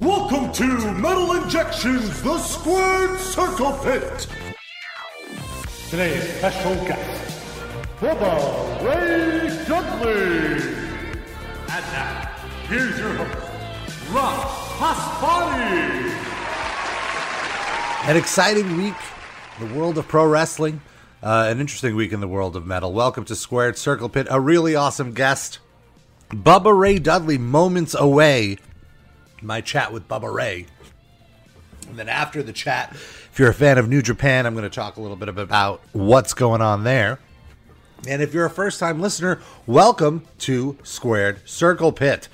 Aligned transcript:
Welcome 0.00 0.52
to 0.52 0.92
Metal 0.94 1.32
Injection's, 1.34 2.20
the 2.22 2.38
Squared 2.38 3.18
Circle 3.20 3.72
Pit. 3.84 4.26
Today's 5.88 6.36
special 6.38 6.74
guest, 6.84 7.40
Bubba 8.00 8.82
Ray 8.84 9.64
Dudley. 9.66 10.74
And 11.70 11.84
now, 11.92 12.30
here's 12.68 12.98
your 12.98 13.14
host, 13.14 14.10
Rob 14.10 14.40
Pasbani. 14.78 16.10
An 18.08 18.16
exciting 18.16 18.76
week 18.76 18.96
the 19.60 19.66
world 19.74 19.96
of 19.96 20.08
pro 20.08 20.26
wrestling. 20.26 20.80
Uh, 21.22 21.46
an 21.48 21.60
interesting 21.60 21.94
week 21.94 22.12
in 22.12 22.20
the 22.20 22.28
world 22.28 22.56
of 22.56 22.66
metal. 22.66 22.92
Welcome 22.92 23.24
to 23.26 23.36
Squared 23.36 23.78
Circle 23.78 24.08
Pit. 24.08 24.26
A 24.28 24.40
really 24.40 24.74
awesome 24.74 25.12
guest, 25.12 25.60
Bubba 26.30 26.76
Ray 26.76 26.98
Dudley, 26.98 27.38
moments 27.38 27.94
away. 27.94 28.58
My 29.44 29.60
chat 29.60 29.92
with 29.92 30.08
Bubba 30.08 30.32
Ray. 30.32 30.66
And 31.88 31.98
then 31.98 32.08
after 32.08 32.42
the 32.42 32.52
chat, 32.52 32.92
if 32.92 33.38
you're 33.38 33.50
a 33.50 33.54
fan 33.54 33.76
of 33.76 33.88
New 33.88 34.00
Japan, 34.00 34.46
I'm 34.46 34.54
going 34.54 34.68
to 34.68 34.74
talk 34.74 34.96
a 34.96 35.02
little 35.02 35.16
bit 35.16 35.28
about 35.28 35.82
what's 35.92 36.32
going 36.32 36.62
on 36.62 36.84
there. 36.84 37.18
And 38.08 38.22
if 38.22 38.32
you're 38.32 38.46
a 38.46 38.50
first 38.50 38.80
time 38.80 39.00
listener, 39.00 39.40
welcome 39.66 40.24
to 40.40 40.78
Squared 40.82 41.46
Circle 41.46 41.92
Pit. 41.92 42.28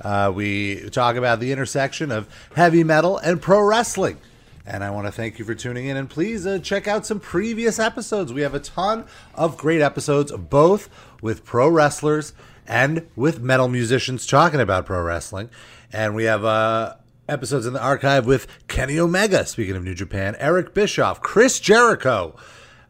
Uh, 0.00 0.32
we 0.34 0.90
talk 0.90 1.16
about 1.16 1.38
the 1.38 1.52
intersection 1.52 2.10
of 2.10 2.28
heavy 2.56 2.82
metal 2.82 3.16
and 3.18 3.40
pro 3.40 3.60
wrestling. 3.60 4.18
And 4.66 4.82
I 4.82 4.90
want 4.90 5.06
to 5.06 5.12
thank 5.12 5.38
you 5.38 5.44
for 5.44 5.54
tuning 5.54 5.86
in. 5.86 5.96
And 5.96 6.10
please 6.10 6.46
uh, 6.46 6.58
check 6.58 6.88
out 6.88 7.06
some 7.06 7.20
previous 7.20 7.78
episodes. 7.78 8.32
We 8.32 8.42
have 8.42 8.54
a 8.54 8.60
ton 8.60 9.06
of 9.36 9.56
great 9.56 9.80
episodes, 9.80 10.32
both 10.32 10.88
with 11.22 11.44
pro 11.44 11.68
wrestlers 11.68 12.32
and 12.66 13.06
with 13.14 13.40
metal 13.40 13.68
musicians 13.68 14.26
talking 14.26 14.60
about 14.60 14.86
pro 14.86 15.00
wrestling. 15.00 15.50
And 15.96 16.14
we 16.14 16.24
have 16.24 16.44
uh, 16.44 16.96
episodes 17.26 17.64
in 17.64 17.72
the 17.72 17.80
archive 17.80 18.26
with 18.26 18.46
Kenny 18.68 18.98
Omega, 18.98 19.46
speaking 19.46 19.76
of 19.76 19.82
New 19.82 19.94
Japan, 19.94 20.36
Eric 20.38 20.74
Bischoff, 20.74 21.22
Chris 21.22 21.58
Jericho. 21.58 22.36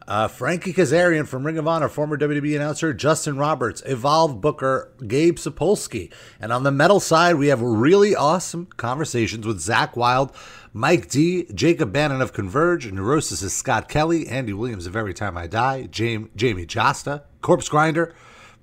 Uh, 0.08 0.26
Frankie 0.26 0.72
Kazarian 0.72 1.24
from 1.24 1.46
Ring 1.46 1.56
of 1.56 1.68
Honor, 1.68 1.88
former 1.88 2.18
WWE 2.18 2.56
announcer 2.56 2.92
Justin 2.92 3.38
Roberts, 3.38 3.80
Evolve 3.86 4.40
Booker, 4.40 4.92
Gabe 5.06 5.36
Sapolsky. 5.36 6.12
And 6.40 6.52
on 6.52 6.64
the 6.64 6.72
metal 6.72 6.98
side, 6.98 7.36
we 7.36 7.46
have 7.46 7.60
really 7.62 8.16
awesome 8.16 8.66
conversations 8.76 9.46
with 9.46 9.58
Zakk 9.58 9.94
Wylde, 9.94 10.34
Mike 10.72 11.08
D, 11.08 11.46
Jacob 11.54 11.92
Bannon 11.92 12.20
of 12.20 12.32
Converge, 12.32 12.90
Neurosis 12.90 13.40
is 13.40 13.54
Scott 13.54 13.88
Kelly, 13.88 14.26
Andy 14.26 14.52
Williams 14.52 14.88
of 14.88 14.96
Every 14.96 15.14
Time 15.14 15.38
I 15.38 15.46
Die, 15.46 15.86
Jamey, 15.92 16.28
Jamey 16.36 16.66
Jasta, 16.66 17.22
Corpse 17.40 17.68
Grinder, 17.68 18.12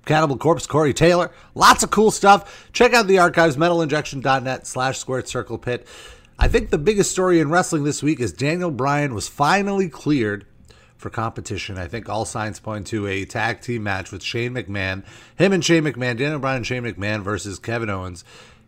Cannibal 0.04 0.36
Corpse, 0.36 0.66
Corey 0.66 0.94
Taylor. 0.94 1.30
Lots 1.54 1.82
of 1.82 1.90
cool 1.90 2.10
stuff. 2.10 2.68
Check 2.72 2.92
out 2.92 3.06
the 3.06 3.18
archives, 3.18 3.56
metalinjection.net 3.56 4.66
slash 4.66 4.98
squared 4.98 5.28
circle 5.28 5.58
pit. 5.58 5.86
I 6.38 6.48
think 6.48 6.70
the 6.70 6.78
biggest 6.78 7.12
story 7.12 7.40
in 7.40 7.50
wrestling 7.50 7.84
this 7.84 8.02
week 8.02 8.20
is 8.20 8.32
Daniel 8.32 8.70
Bryan 8.70 9.14
was 9.14 9.28
finally 9.28 9.88
cleared 9.88 10.46
for 10.96 11.10
competition. 11.10 11.78
I 11.78 11.86
think 11.86 12.08
all 12.08 12.24
signs 12.24 12.58
point 12.58 12.86
to 12.88 13.06
a 13.06 13.24
tag 13.24 13.60
team 13.60 13.82
match 13.82 14.10
with 14.10 14.22
Shane 14.22 14.54
McMahon. 14.54 15.04
Him 15.36 15.52
and 15.52 15.64
Shane 15.64 15.84
McMahon, 15.84 16.16
Daniel 16.16 16.38
Bryan 16.38 16.58
and 16.58 16.66
Shane 16.66 16.82
McMahon 16.82 17.22
versus 17.22 17.58
Kevin 17.58 17.90
Owens 17.90 18.24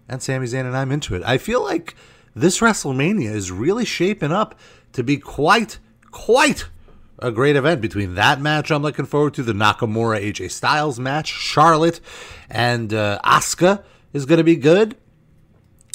and 0.09 0.23
Sami 0.23 0.47
Zayn, 0.47 0.67
and 0.67 0.77
I'm 0.77 0.93
into 0.93 1.15
it. 1.15 1.23
I 1.25 1.39
feel 1.39 1.63
like 1.63 1.97
this 2.35 2.61
WrestleMania 2.61 3.35
is 3.35 3.51
really 3.51 3.85
shaping 3.85 4.33
up 4.33 4.59
to 4.93 5.03
be 5.03 5.17
quite, 5.17 5.79
quite 6.11 6.67
a 7.19 7.31
great 7.31 7.57
event 7.57 7.81
between 7.81 8.15
that 8.15 8.41
match 8.41 8.71
I'm 8.71 8.83
looking 8.83 9.07
forward 9.07 9.35
to, 9.35 9.43
the 9.43 9.53
Nakamura 9.53 10.21
AJ 10.21 10.51
Styles 10.51 11.01
match, 11.01 11.29
Charlotte 11.29 12.01
and 12.51 12.93
uh, 12.93 13.19
Asuka 13.25 13.83
is 14.13 14.27
going 14.27 14.39
to 14.39 14.45
be 14.45 14.57
good. 14.57 14.97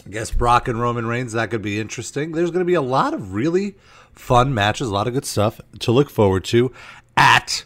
I 0.06 0.10
guess 0.10 0.32
Brock 0.32 0.68
and 0.68 0.82
Roman 0.82 1.06
Reigns, 1.06 1.34
that 1.34 1.52
could 1.52 1.62
be 1.62 1.80
interesting. 1.80 2.32
There's 2.32 2.50
going 2.50 2.66
to 2.66 2.66
be 2.66 2.74
a 2.74 2.82
lot 2.82 3.14
of 3.14 3.34
really 3.34 3.76
fun 4.14 4.54
matches, 4.54 4.88
a 4.88 4.94
lot 4.94 5.08
of 5.08 5.14
good 5.14 5.26
stuff 5.26 5.62
to 5.80 5.92
look 5.92 6.10
forward 6.10 6.44
to 6.46 6.72
at 7.16 7.66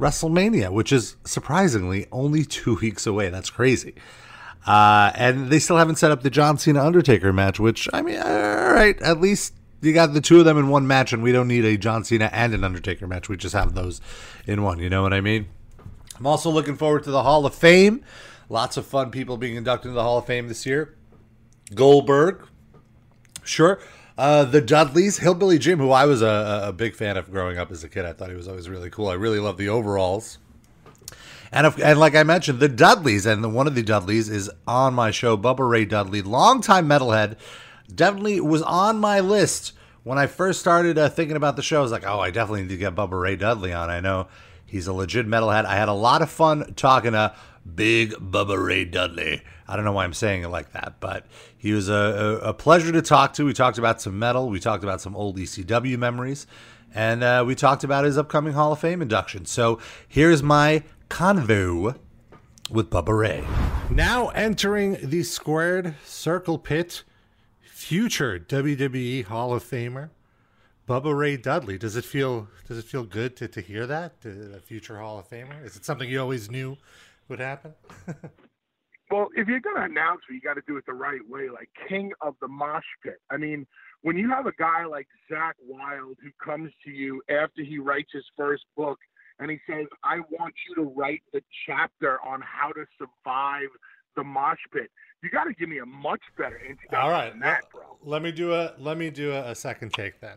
WrestleMania, 0.00 0.72
which 0.72 0.92
is 0.92 1.16
surprisingly 1.24 2.06
only 2.10 2.44
two 2.44 2.76
weeks 2.80 3.06
away. 3.06 3.28
That's 3.28 3.50
crazy. 3.50 3.94
Uh, 4.66 5.12
and 5.14 5.50
they 5.50 5.58
still 5.58 5.76
haven't 5.76 5.96
set 5.96 6.10
up 6.10 6.22
the 6.22 6.30
John 6.30 6.56
Cena 6.56 6.82
Undertaker 6.82 7.34
match, 7.34 7.60
which, 7.60 7.86
I 7.92 8.00
mean, 8.00 8.18
all 8.18 8.72
right, 8.72 9.00
at 9.02 9.20
least 9.20 9.52
you 9.84 9.92
got 9.92 10.12
the 10.12 10.20
two 10.20 10.38
of 10.38 10.44
them 10.44 10.58
in 10.58 10.68
one 10.68 10.86
match, 10.86 11.12
and 11.12 11.22
we 11.22 11.32
don't 11.32 11.48
need 11.48 11.64
a 11.64 11.76
John 11.76 12.04
Cena 12.04 12.30
and 12.32 12.54
an 12.54 12.64
Undertaker 12.64 13.06
match. 13.06 13.28
We 13.28 13.36
just 13.36 13.54
have 13.54 13.74
those 13.74 14.00
in 14.46 14.62
one. 14.62 14.78
You 14.78 14.90
know 14.90 15.02
what 15.02 15.12
I 15.12 15.20
mean? 15.20 15.46
I'm 16.18 16.26
also 16.26 16.50
looking 16.50 16.76
forward 16.76 17.04
to 17.04 17.10
the 17.10 17.22
Hall 17.22 17.44
of 17.44 17.54
Fame. 17.54 18.04
Lots 18.48 18.76
of 18.76 18.86
fun 18.86 19.10
people 19.10 19.36
being 19.36 19.56
inducted 19.56 19.88
into 19.88 19.96
the 19.96 20.02
Hall 20.02 20.18
of 20.18 20.26
Fame 20.26 20.48
this 20.48 20.64
year. 20.66 20.96
Goldberg, 21.74 22.46
sure. 23.42 23.80
Uh, 24.16 24.44
the 24.44 24.60
Dudleys, 24.60 25.18
Hillbilly 25.18 25.58
Jim, 25.58 25.78
who 25.80 25.90
I 25.90 26.04
was 26.04 26.22
a, 26.22 26.62
a 26.66 26.72
big 26.72 26.94
fan 26.94 27.16
of 27.16 27.30
growing 27.30 27.58
up 27.58 27.72
as 27.72 27.82
a 27.82 27.88
kid. 27.88 28.04
I 28.04 28.12
thought 28.12 28.30
he 28.30 28.36
was 28.36 28.46
always 28.46 28.68
really 28.68 28.90
cool. 28.90 29.08
I 29.08 29.14
really 29.14 29.40
love 29.40 29.56
the 29.56 29.68
overalls. 29.68 30.38
And, 31.50 31.66
if, 31.66 31.80
and 31.80 31.98
like 31.98 32.14
I 32.14 32.22
mentioned, 32.22 32.60
the 32.60 32.68
Dudleys, 32.68 33.26
and 33.26 33.42
the, 33.42 33.48
one 33.48 33.66
of 33.66 33.74
the 33.74 33.82
Dudleys 33.82 34.28
is 34.28 34.50
on 34.66 34.94
my 34.94 35.10
show, 35.10 35.36
Bubba 35.36 35.68
Ray 35.68 35.84
Dudley, 35.84 36.22
longtime 36.22 36.88
metalhead, 36.88 37.36
definitely 37.92 38.40
was 38.40 38.62
on 38.62 38.98
my 38.98 39.20
list 39.20 39.72
when 40.02 40.18
I 40.18 40.26
first 40.26 40.60
started 40.60 40.98
uh, 40.98 41.08
thinking 41.08 41.36
about 41.36 41.56
the 41.56 41.62
show. 41.62 41.78
I 41.78 41.82
was 41.82 41.92
like, 41.92 42.06
oh, 42.06 42.20
I 42.20 42.30
definitely 42.30 42.62
need 42.62 42.68
to 42.68 42.76
get 42.76 42.94
Bubba 42.94 43.20
Ray 43.20 43.36
Dudley 43.36 43.72
on. 43.72 43.90
I 43.90 44.00
know 44.00 44.28
he's 44.66 44.86
a 44.86 44.92
legit 44.92 45.26
metalhead. 45.26 45.64
I 45.64 45.76
had 45.76 45.88
a 45.88 45.94
lot 45.94 46.22
of 46.22 46.30
fun 46.30 46.74
talking 46.74 47.12
to 47.12 47.34
Big 47.74 48.12
Bubba 48.12 48.62
Ray 48.62 48.84
Dudley. 48.84 49.42
I 49.66 49.76
don't 49.76 49.84
know 49.84 49.92
why 49.92 50.04
I'm 50.04 50.12
saying 50.12 50.42
it 50.42 50.48
like 50.48 50.72
that, 50.72 50.96
but 51.00 51.26
he 51.56 51.72
was 51.72 51.88
a, 51.88 51.92
a, 51.94 52.36
a 52.50 52.54
pleasure 52.54 52.92
to 52.92 53.00
talk 53.00 53.32
to. 53.34 53.44
We 53.46 53.54
talked 53.54 53.78
about 53.78 54.02
some 54.02 54.18
metal, 54.18 54.48
we 54.48 54.60
talked 54.60 54.84
about 54.84 55.00
some 55.00 55.16
old 55.16 55.38
ECW 55.38 55.96
memories, 55.96 56.46
and 56.94 57.24
uh, 57.24 57.44
we 57.46 57.54
talked 57.54 57.84
about 57.84 58.04
his 58.04 58.18
upcoming 58.18 58.52
Hall 58.52 58.72
of 58.72 58.80
Fame 58.80 59.00
induction. 59.00 59.46
So 59.46 59.78
here's 60.06 60.42
my 60.42 60.82
convo 61.08 61.96
with 62.70 62.90
Bubba 62.90 63.18
Ray. 63.18 63.44
Now 63.90 64.28
entering 64.28 64.98
the 65.02 65.22
squared 65.22 65.94
circle 66.04 66.58
pit, 66.58 67.02
future 67.84 68.38
WWE 68.38 69.24
Hall 69.24 69.52
of 69.52 69.62
Famer, 69.62 70.08
Bubba 70.88 71.14
Ray 71.14 71.36
Dudley. 71.36 71.76
Does 71.76 71.96
it 71.96 72.04
feel 72.06 72.48
does 72.66 72.78
it 72.78 72.86
feel 72.86 73.04
good 73.04 73.36
to, 73.36 73.46
to 73.46 73.60
hear 73.60 73.86
that? 73.86 74.14
A 74.24 74.58
future 74.58 74.98
Hall 74.98 75.18
of 75.18 75.28
Famer? 75.28 75.62
Is 75.62 75.76
it 75.76 75.84
something 75.84 76.08
you 76.08 76.18
always 76.18 76.50
knew 76.50 76.78
would 77.28 77.40
happen? 77.40 77.74
well, 79.10 79.28
if 79.36 79.48
you're 79.48 79.60
gonna 79.60 79.84
announce 79.84 80.22
it, 80.30 80.32
you 80.32 80.40
got 80.40 80.54
to 80.54 80.62
do 80.66 80.78
it 80.78 80.86
the 80.86 80.94
right 80.94 81.20
way, 81.28 81.50
like 81.50 81.68
king 81.86 82.10
of 82.22 82.36
the 82.40 82.48
mosh 82.48 82.84
pit. 83.02 83.20
I 83.30 83.36
mean, 83.36 83.66
when 84.00 84.16
you 84.16 84.30
have 84.30 84.46
a 84.46 84.52
guy 84.52 84.86
like 84.86 85.06
Zakk 85.30 85.52
Wylde 85.62 86.16
who 86.22 86.30
comes 86.42 86.72
to 86.86 86.90
you 86.90 87.20
after 87.28 87.62
he 87.62 87.78
writes 87.78 88.12
his 88.14 88.24
first 88.34 88.64
book 88.78 88.98
and 89.38 89.50
he 89.50 89.58
says, 89.68 89.86
I 90.02 90.20
want 90.30 90.54
you 90.66 90.74
to 90.76 90.90
write 90.96 91.22
the 91.34 91.42
chapter 91.66 92.18
on 92.26 92.40
how 92.40 92.72
to 92.72 92.86
survive 92.96 93.68
the 94.16 94.24
mosh 94.24 94.58
pit. 94.72 94.90
You 95.22 95.30
got 95.30 95.44
to 95.44 95.54
give 95.54 95.68
me 95.68 95.78
a 95.78 95.86
much 95.86 96.20
better 96.36 96.58
introduction 96.58 96.98
All 97.00 97.10
right, 97.10 97.38
that. 97.40 97.64
Let 98.02 98.22
me 98.22 98.30
do 98.30 98.52
a 98.52 98.74
let 98.78 98.98
me 98.98 99.10
do 99.10 99.32
a, 99.32 99.50
a 99.50 99.54
second 99.54 99.92
take 99.92 100.20
then. 100.20 100.36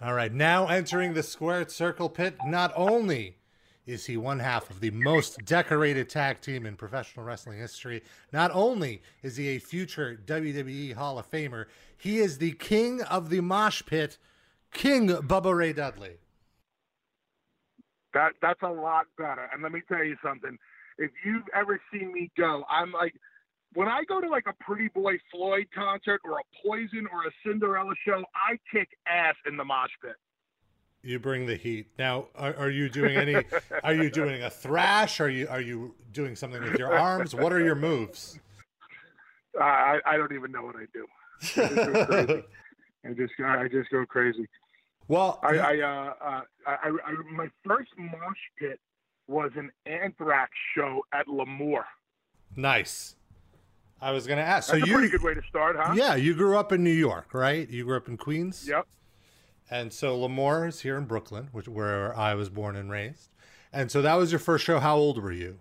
All 0.00 0.14
right, 0.14 0.32
now 0.32 0.68
entering 0.68 1.14
the 1.14 1.24
squared 1.24 1.72
circle 1.72 2.08
pit. 2.08 2.36
Not 2.46 2.72
only 2.76 3.38
is 3.84 4.06
he 4.06 4.16
one 4.16 4.38
half 4.38 4.70
of 4.70 4.80
the 4.80 4.90
most 4.90 5.44
decorated 5.44 6.08
tag 6.08 6.40
team 6.40 6.66
in 6.66 6.76
professional 6.76 7.26
wrestling 7.26 7.58
history, 7.58 8.02
not 8.32 8.50
only 8.52 9.02
is 9.22 9.36
he 9.36 9.48
a 9.48 9.58
future 9.58 10.20
WWE 10.26 10.92
Hall 10.92 11.18
of 11.18 11.28
Famer, 11.28 11.64
he 11.96 12.18
is 12.18 12.38
the 12.38 12.52
king 12.52 13.02
of 13.02 13.30
the 13.30 13.40
mosh 13.40 13.82
pit, 13.84 14.18
King 14.72 15.08
Bubba 15.08 15.56
Ray 15.56 15.72
Dudley. 15.72 16.18
That 18.14 18.32
that's 18.40 18.62
a 18.62 18.70
lot 18.70 19.06
better. 19.16 19.48
And 19.52 19.62
let 19.62 19.72
me 19.72 19.80
tell 19.88 20.04
you 20.04 20.16
something. 20.22 20.58
If 20.98 21.10
you've 21.24 21.44
ever 21.54 21.80
seen 21.92 22.12
me 22.12 22.30
go, 22.36 22.64
I'm 22.68 22.92
like 22.92 23.14
when 23.74 23.88
I 23.88 24.02
go 24.04 24.20
to 24.20 24.28
like 24.28 24.46
a 24.46 24.64
Pretty 24.64 24.88
Boy 24.88 25.18
Floyd 25.30 25.66
concert 25.74 26.20
or 26.24 26.38
a 26.38 26.42
Poison 26.66 27.06
or 27.12 27.24
a 27.24 27.30
Cinderella 27.46 27.94
show, 28.06 28.24
I 28.34 28.58
kick 28.72 28.88
ass 29.06 29.34
in 29.46 29.56
the 29.56 29.64
mosh 29.64 29.90
pit. 30.02 30.16
You 31.02 31.18
bring 31.18 31.46
the 31.46 31.54
heat. 31.54 31.88
Now, 31.98 32.26
are, 32.34 32.54
are 32.56 32.70
you 32.70 32.88
doing 32.88 33.16
any? 33.16 33.36
are 33.84 33.94
you 33.94 34.10
doing 34.10 34.42
a 34.42 34.50
thrash? 34.50 35.20
Are 35.20 35.30
you 35.30 35.46
are 35.48 35.60
you 35.60 35.94
doing 36.12 36.34
something 36.34 36.62
with 36.62 36.78
your 36.78 36.92
arms? 36.92 37.34
What 37.34 37.52
are 37.52 37.60
your 37.60 37.76
moves? 37.76 38.38
Uh, 39.58 39.64
I 39.64 40.00
I 40.04 40.16
don't 40.16 40.32
even 40.32 40.50
know 40.50 40.62
what 40.62 40.76
I 40.76 40.86
do. 40.92 41.06
I 41.40 41.68
just 41.68 41.74
go 41.74 42.06
crazy. 42.06 42.44
I 43.04 43.12
just 43.12 43.32
I 43.44 43.68
just 43.68 43.90
go 43.90 44.04
crazy. 44.06 44.48
Well, 45.06 45.40
I, 45.42 45.56
I, 45.56 45.78
uh, 45.80 46.12
uh, 46.22 46.40
I, 46.66 46.88
I, 47.06 47.12
my 47.32 47.48
first 47.66 47.88
mosh 47.96 48.36
pit 48.58 48.78
was 49.28 49.50
an 49.56 49.70
Anthrax 49.86 50.50
show 50.74 51.02
at 51.12 51.28
L'Amour. 51.28 51.84
Nice. 52.56 53.14
I 54.00 54.12
was 54.12 54.26
going 54.26 54.38
to 54.38 54.44
ask. 54.44 54.70
That's 54.70 54.80
so 54.80 54.84
a 54.84 54.88
you, 54.88 54.94
pretty 54.94 55.10
good 55.10 55.22
way 55.22 55.34
to 55.34 55.42
start, 55.48 55.76
huh? 55.78 55.94
Yeah, 55.96 56.14
you 56.14 56.34
grew 56.34 56.56
up 56.56 56.72
in 56.72 56.82
New 56.82 56.90
York, 56.90 57.34
right? 57.34 57.68
You 57.68 57.84
grew 57.84 57.96
up 57.96 58.08
in 58.08 58.16
Queens. 58.16 58.66
Yep. 58.66 58.86
And 59.70 59.92
so 59.92 60.18
L'Amour 60.18 60.66
is 60.66 60.80
here 60.80 60.96
in 60.96 61.04
Brooklyn, 61.04 61.48
which 61.52 61.68
where 61.68 62.16
I 62.16 62.34
was 62.34 62.48
born 62.48 62.74
and 62.74 62.90
raised. 62.90 63.30
And 63.72 63.90
so 63.90 64.00
that 64.02 64.14
was 64.14 64.32
your 64.32 64.38
first 64.38 64.64
show. 64.64 64.80
How 64.80 64.96
old 64.96 65.22
were 65.22 65.32
you? 65.32 65.60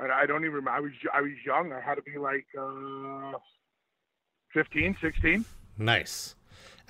I, 0.00 0.22
I 0.22 0.26
don't 0.26 0.42
even 0.42 0.54
remember. 0.54 0.70
I 0.70 0.80
was 0.80 0.92
I 1.14 1.20
was 1.20 1.32
young. 1.46 1.72
I 1.72 1.80
had 1.80 1.94
to 1.94 2.02
be 2.02 2.18
like 2.18 2.46
uh, 2.58 3.38
15, 4.52 4.96
16. 5.00 5.44
Nice. 5.78 6.34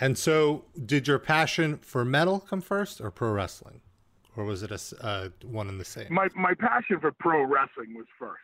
And 0.01 0.17
so, 0.17 0.65
did 0.85 1.07
your 1.07 1.19
passion 1.19 1.79
for 1.79 2.05
metal 2.05 2.41
come 2.41 2.61
first, 2.61 3.01
or 3.01 3.11
pro 3.11 3.31
wrestling, 3.31 3.83
or 4.37 4.45
was 4.45 4.63
it 4.63 4.71
a 4.71 5.07
uh, 5.07 5.29
one 5.45 5.69
and 5.69 5.81
the 5.81 5.85
same? 5.85 6.07
My 6.11 6.29
my 6.35 6.55
passion 6.55 7.01
for 7.01 7.13
pro 7.13 7.43
wrestling 7.43 7.95
was 7.95 8.07
first. 8.19 8.41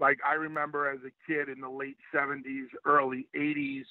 Like 0.00 0.18
I 0.26 0.34
remember 0.34 0.88
as 0.88 1.00
a 1.00 1.12
kid 1.30 1.48
in 1.48 1.60
the 1.60 1.68
late 1.68 1.96
'70s, 2.14 2.66
early 2.84 3.26
'80s, 3.36 3.84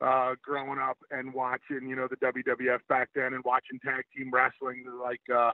uh, 0.00 0.34
growing 0.42 0.78
up 0.78 0.98
and 1.10 1.32
watching, 1.34 1.88
you 1.88 1.96
know, 1.96 2.08
the 2.08 2.16
WWF 2.16 2.80
back 2.88 3.10
then, 3.14 3.34
and 3.34 3.44
watching 3.44 3.78
tag 3.84 4.04
team 4.16 4.30
wrestling 4.32 4.84
like 5.02 5.20
uh, 5.34 5.50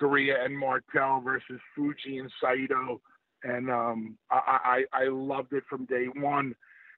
Garea 0.00 0.44
and 0.44 0.58
Martel 0.58 1.20
versus 1.20 1.60
Fuji 1.74 2.18
and 2.18 2.30
Saito, 2.40 3.00
and 3.42 3.70
um, 3.70 4.16
I, 4.30 4.84
I 4.92 5.04
I 5.04 5.08
loved 5.08 5.52
it 5.52 5.64
from 5.68 5.86
day 5.86 6.06
one. 6.14 6.54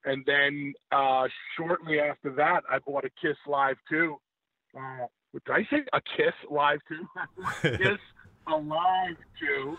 And 0.07 0.23
then 0.27 0.75
uh, 0.93 1.29
shortly 1.57 1.99
after 1.99 2.31
that, 2.35 2.63
I 2.71 2.79
bought 2.79 3.07
a 3.07 3.11
Kiss 3.21 3.39
Live 3.47 3.77
too. 3.89 4.17
Uh, 4.77 5.07
did 5.45 5.53
I 5.53 5.65
say 5.71 5.85
a 5.93 6.01
Kiss 6.17 6.35
Live 6.51 6.81
too? 6.89 7.07
Kiss 7.79 7.99
Alive 8.47 9.17
too. 9.41 9.79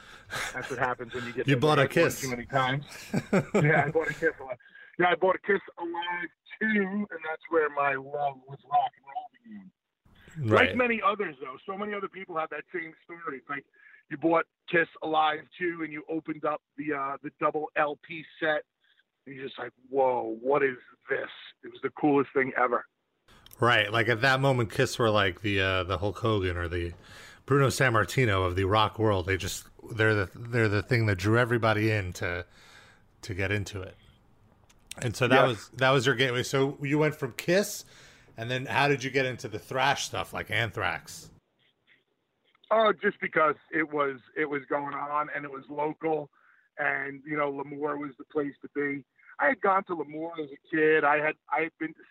That's 0.53 0.69
what 0.69 0.79
happens 0.79 1.13
when 1.13 1.25
you 1.25 1.33
get 1.33 1.47
You 1.47 1.57
bought 1.57 1.79
a 1.79 1.87
Kiss. 1.87 2.21
too 2.21 2.29
many 2.29 2.45
times. 2.45 2.85
yeah, 3.53 3.83
I 3.85 3.91
bought 3.91 4.09
a 4.09 4.13
Kiss 4.13 4.31
Alive. 4.41 4.57
Yeah, 4.99 5.07
I 5.11 5.15
bought 5.15 5.35
a 5.35 5.39
Kiss 5.47 5.61
Alive 5.79 6.29
too, 6.59 6.81
and 7.11 7.19
that's 7.29 7.41
where 7.49 7.69
my 7.69 7.93
love 7.95 8.37
with 8.47 8.59
rock 8.71 8.91
and 8.97 9.05
roll 9.05 9.29
began. 10.39 10.51
right. 10.51 10.69
Like 10.69 10.77
many 10.77 11.01
others, 11.05 11.35
though, 11.41 11.57
so 11.65 11.77
many 11.77 11.93
other 11.93 12.07
people 12.07 12.37
have 12.37 12.49
that 12.49 12.63
same 12.73 12.93
story. 13.03 13.37
It's 13.37 13.49
like 13.49 13.65
you 14.09 14.17
bought 14.17 14.45
Kiss 14.71 14.87
Alive 15.03 15.39
too, 15.59 15.81
and 15.83 15.91
you 15.93 16.03
opened 16.09 16.45
up 16.45 16.61
the 16.77 16.93
uh, 16.93 17.17
the 17.23 17.29
double 17.39 17.67
LP 17.75 18.23
set, 18.39 18.63
and 19.25 19.35
you're 19.35 19.45
just 19.45 19.59
like, 19.59 19.71
"Whoa, 19.89 20.37
what 20.41 20.63
is 20.63 20.77
this?" 21.09 21.29
It 21.63 21.67
was 21.71 21.79
the 21.83 21.89
coolest 21.91 22.29
thing 22.33 22.51
ever. 22.57 22.85
Right, 23.59 23.91
like 23.91 24.09
at 24.09 24.21
that 24.21 24.41
moment, 24.41 24.71
Kiss 24.71 24.99
were 24.99 25.09
like 25.09 25.41
the 25.41 25.61
uh, 25.61 25.83
the 25.83 25.97
Hulk 25.97 26.19
Hogan 26.19 26.57
or 26.57 26.67
the 26.67 26.93
Bruno 27.45 27.67
Sammartino 27.67 28.45
of 28.45 28.55
the 28.55 28.65
rock 28.65 28.99
world. 28.99 29.27
They 29.27 29.37
just 29.37 29.65
they're 29.91 30.13
the 30.13 30.29
they're 30.35 30.67
the 30.67 30.81
thing 30.81 31.05
that 31.05 31.17
drew 31.17 31.37
everybody 31.39 31.89
in 31.91 32.11
to 32.13 32.45
to 33.21 33.33
get 33.33 33.51
into 33.51 33.81
it. 33.81 33.95
And 35.01 35.15
so 35.15 35.27
that 35.27 35.35
Yes. 35.35 35.47
was 35.47 35.69
that 35.77 35.89
was 35.91 36.05
your 36.05 36.15
gateway. 36.15 36.43
So 36.43 36.77
you 36.81 36.97
went 36.99 37.15
from 37.15 37.31
Kiss, 37.33 37.85
and 38.37 38.51
then 38.51 38.65
how 38.65 38.89
did 38.89 39.03
you 39.05 39.09
get 39.09 39.25
into 39.25 39.47
the 39.47 39.59
thrash 39.59 40.05
stuff 40.05 40.33
like 40.33 40.51
Anthrax? 40.51 41.29
Oh, 42.71 42.91
just 43.01 43.21
because 43.21 43.55
it 43.71 43.93
was 43.93 44.19
it 44.35 44.49
was 44.49 44.63
going 44.69 44.93
on 44.95 45.27
and 45.33 45.45
it 45.45 45.51
was 45.51 45.63
local, 45.69 46.29
and 46.77 47.21
you 47.25 47.37
know 47.37 47.49
L'Amour 47.51 47.97
was 47.97 48.11
the 48.17 48.25
place 48.25 48.53
to 48.63 48.69
be. 48.75 49.05
I 49.39 49.47
had 49.47 49.61
gone 49.61 49.83
to 49.85 49.93
L'Amour 49.95 50.31
as 50.43 50.49
a 50.49 50.75
kid. 50.75 51.03
I 51.05 51.17
had 51.17 51.35
I 51.49 51.61
had 51.61 51.71
been 51.79 51.93
to 51.93 52.03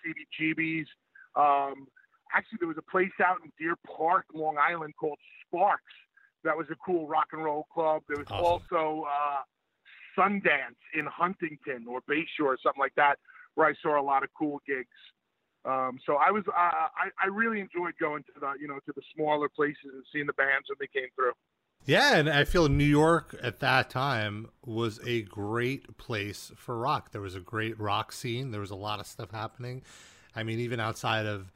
CBGB's. 0.43 0.89
Um, 1.37 1.87
actually, 2.35 2.59
there 2.61 2.69
was 2.69 2.79
a 2.79 2.91
place 2.91 3.13
out 3.25 3.39
in 3.45 3.53
Deer 3.59 3.77
Park, 3.97 4.27
Long 4.35 4.57
Island, 4.59 4.95
called 4.99 5.19
Sparks. 5.47 5.83
That 6.45 6.57
was 6.57 6.67
a 6.71 6.77
cool 6.85 7.07
rock 7.09 7.29
and 7.33 7.43
roll 7.43 7.67
club. 7.73 8.03
There 8.09 8.19
was 8.19 8.27
Awesome. 8.31 8.45
also 8.45 9.05
uh, 9.09 9.43
Sundance 10.19 10.77
in 10.95 11.07
Huntington 11.07 11.87
or 11.89 12.01
Bayshore 12.03 12.47
or 12.47 12.59
something 12.63 12.81
like 12.81 12.95
that, 12.97 13.19
where 13.55 13.67
I 13.67 13.75
saw 13.83 14.01
a 14.01 14.03
lot 14.05 14.23
of 14.23 14.29
cool 14.39 14.61
gigs. 14.67 14.89
Um, 15.65 15.99
so 16.05 16.17
I 16.17 16.31
was 16.31 16.45
uh, 16.47 16.53
I, 16.55 17.09
I 17.23 17.27
really 17.29 17.61
enjoyed 17.61 17.95
going 17.99 18.23
to 18.25 18.33
the 18.39 18.53
you 18.61 18.69
know 18.69 18.79
to 18.87 18.93
the 18.95 19.03
smaller 19.15 19.49
places 19.49 19.79
and 19.95 20.05
seeing 20.13 20.27
the 20.27 20.35
bands 20.35 20.69
when 20.69 20.77
they 20.79 20.87
came 21.01 21.09
through. 21.17 21.33
Yeah, 21.87 22.17
and 22.17 22.29
I 22.31 22.45
feel 22.45 22.69
New 22.69 22.85
York 22.85 23.35
at 23.43 23.61
that 23.61 23.91
time 23.91 24.49
was 24.65 25.01
a 25.07 25.23
great 25.23 25.97
place 25.99 26.51
for 26.57 26.79
rock. 26.79 27.13
There 27.13 27.21
was 27.21 27.35
a 27.35 27.41
great 27.41 27.79
rock 27.79 28.13
scene. 28.13 28.51
There 28.53 28.61
was 28.61 28.71
a 28.71 28.77
lot 28.77 29.01
of 29.01 29.07
stuff 29.07 29.31
happening. 29.33 29.83
I 30.37 30.43
mean, 30.43 30.61
even 30.61 30.81
outside 30.81 31.27
of 31.27 31.53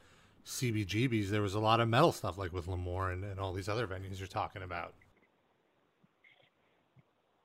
CBGBs, 0.46 1.28
there 1.28 1.42
was 1.42 1.54
a 1.54 1.60
lot 1.60 1.80
of 1.80 1.88
metal 1.88 2.12
stuff, 2.12 2.38
like 2.38 2.52
with 2.52 2.68
L'Amour 2.68 3.10
and, 3.10 3.24
and 3.24 3.38
all 3.38 3.52
these 3.52 3.68
other 3.68 3.86
venues 3.86 4.18
you're 4.18 4.26
talking 4.26 4.62
about. 4.62 4.94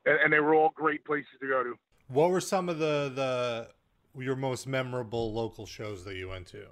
And, 0.06 0.18
and 0.24 0.34
they 0.34 0.40
were 0.40 0.56
all 0.56 0.72
great 0.76 1.04
places 1.06 1.32
to 1.42 1.48
go 1.48 1.64
to. 1.64 1.76
What 2.08 2.30
were 2.30 2.42
some 2.42 2.70
of 2.70 2.80
the 2.80 3.12
the 3.14 4.22
your 4.22 4.36
most 4.36 4.68
memorable 4.68 5.34
local 5.34 5.66
shows 5.66 6.06
that 6.06 6.16
you 6.16 6.30
went 6.30 6.48
to? 6.48 6.66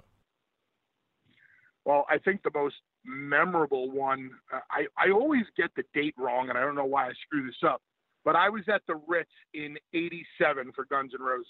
Well, 1.84 2.06
I 2.08 2.18
think 2.18 2.42
the 2.42 2.50
most 2.54 2.76
memorable 3.04 3.90
one, 3.90 4.30
uh, 4.52 4.60
I, 4.70 4.86
I 4.96 5.10
always 5.10 5.44
get 5.56 5.70
the 5.74 5.82
date 5.94 6.14
wrong, 6.16 6.48
and 6.48 6.56
I 6.56 6.60
don't 6.60 6.76
know 6.76 6.84
why 6.84 7.08
I 7.08 7.12
screw 7.26 7.44
this 7.44 7.56
up, 7.66 7.82
but 8.24 8.36
I 8.36 8.48
was 8.48 8.62
at 8.72 8.82
the 8.86 9.00
Ritz 9.08 9.30
in 9.52 9.76
87 9.92 10.72
for 10.74 10.84
Guns 10.84 11.12
N' 11.18 11.24
Roses. 11.24 11.46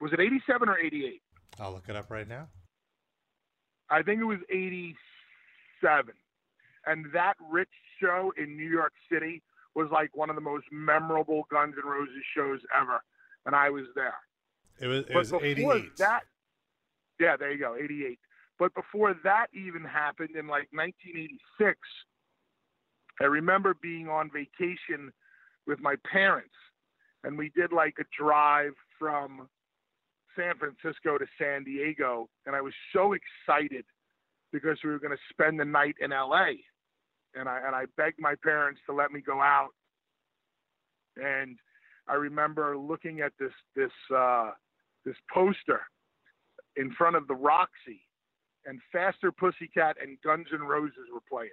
Was 0.00 0.12
it 0.12 0.20
87 0.20 0.68
or 0.68 0.78
88? 0.78 1.22
I'll 1.60 1.72
look 1.72 1.88
it 1.88 1.96
up 1.96 2.10
right 2.10 2.28
now. 2.28 2.48
I 3.90 4.02
think 4.02 4.20
it 4.20 4.24
was 4.24 4.38
87. 4.50 6.14
And 6.86 7.06
that 7.12 7.34
Ritz 7.50 7.70
show 8.00 8.32
in 8.36 8.56
New 8.56 8.68
York 8.68 8.92
City 9.10 9.42
was 9.74 9.88
like 9.92 10.16
one 10.16 10.30
of 10.30 10.36
the 10.36 10.42
most 10.42 10.64
memorable 10.72 11.46
Guns 11.50 11.74
N' 11.82 11.88
Roses 11.88 12.22
shows 12.34 12.60
ever. 12.76 13.02
And 13.46 13.54
I 13.54 13.70
was 13.70 13.84
there. 13.94 14.14
It 14.80 14.86
was 14.86 15.04
it 15.08 15.14
was 15.14 15.32
88. 15.32 15.96
that, 15.98 16.22
yeah, 17.20 17.36
there 17.36 17.52
you 17.52 17.58
go, 17.58 17.76
88. 17.76 18.18
But 18.58 18.74
before 18.74 19.14
that 19.24 19.46
even 19.52 19.84
happened 19.84 20.30
in 20.36 20.46
like 20.46 20.68
1986, 20.72 21.78
I 23.20 23.24
remember 23.24 23.74
being 23.74 24.08
on 24.08 24.30
vacation 24.30 25.12
with 25.66 25.80
my 25.80 25.96
parents, 26.10 26.54
and 27.24 27.38
we 27.38 27.50
did 27.50 27.72
like 27.72 27.96
a 28.00 28.04
drive 28.16 28.72
from 28.98 29.48
San 30.36 30.54
Francisco 30.58 31.18
to 31.18 31.26
San 31.38 31.64
Diego, 31.64 32.28
and 32.46 32.56
I 32.56 32.60
was 32.60 32.72
so 32.94 33.14
excited 33.14 33.84
because 34.52 34.78
we 34.84 34.90
were 34.90 34.98
going 34.98 35.16
to 35.16 35.22
spend 35.30 35.58
the 35.58 35.64
night 35.64 35.94
in 36.00 36.10
LA, 36.10 36.52
and 37.34 37.48
I 37.48 37.60
and 37.66 37.74
I 37.74 37.84
begged 37.96 38.20
my 38.20 38.34
parents 38.42 38.80
to 38.86 38.94
let 38.94 39.10
me 39.10 39.20
go 39.20 39.40
out, 39.40 39.70
and 41.16 41.58
I 42.08 42.14
remember 42.14 42.76
looking 42.76 43.20
at 43.20 43.32
this 43.38 43.52
this 43.74 43.90
uh, 44.14 44.50
this 45.04 45.16
poster 45.32 45.80
in 46.76 46.92
front 46.92 47.16
of 47.16 47.26
the 47.28 47.34
Roxy, 47.34 48.02
and 48.66 48.80
Faster 48.92 49.32
Pussycat 49.32 49.96
and 50.02 50.18
Guns 50.22 50.46
N' 50.52 50.60
Roses 50.60 51.08
were 51.12 51.22
playing, 51.28 51.50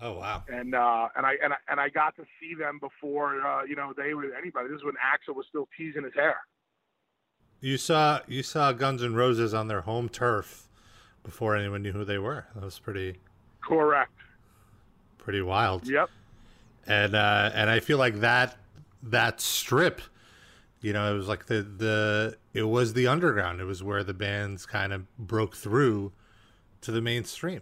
oh 0.00 0.18
wow. 0.18 0.44
and 0.48 0.74
uh, 0.74 1.08
and 1.16 1.26
I 1.26 1.34
and 1.42 1.52
I 1.52 1.56
and 1.68 1.80
I 1.80 1.88
got 1.88 2.16
to 2.16 2.24
see 2.40 2.54
them 2.54 2.78
before 2.80 3.40
uh, 3.46 3.64
you 3.64 3.76
know 3.76 3.92
they 3.96 4.14
were 4.14 4.34
anybody. 4.36 4.68
This 4.68 4.78
is 4.78 4.84
when 4.84 4.94
Axl 4.94 5.34
was 5.34 5.46
still 5.48 5.68
teasing 5.76 6.04
his 6.04 6.14
hair. 6.14 6.36
You 7.60 7.76
saw 7.76 8.20
you 8.26 8.42
saw 8.42 8.72
Guns 8.72 9.02
N' 9.02 9.14
Roses 9.14 9.52
on 9.52 9.68
their 9.68 9.82
home 9.82 10.08
turf 10.08 10.68
before 11.22 11.56
anyone 11.56 11.82
knew 11.82 11.92
who 11.92 12.04
they 12.04 12.18
were. 12.18 12.46
That 12.54 12.64
was 12.64 12.78
pretty 12.78 13.18
Correct. 13.62 14.12
pretty 15.18 15.42
wild. 15.42 15.86
Yep. 15.86 16.08
and 16.86 17.14
uh, 17.14 17.50
and 17.54 17.68
I 17.68 17.80
feel 17.80 17.98
like 17.98 18.20
that 18.20 18.56
that 19.02 19.40
strip, 19.40 20.00
you 20.80 20.92
know, 20.94 21.12
it 21.12 21.16
was 21.16 21.28
like 21.28 21.46
the 21.46 21.62
the 21.62 22.36
it 22.54 22.62
was 22.62 22.94
the 22.94 23.06
underground. 23.06 23.60
It 23.60 23.64
was 23.64 23.82
where 23.82 24.02
the 24.02 24.14
bands 24.14 24.64
kind 24.64 24.92
of 24.92 25.06
broke 25.18 25.54
through 25.56 26.12
to 26.80 26.90
the 26.92 27.02
mainstream. 27.02 27.60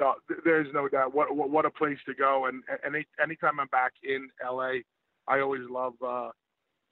Uh, 0.00 0.12
there's 0.44 0.72
no 0.72 0.88
doubt. 0.88 1.14
What, 1.14 1.34
what 1.34 1.50
what 1.50 1.64
a 1.66 1.70
place 1.70 1.98
to 2.06 2.14
go. 2.14 2.46
And 2.46 2.62
and 2.68 2.94
any, 2.94 3.06
anytime 3.20 3.58
I'm 3.58 3.66
back 3.68 3.92
in 4.04 4.28
LA, 4.44 4.74
I 5.28 5.40
always 5.40 5.62
love 5.68 5.94
uh, 6.04 6.30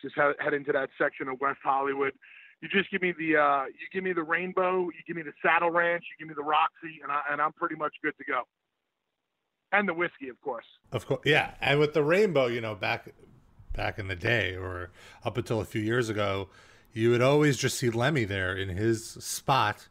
just 0.02 0.16
head, 0.16 0.34
head 0.38 0.54
into 0.54 0.72
that 0.72 0.90
section 0.98 1.28
of 1.28 1.40
West 1.40 1.58
Hollywood. 1.62 2.12
You 2.60 2.68
just 2.68 2.90
give 2.90 3.00
me 3.00 3.12
the 3.12 3.36
uh, 3.36 3.64
you 3.66 3.86
give 3.92 4.04
me 4.04 4.12
the 4.12 4.22
Rainbow, 4.22 4.84
you 4.84 5.00
give 5.06 5.16
me 5.16 5.22
the 5.22 5.32
Saddle 5.42 5.70
Ranch, 5.70 6.04
you 6.10 6.24
give 6.24 6.28
me 6.28 6.34
the 6.34 6.46
Roxy, 6.46 7.00
and 7.02 7.10
I 7.10 7.22
and 7.30 7.40
I'm 7.40 7.52
pretty 7.52 7.74
much 7.76 7.94
good 8.02 8.16
to 8.18 8.24
go. 8.24 8.42
And 9.72 9.88
the 9.88 9.94
Whisky, 9.94 10.28
of 10.28 10.40
course. 10.40 10.64
Of 10.92 11.06
course, 11.06 11.20
yeah. 11.24 11.52
And 11.60 11.78
with 11.78 11.94
the 11.94 12.02
rainbow, 12.02 12.46
you 12.46 12.60
know, 12.60 12.74
back 12.74 13.14
back 13.74 13.98
in 13.98 14.08
the 14.08 14.16
day, 14.16 14.56
or 14.56 14.90
up 15.24 15.36
until 15.36 15.60
a 15.60 15.64
few 15.64 15.80
years 15.80 16.08
ago, 16.08 16.48
you 16.92 17.10
would 17.10 17.22
always 17.22 17.56
just 17.56 17.78
see 17.78 17.88
Lemmy 17.88 18.24
there 18.24 18.54
in 18.54 18.68
his 18.68 19.08
spot 19.08 19.88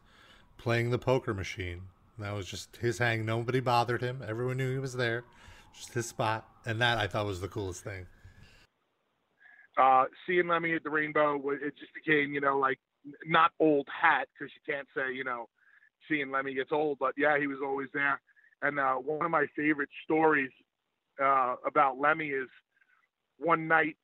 playing 0.58 0.90
the 0.90 0.98
poker 0.98 1.32
machine. 1.32 1.82
That 2.18 2.34
was 2.34 2.46
just 2.46 2.76
his 2.76 2.98
hang. 2.98 3.24
Nobody 3.24 3.60
bothered 3.60 4.02
him. 4.02 4.22
Everyone 4.26 4.58
knew 4.58 4.72
he 4.72 4.78
was 4.78 4.92
there. 4.94 5.24
Just 5.74 5.94
his 5.94 6.06
spot, 6.06 6.46
and 6.66 6.80
that 6.80 6.98
I 6.98 7.06
thought 7.06 7.26
was 7.26 7.40
the 7.40 7.48
coolest 7.48 7.82
thing. 7.82 8.06
Uh, 9.80 10.04
seeing 10.26 10.48
Lemmy 10.48 10.74
at 10.74 10.82
the 10.82 10.90
Rainbow, 10.90 11.40
it 11.50 11.74
just 11.78 11.92
became, 11.94 12.32
you 12.32 12.40
know, 12.40 12.58
like 12.58 12.78
not 13.26 13.52
old 13.60 13.88
hat 13.88 14.28
because 14.32 14.52
you 14.54 14.74
can't 14.74 14.88
say, 14.94 15.14
you 15.14 15.24
know, 15.24 15.48
seeing 16.08 16.30
Lemmy 16.30 16.54
gets 16.54 16.72
old, 16.72 16.98
but 16.98 17.14
yeah, 17.16 17.38
he 17.38 17.46
was 17.46 17.58
always 17.64 17.88
there. 17.94 18.20
And 18.62 18.78
uh, 18.78 18.94
one 18.94 19.24
of 19.24 19.30
my 19.30 19.46
favorite 19.56 19.88
stories 20.04 20.50
uh, 21.22 21.54
about 21.66 21.98
Lemmy 21.98 22.28
is 22.28 22.48
one 23.38 23.66
night, 23.66 23.96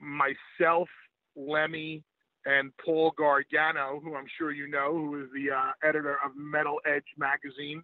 myself, 0.00 0.88
Lemmy, 1.36 2.04
and 2.46 2.72
Paul 2.84 3.12
Gargano, 3.16 4.00
who 4.02 4.14
I'm 4.14 4.26
sure 4.38 4.52
you 4.52 4.68
know, 4.68 4.92
who 4.92 5.22
is 5.22 5.28
the 5.34 5.52
uh, 5.54 5.72
editor 5.86 6.18
of 6.24 6.32
Metal 6.36 6.80
Edge 6.86 7.04
magazine, 7.18 7.82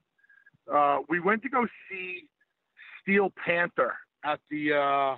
uh, 0.73 0.99
we 1.09 1.21
went 1.21 1.43
to 1.43 1.49
go 1.49 1.67
see 1.91 2.29
Steel 3.03 3.33
Panther 3.45 3.95
at 4.25 4.41
the 4.51 4.73
uh, 4.73 5.17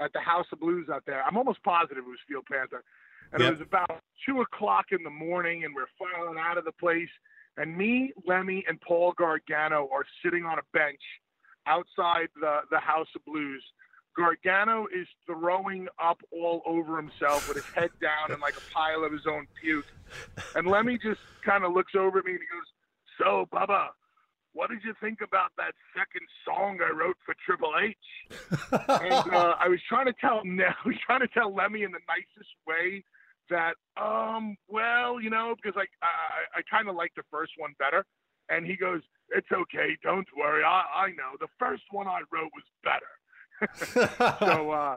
at 0.00 0.12
the 0.12 0.20
House 0.20 0.46
of 0.52 0.60
Blues 0.60 0.88
out 0.92 1.04
there. 1.06 1.22
I'm 1.24 1.36
almost 1.36 1.62
positive 1.62 1.98
it 1.98 2.08
was 2.08 2.18
Steel 2.24 2.42
Panther. 2.50 2.82
and 3.32 3.40
Yep. 3.40 3.48
it 3.48 3.58
was 3.58 3.66
about 3.66 4.02
two 4.26 4.40
o'clock 4.42 4.86
in 4.92 5.02
the 5.04 5.10
morning, 5.10 5.64
and 5.64 5.74
we're 5.74 5.86
filing 5.98 6.38
out 6.38 6.58
of 6.58 6.64
the 6.64 6.72
place. 6.72 7.08
And 7.56 7.76
me, 7.76 8.12
Lemmy, 8.26 8.64
and 8.68 8.80
Paul 8.80 9.12
Gargano 9.12 9.88
are 9.92 10.04
sitting 10.22 10.44
on 10.44 10.58
a 10.58 10.62
bench 10.72 11.00
outside 11.66 12.28
the 12.40 12.60
the 12.70 12.78
House 12.78 13.08
of 13.14 13.24
Blues. 13.24 13.64
Gargano 14.16 14.86
is 14.94 15.06
throwing 15.26 15.88
up 15.98 16.20
all 16.30 16.60
over 16.66 16.96
himself 16.98 17.48
with 17.48 17.56
his 17.56 17.66
head 17.74 17.90
down 18.00 18.30
and 18.30 18.40
like 18.42 18.56
a 18.56 18.74
pile 18.74 19.04
of 19.04 19.12
his 19.12 19.26
own 19.26 19.46
puke. 19.60 19.86
And 20.54 20.66
Lemmy 20.66 20.98
just 20.98 21.20
kind 21.42 21.64
of 21.64 21.72
looks 21.72 21.94
over 21.94 22.18
at 22.18 22.24
me 22.26 22.32
and 22.32 22.40
he 22.40 22.46
goes, 22.46 22.68
"So, 23.18 23.48
Bubba, 23.50 23.88
what 24.52 24.70
did 24.70 24.80
you 24.84 24.94
think 25.00 25.20
about 25.22 25.50
that 25.56 25.74
second 25.96 26.26
song 26.44 26.78
I 26.82 26.92
wrote 26.92 27.16
for 27.24 27.34
Triple 27.44 27.72
H?" 27.80 27.96
and 28.70 29.12
uh, 29.34 29.54
I 29.58 29.68
was 29.68 29.80
trying 29.88 30.06
to 30.06 30.14
tell 30.20 30.38
I 30.44 30.86
was 30.86 30.96
trying 31.06 31.20
to 31.20 31.28
tell 31.28 31.54
Lemmy 31.54 31.82
in 31.82 31.92
the 31.92 32.00
nicest 32.08 32.50
way 32.66 33.04
that, 33.50 33.74
um, 34.00 34.56
well, 34.68 35.20
you 35.20 35.30
know, 35.30 35.54
because 35.56 35.76
I, 35.76 35.86
I, 36.04 36.58
I 36.58 36.62
kind 36.70 36.88
of 36.88 36.96
like 36.96 37.12
the 37.16 37.22
first 37.30 37.52
one 37.58 37.74
better. 37.78 38.04
And 38.48 38.66
he 38.66 38.76
goes, 38.76 39.00
"It's 39.30 39.50
okay, 39.52 39.96
don't 40.02 40.26
worry. 40.36 40.64
I, 40.64 40.84
I 40.94 41.08
know 41.10 41.36
the 41.40 41.48
first 41.58 41.84
one 41.90 42.06
I 42.06 42.20
wrote 42.32 42.50
was 42.52 42.64
better." 42.82 43.06
so, 44.40 44.70
uh, 44.70 44.96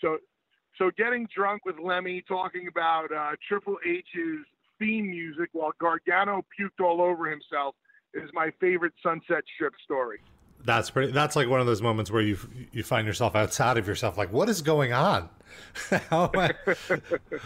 so, 0.00 0.18
so 0.78 0.90
getting 0.96 1.28
drunk 1.34 1.64
with 1.64 1.76
Lemmy, 1.78 2.22
talking 2.26 2.68
about 2.68 3.12
uh, 3.12 3.32
Triple 3.46 3.76
H's 3.84 4.46
theme 4.78 5.10
music 5.10 5.50
while 5.52 5.72
Gargano 5.80 6.44
puked 6.58 6.84
all 6.84 7.00
over 7.00 7.28
himself 7.28 7.74
is 8.14 8.30
my 8.32 8.50
favorite 8.60 8.92
Sunset 9.02 9.44
Strip 9.54 9.74
story. 9.84 10.20
That's 10.64 10.90
pretty. 10.90 11.12
That's 11.12 11.36
like 11.36 11.48
one 11.48 11.60
of 11.60 11.66
those 11.66 11.82
moments 11.82 12.10
where 12.10 12.22
you 12.22 12.38
you 12.72 12.82
find 12.82 13.06
yourself 13.06 13.36
outside 13.36 13.76
of 13.76 13.86
yourself, 13.86 14.16
like, 14.16 14.32
what 14.32 14.48
is 14.48 14.62
going 14.62 14.92
on? 14.92 15.28
How 16.10 16.30
am 16.32 16.40
I? 16.40 16.54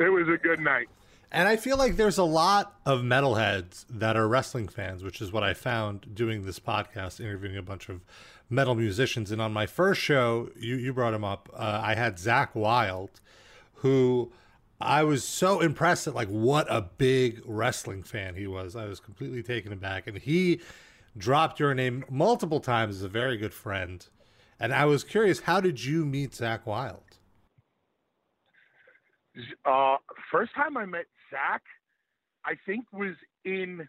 It 0.00 0.08
was 0.08 0.28
a 0.28 0.38
good 0.38 0.60
night. 0.60 0.88
And 1.30 1.46
I 1.46 1.56
feel 1.56 1.76
like 1.76 1.96
there's 1.96 2.16
a 2.16 2.24
lot 2.24 2.74
of 2.86 3.02
metalheads 3.02 3.84
that 3.90 4.16
are 4.16 4.26
wrestling 4.26 4.66
fans, 4.66 5.04
which 5.04 5.20
is 5.20 5.30
what 5.30 5.42
I 5.42 5.52
found 5.52 6.14
doing 6.14 6.46
this 6.46 6.58
podcast, 6.58 7.20
interviewing 7.20 7.58
a 7.58 7.62
bunch 7.62 7.90
of 7.90 8.00
metal 8.48 8.74
musicians. 8.74 9.30
And 9.30 9.42
on 9.42 9.52
my 9.52 9.66
first 9.66 10.00
show, 10.00 10.48
you, 10.58 10.76
you 10.76 10.94
brought 10.94 11.12
him 11.12 11.22
up, 11.22 11.50
uh, 11.54 11.80
I 11.84 11.94
had 11.96 12.16
Zakk 12.16 12.54
Wylde, 12.54 13.20
who 13.74 14.32
I 14.80 15.02
was 15.04 15.24
so 15.24 15.60
impressed 15.60 16.06
at, 16.06 16.14
like, 16.14 16.28
what 16.28 16.66
a 16.70 16.80
big 16.80 17.42
wrestling 17.44 18.02
fan 18.02 18.34
he 18.34 18.46
was. 18.46 18.74
I 18.74 18.86
was 18.86 18.98
completely 18.98 19.42
taken 19.42 19.72
aback. 19.72 20.06
And 20.06 20.16
he 20.18 20.60
dropped 21.16 21.60
your 21.60 21.74
name 21.74 22.04
multiple 22.08 22.60
times 22.60 22.96
as 22.96 23.02
a 23.02 23.08
very 23.08 23.36
good 23.36 23.52
friend. 23.52 24.06
And 24.58 24.72
I 24.72 24.86
was 24.86 25.04
curious, 25.04 25.40
how 25.40 25.60
did 25.60 25.84
you 25.84 26.06
meet 26.06 26.32
Zakk 26.32 26.64
Wylde? 26.64 27.18
Uh, 29.64 29.96
first 30.30 30.54
time 30.54 30.76
I 30.76 30.86
met 30.86 31.06
Zakk, 31.32 31.60
I 32.44 32.54
think 32.66 32.84
was 32.92 33.14
in 33.44 33.86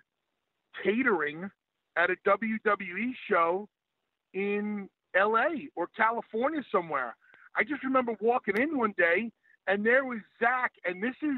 catering 0.83 1.49
at 1.97 2.09
a 2.09 2.15
WWE 2.25 3.11
show 3.29 3.67
in 4.33 4.89
LA 5.15 5.67
or 5.75 5.87
California 5.95 6.61
somewhere. 6.71 7.15
I 7.55 7.63
just 7.63 7.83
remember 7.83 8.15
walking 8.21 8.57
in 8.57 8.77
one 8.77 8.93
day 8.97 9.31
and 9.67 9.85
there 9.85 10.05
was 10.05 10.19
Zakk, 10.41 10.69
and 10.85 11.01
this 11.01 11.15
is 11.21 11.37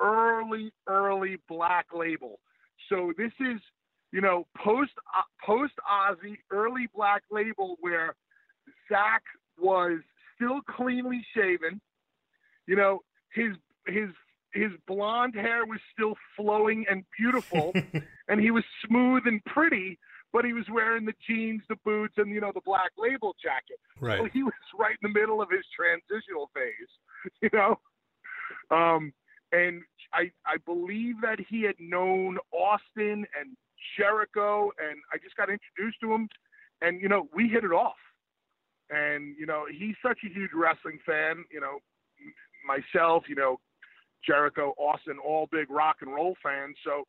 early, 0.00 0.72
early 0.86 1.38
Black 1.48 1.86
Label. 1.94 2.38
So 2.88 3.12
this 3.16 3.32
is, 3.40 3.60
you 4.12 4.20
know, 4.20 4.46
post 4.56 4.92
uh, 5.16 5.22
post 5.44 5.74
Ozzy, 5.90 6.38
early 6.50 6.88
Black 6.94 7.22
Label, 7.30 7.76
where 7.80 8.14
Zakk 8.90 9.22
was 9.58 10.00
still 10.36 10.60
cleanly 10.62 11.24
shaven. 11.34 11.80
You 12.66 12.76
know, 12.76 13.00
his 13.32 13.54
his 13.86 14.10
his 14.52 14.70
blonde 14.86 15.34
hair 15.34 15.66
was 15.66 15.80
still 15.92 16.14
flowing 16.36 16.86
and 16.88 17.04
beautiful, 17.18 17.72
and 18.28 18.40
he 18.40 18.50
was 18.50 18.64
smooth 18.86 19.24
and 19.26 19.44
pretty. 19.44 19.98
But 20.34 20.44
he 20.44 20.52
was 20.52 20.64
wearing 20.68 21.04
the 21.04 21.14
jeans, 21.24 21.62
the 21.68 21.76
boots, 21.84 22.14
and 22.16 22.28
you 22.34 22.40
know 22.40 22.50
the 22.52 22.60
black 22.66 22.90
label 22.98 23.36
jacket. 23.40 23.78
Right. 24.00 24.18
So 24.18 24.28
he 24.32 24.42
was 24.42 24.52
right 24.78 24.96
in 25.00 25.12
the 25.12 25.20
middle 25.20 25.40
of 25.40 25.48
his 25.48 25.64
transitional 25.74 26.50
phase, 26.52 26.90
you 27.40 27.50
know. 27.52 27.78
Um, 28.70 29.12
and 29.52 29.82
I 30.12 30.32
I 30.44 30.56
believe 30.66 31.20
that 31.22 31.38
he 31.48 31.62
had 31.62 31.76
known 31.78 32.38
Austin 32.52 33.24
and 33.38 33.56
Jericho, 33.96 34.72
and 34.78 34.98
I 35.12 35.18
just 35.22 35.36
got 35.36 35.48
introduced 35.50 36.00
to 36.00 36.12
him, 36.12 36.28
and 36.82 37.00
you 37.00 37.08
know 37.08 37.28
we 37.32 37.48
hit 37.48 37.62
it 37.62 37.72
off. 37.72 37.94
And 38.90 39.36
you 39.38 39.46
know 39.46 39.66
he's 39.70 39.94
such 40.04 40.18
a 40.24 40.34
huge 40.34 40.50
wrestling 40.52 40.98
fan. 41.06 41.44
You 41.52 41.60
know 41.60 41.78
myself, 42.66 43.24
you 43.28 43.36
know 43.36 43.60
Jericho, 44.26 44.74
Austin, 44.78 45.18
all 45.24 45.48
big 45.52 45.70
rock 45.70 45.98
and 46.00 46.12
roll 46.12 46.34
fans. 46.42 46.76
So 46.84 47.04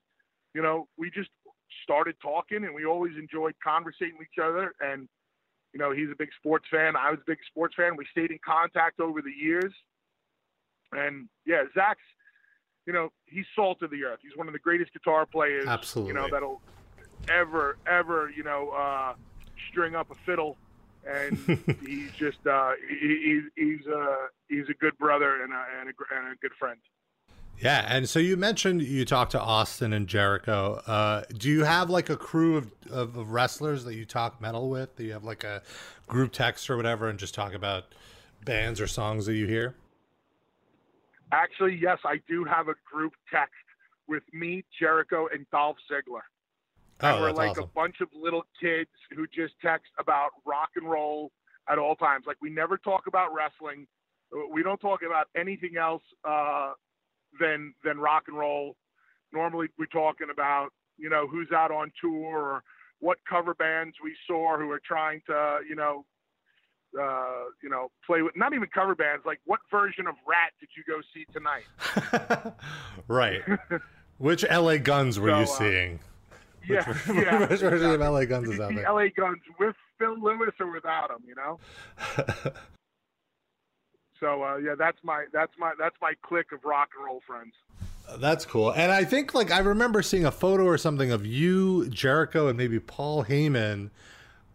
you 0.54 0.62
know 0.62 0.88
we 0.96 1.10
just 1.10 1.30
started 1.84 2.16
talking, 2.22 2.64
and 2.64 2.74
we 2.74 2.86
always 2.86 3.14
enjoyed 3.18 3.56
conversating 3.64 4.18
with 4.18 4.28
each 4.34 4.44
other. 4.44 4.74
And 4.80 5.08
you 5.74 5.80
know 5.80 5.92
he's 5.92 6.10
a 6.12 6.16
big 6.18 6.30
sports 6.40 6.66
fan. 6.72 6.96
I 6.96 7.12
was 7.12 7.20
a 7.20 7.28
big 7.28 7.40
sports 7.48 7.76
fan. 7.76 7.96
We 7.98 8.06
stayed 8.12 8.32
in 8.32 8.40
contact 8.46 9.00
over 9.00 9.22
the 9.22 9.32
years. 9.32 9.74
And 10.92 11.28
yeah, 11.46 11.64
Zakk's, 11.76 12.00
you 12.86 12.94
know, 12.94 13.12
he's 13.26 13.46
salt 13.56 13.82
of 13.82 13.92
the 13.92 14.04
earth. 14.04 14.20
He's 14.22 14.36
one 14.36 14.48
of 14.48 14.54
the 14.54 14.60
greatest 14.60 14.94
guitar 14.94 15.26
players, 15.26 15.68
Absolutely. 15.68 16.14
you 16.14 16.20
know, 16.20 16.28
that'll 16.32 16.62
ever, 17.28 17.78
ever, 17.88 18.32
you 18.36 18.44
know, 18.44 18.70
uh, 18.70 19.14
string 19.70 19.96
up 19.96 20.12
a 20.12 20.16
fiddle. 20.26 20.58
And 21.08 21.38
he's 21.86 22.12
just, 22.18 22.46
uh, 22.48 22.72
he, 22.90 23.42
he, 23.56 23.64
he's, 23.64 23.88
uh, 23.88 24.28
he's 24.50 24.70
a 24.70 24.74
good 24.74 24.98
brother 24.98 25.44
and 25.44 25.54
a, 25.54 25.66
and 25.80 25.90
a, 25.90 26.16
and 26.16 26.34
a 26.34 26.36
good 26.42 26.54
friend. 26.58 26.80
Yeah, 27.60 27.86
and 27.88 28.08
so 28.08 28.20
you 28.20 28.36
mentioned 28.38 28.82
you 28.84 29.06
talked 29.06 29.32
to 29.32 29.40
Austin 29.42 29.94
and 29.94 30.08
Jericho. 30.08 30.82
Uh, 30.86 31.24
do 31.38 31.50
you 31.50 31.64
have 31.64 31.90
like 31.90 32.10
a 32.10 32.18
crew 32.18 32.58
of, 32.58 32.72
of, 32.92 33.16
of 33.18 33.32
wrestlers 33.32 33.86
that 33.86 33.96
you 33.96 34.06
talk 34.06 34.42
metal 34.42 34.70
with? 34.70 34.96
Do 34.98 35.04
you 35.04 35.14
have 35.14 35.24
like 35.24 35.44
a 35.44 35.64
group 36.08 36.34
text 36.34 36.70
or 36.70 36.76
whatever, 36.78 37.08
and 37.10 37.18
just 37.18 37.34
talk 37.34 37.54
about 37.54 37.86
bands 38.44 38.82
or 38.82 38.88
songs 38.88 39.26
that 39.28 39.36
you 39.36 39.48
hear? 39.48 39.74
Actually, 41.32 41.80
yes, 41.82 41.98
I 42.06 42.20
do 42.28 42.44
have 42.44 42.68
a 42.68 42.76
group 42.92 43.14
text 43.34 43.54
with 44.08 44.24
me, 44.34 44.64
Jericho, 44.80 45.28
and 45.34 45.46
Dolph 45.50 45.78
Ziggler. 45.92 46.22
and 47.00 47.18
Oh, 47.18 47.22
we're 47.22 47.28
that's 47.28 47.38
like 47.38 47.50
awesome. 47.52 47.64
a 47.64 47.68
bunch 47.68 47.96
of 48.02 48.10
little 48.14 48.44
kids 48.62 48.90
who 49.16 49.26
just 49.28 49.54
text 49.62 49.92
about 49.98 50.30
rock 50.46 50.70
and 50.76 50.88
roll 50.90 51.32
at 51.70 51.80
all 51.80 51.96
times. 51.96 52.26
Like 52.28 52.38
we 52.42 52.50
never 52.50 52.78
talk 52.78 53.08
about 53.08 53.34
wrestling. 53.34 53.88
We 54.52 54.62
don't 54.62 54.80
talk 54.80 55.00
about 55.06 55.28
anything 55.36 55.78
else 55.78 56.04
uh, 56.24 56.74
than 57.40 57.74
than 57.84 58.00
rock 58.00 58.24
and 58.28 58.38
roll. 58.38 58.76
Normally, 59.34 59.68
we're 59.78 59.86
talking 59.88 60.28
about 60.32 60.70
you 60.98 61.10
know 61.10 61.28
who's 61.28 61.52
out 61.52 61.72
on 61.72 61.92
tour 62.02 62.38
or 62.38 62.64
what 63.00 63.18
cover 63.30 63.54
bands 63.54 63.96
we 64.04 64.16
saw 64.28 64.58
who 64.58 64.70
are 64.72 64.82
trying 64.86 65.22
to 65.28 65.60
you 65.68 65.76
know 65.76 66.06
uh, 67.00 67.46
you 67.62 67.70
know 67.70 67.90
play 68.06 68.22
with 68.22 68.36
not 68.38 68.54
even 68.54 68.68
cover 68.74 68.96
bands 68.96 69.24
like 69.26 69.40
what 69.46 69.60
version 69.70 70.08
of 70.08 70.16
Ratt 70.28 70.52
did 70.60 70.70
you 70.78 70.84
go 70.88 71.02
see 71.14 71.26
tonight? 71.34 72.54
right. 73.08 73.42
Which 74.18 74.46
LA 74.50 74.78
Guns 74.78 75.20
were 75.20 75.30
So, 75.30 75.38
you 75.38 75.44
uh, 75.44 75.46
seeing? 75.46 76.00
Yeah, 76.68 76.88
Which, 76.88 76.98
yeah. 77.26 77.46
which 77.48 77.60
version 77.60 77.92
of. 77.92 78.00
LA 78.00 78.26
Guns 78.26 78.50
is 78.50 78.60
out 78.60 78.74
there? 78.74 78.92
LA 78.92 79.08
Guns 79.16 79.40
with 79.60 79.76
Phil 80.00 80.18
Lewis 80.20 80.54
or 80.60 80.72
without 80.72 81.12
him? 81.12 81.18
You 81.28 81.36
know. 81.36 81.60
So 84.26 84.42
uh, 84.42 84.58
yeah, 84.58 84.74
that's 84.76 84.98
my 85.04 85.26
that's 85.32 85.52
my 85.60 85.74
that's 85.78 85.96
my 86.02 86.14
clique 86.24 86.52
of 86.52 86.66
rock 86.66 86.90
and 86.98 87.06
roll 87.06 87.22
friends. 87.28 87.54
That's 88.18 88.44
cool. 88.44 88.72
And 88.72 88.92
I 88.92 89.04
think 89.04 89.36
like 89.36 89.52
I 89.52 89.60
remember 89.60 90.02
seeing 90.02 90.26
a 90.26 90.32
photo 90.32 90.66
or 90.66 90.80
something 90.80 91.12
of 91.12 91.28
you, 91.28 91.88
Jericho, 91.90 92.48
and 92.48 92.58
maybe 92.58 92.80
Paul 92.80 93.26
Heyman 93.26 93.92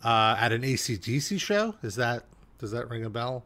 uh, 0.03 0.37
at 0.39 0.51
an 0.51 0.63
ACDC 0.63 1.41
show. 1.41 1.77
Is 1.85 1.95
that 1.97 2.25
does 2.59 2.73
that 2.73 2.91
ring 2.91 3.05
a 3.05 3.11
bell? 3.11 3.45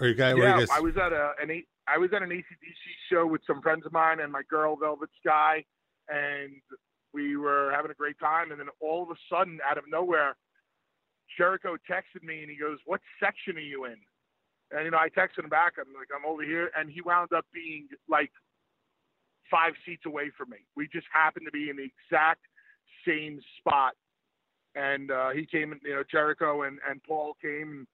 Or 0.00 0.06
you 0.06 0.14
guys? 0.14 0.34
were 0.34 0.42
you 0.42 0.44
yeah, 0.44 0.58
guys- 0.60 0.68
I 0.72 0.78
was 0.78 0.96
at 0.96 1.12
a 1.12 1.32
an 1.42 1.50
A- 1.50 1.66
I 1.88 1.98
was 1.98 2.10
at 2.14 2.22
an 2.22 2.30
ACDC 2.30 3.10
show 3.10 3.26
with 3.26 3.40
some 3.48 3.60
friends 3.62 3.84
of 3.86 3.92
mine 3.92 4.20
and 4.20 4.30
my 4.30 4.42
girl 4.48 4.76
Velvet 4.76 5.10
Sky, 5.20 5.64
and 6.08 6.52
we 7.12 7.36
were 7.36 7.72
having 7.74 7.90
a 7.90 7.94
great 7.94 8.18
time. 8.20 8.52
And 8.52 8.60
then 8.60 8.68
all 8.80 9.02
of 9.02 9.10
a 9.10 9.16
sudden, 9.28 9.58
out 9.68 9.76
of 9.76 9.84
nowhere, 9.88 10.36
Jericho 11.36 11.76
texted 11.90 12.22
me 12.22 12.42
and 12.42 12.50
he 12.50 12.56
goes, 12.56 12.78
"What 12.86 13.00
section 13.18 13.56
are 13.56 13.60
you 13.60 13.86
in?" 13.86 13.96
And 14.70 14.84
you 14.84 14.90
know, 14.90 14.98
I 14.98 15.08
texted 15.08 15.44
him 15.44 15.50
back. 15.50 15.74
I'm 15.78 15.92
like, 15.94 16.08
"I'm 16.14 16.24
over 16.24 16.42
here," 16.42 16.70
and 16.76 16.90
he 16.90 17.00
wound 17.00 17.32
up 17.32 17.46
being 17.52 17.88
like 18.08 18.30
five 19.50 19.74
seats 19.84 20.06
away 20.06 20.30
from 20.36 20.50
me. 20.50 20.58
We 20.76 20.88
just 20.88 21.06
happened 21.12 21.46
to 21.46 21.52
be 21.52 21.70
in 21.70 21.76
the 21.76 21.84
exact 21.84 22.40
same 23.06 23.40
spot. 23.58 23.92
And 24.74 25.10
uh, 25.10 25.30
he 25.30 25.46
came, 25.46 25.78
you 25.84 25.94
know, 25.94 26.02
Jericho 26.10 26.62
and, 26.62 26.78
and 26.88 27.00
Paul 27.04 27.36
came 27.40 27.70
and 27.70 27.86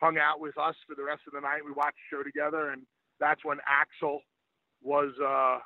hung 0.00 0.18
out 0.18 0.40
with 0.40 0.58
us 0.58 0.74
for 0.88 0.94
the 0.96 1.04
rest 1.04 1.22
of 1.26 1.32
the 1.34 1.40
night. 1.40 1.64
We 1.64 1.70
watched 1.72 1.98
the 2.10 2.16
show 2.16 2.22
together, 2.22 2.70
and 2.70 2.82
that's 3.20 3.44
when 3.44 3.58
Axl 3.58 4.18
was 4.82 5.12
uh, 5.22 5.60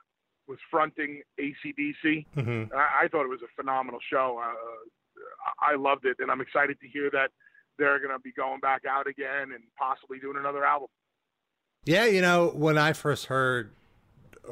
was 0.46 0.58
fronting 0.70 1.22
ACDC. 1.40 2.26
Mhm. 2.36 2.72
I, 2.74 3.04
I 3.04 3.08
thought 3.08 3.24
it 3.24 3.28
was 3.28 3.42
a 3.42 3.52
phenomenal 3.56 4.00
show. 4.10 4.40
Uh, 4.42 4.52
I 5.62 5.72
I 5.72 5.76
loved 5.76 6.04
it, 6.04 6.16
and 6.18 6.30
I'm 6.30 6.40
excited 6.40 6.78
to 6.80 6.88
hear 6.88 7.10
that 7.12 7.30
they're 7.78 7.98
going 7.98 8.12
to 8.12 8.18
be 8.18 8.32
going 8.32 8.60
back 8.60 8.82
out 8.88 9.06
again 9.06 9.52
and 9.54 9.62
possibly 9.78 10.18
doing 10.18 10.36
another 10.36 10.64
album. 10.64 10.88
Yeah, 11.84 12.06
you 12.06 12.20
know, 12.20 12.48
when 12.54 12.76
I 12.76 12.92
first 12.92 13.26
heard, 13.26 13.72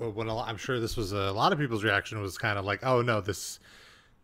uh, 0.01 0.11
when 0.11 0.29
lot, 0.29 0.49
I'm 0.49 0.57
sure 0.57 0.81
this 0.81 0.97
was 0.97 1.13
a, 1.13 1.17
a 1.17 1.33
lot 1.33 1.53
of 1.53 1.59
people's 1.59 1.85
reaction 1.85 2.21
was 2.21 2.39
kind 2.39 2.59
of 2.59 2.65
like, 2.65 2.85
"Oh 2.85 3.03
no, 3.03 3.21
this 3.21 3.61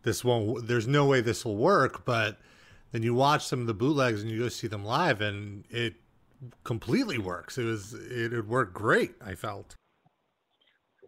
this 0.03 0.25
won't. 0.25 0.67
There's 0.67 0.89
no 0.89 1.07
way 1.07 1.21
this 1.21 1.45
will 1.45 1.57
work." 1.57 2.05
But 2.05 2.39
then 2.93 3.03
you 3.03 3.15
watch 3.15 3.45
some 3.45 3.61
of 3.61 3.67
the 3.67 3.75
bootlegs 3.75 4.23
and 4.23 4.31
you 4.31 4.41
go 4.41 4.49
see 4.49 4.69
them 4.69 4.85
live, 4.85 5.21
and 5.21 5.65
it 5.69 5.95
completely 6.65 7.19
works. 7.19 7.59
It 7.59 7.65
was 7.65 7.93
it, 7.93 8.33
it 8.33 8.47
worked 8.47 8.73
great. 8.73 9.15
I 9.25 9.35
felt. 9.35 9.75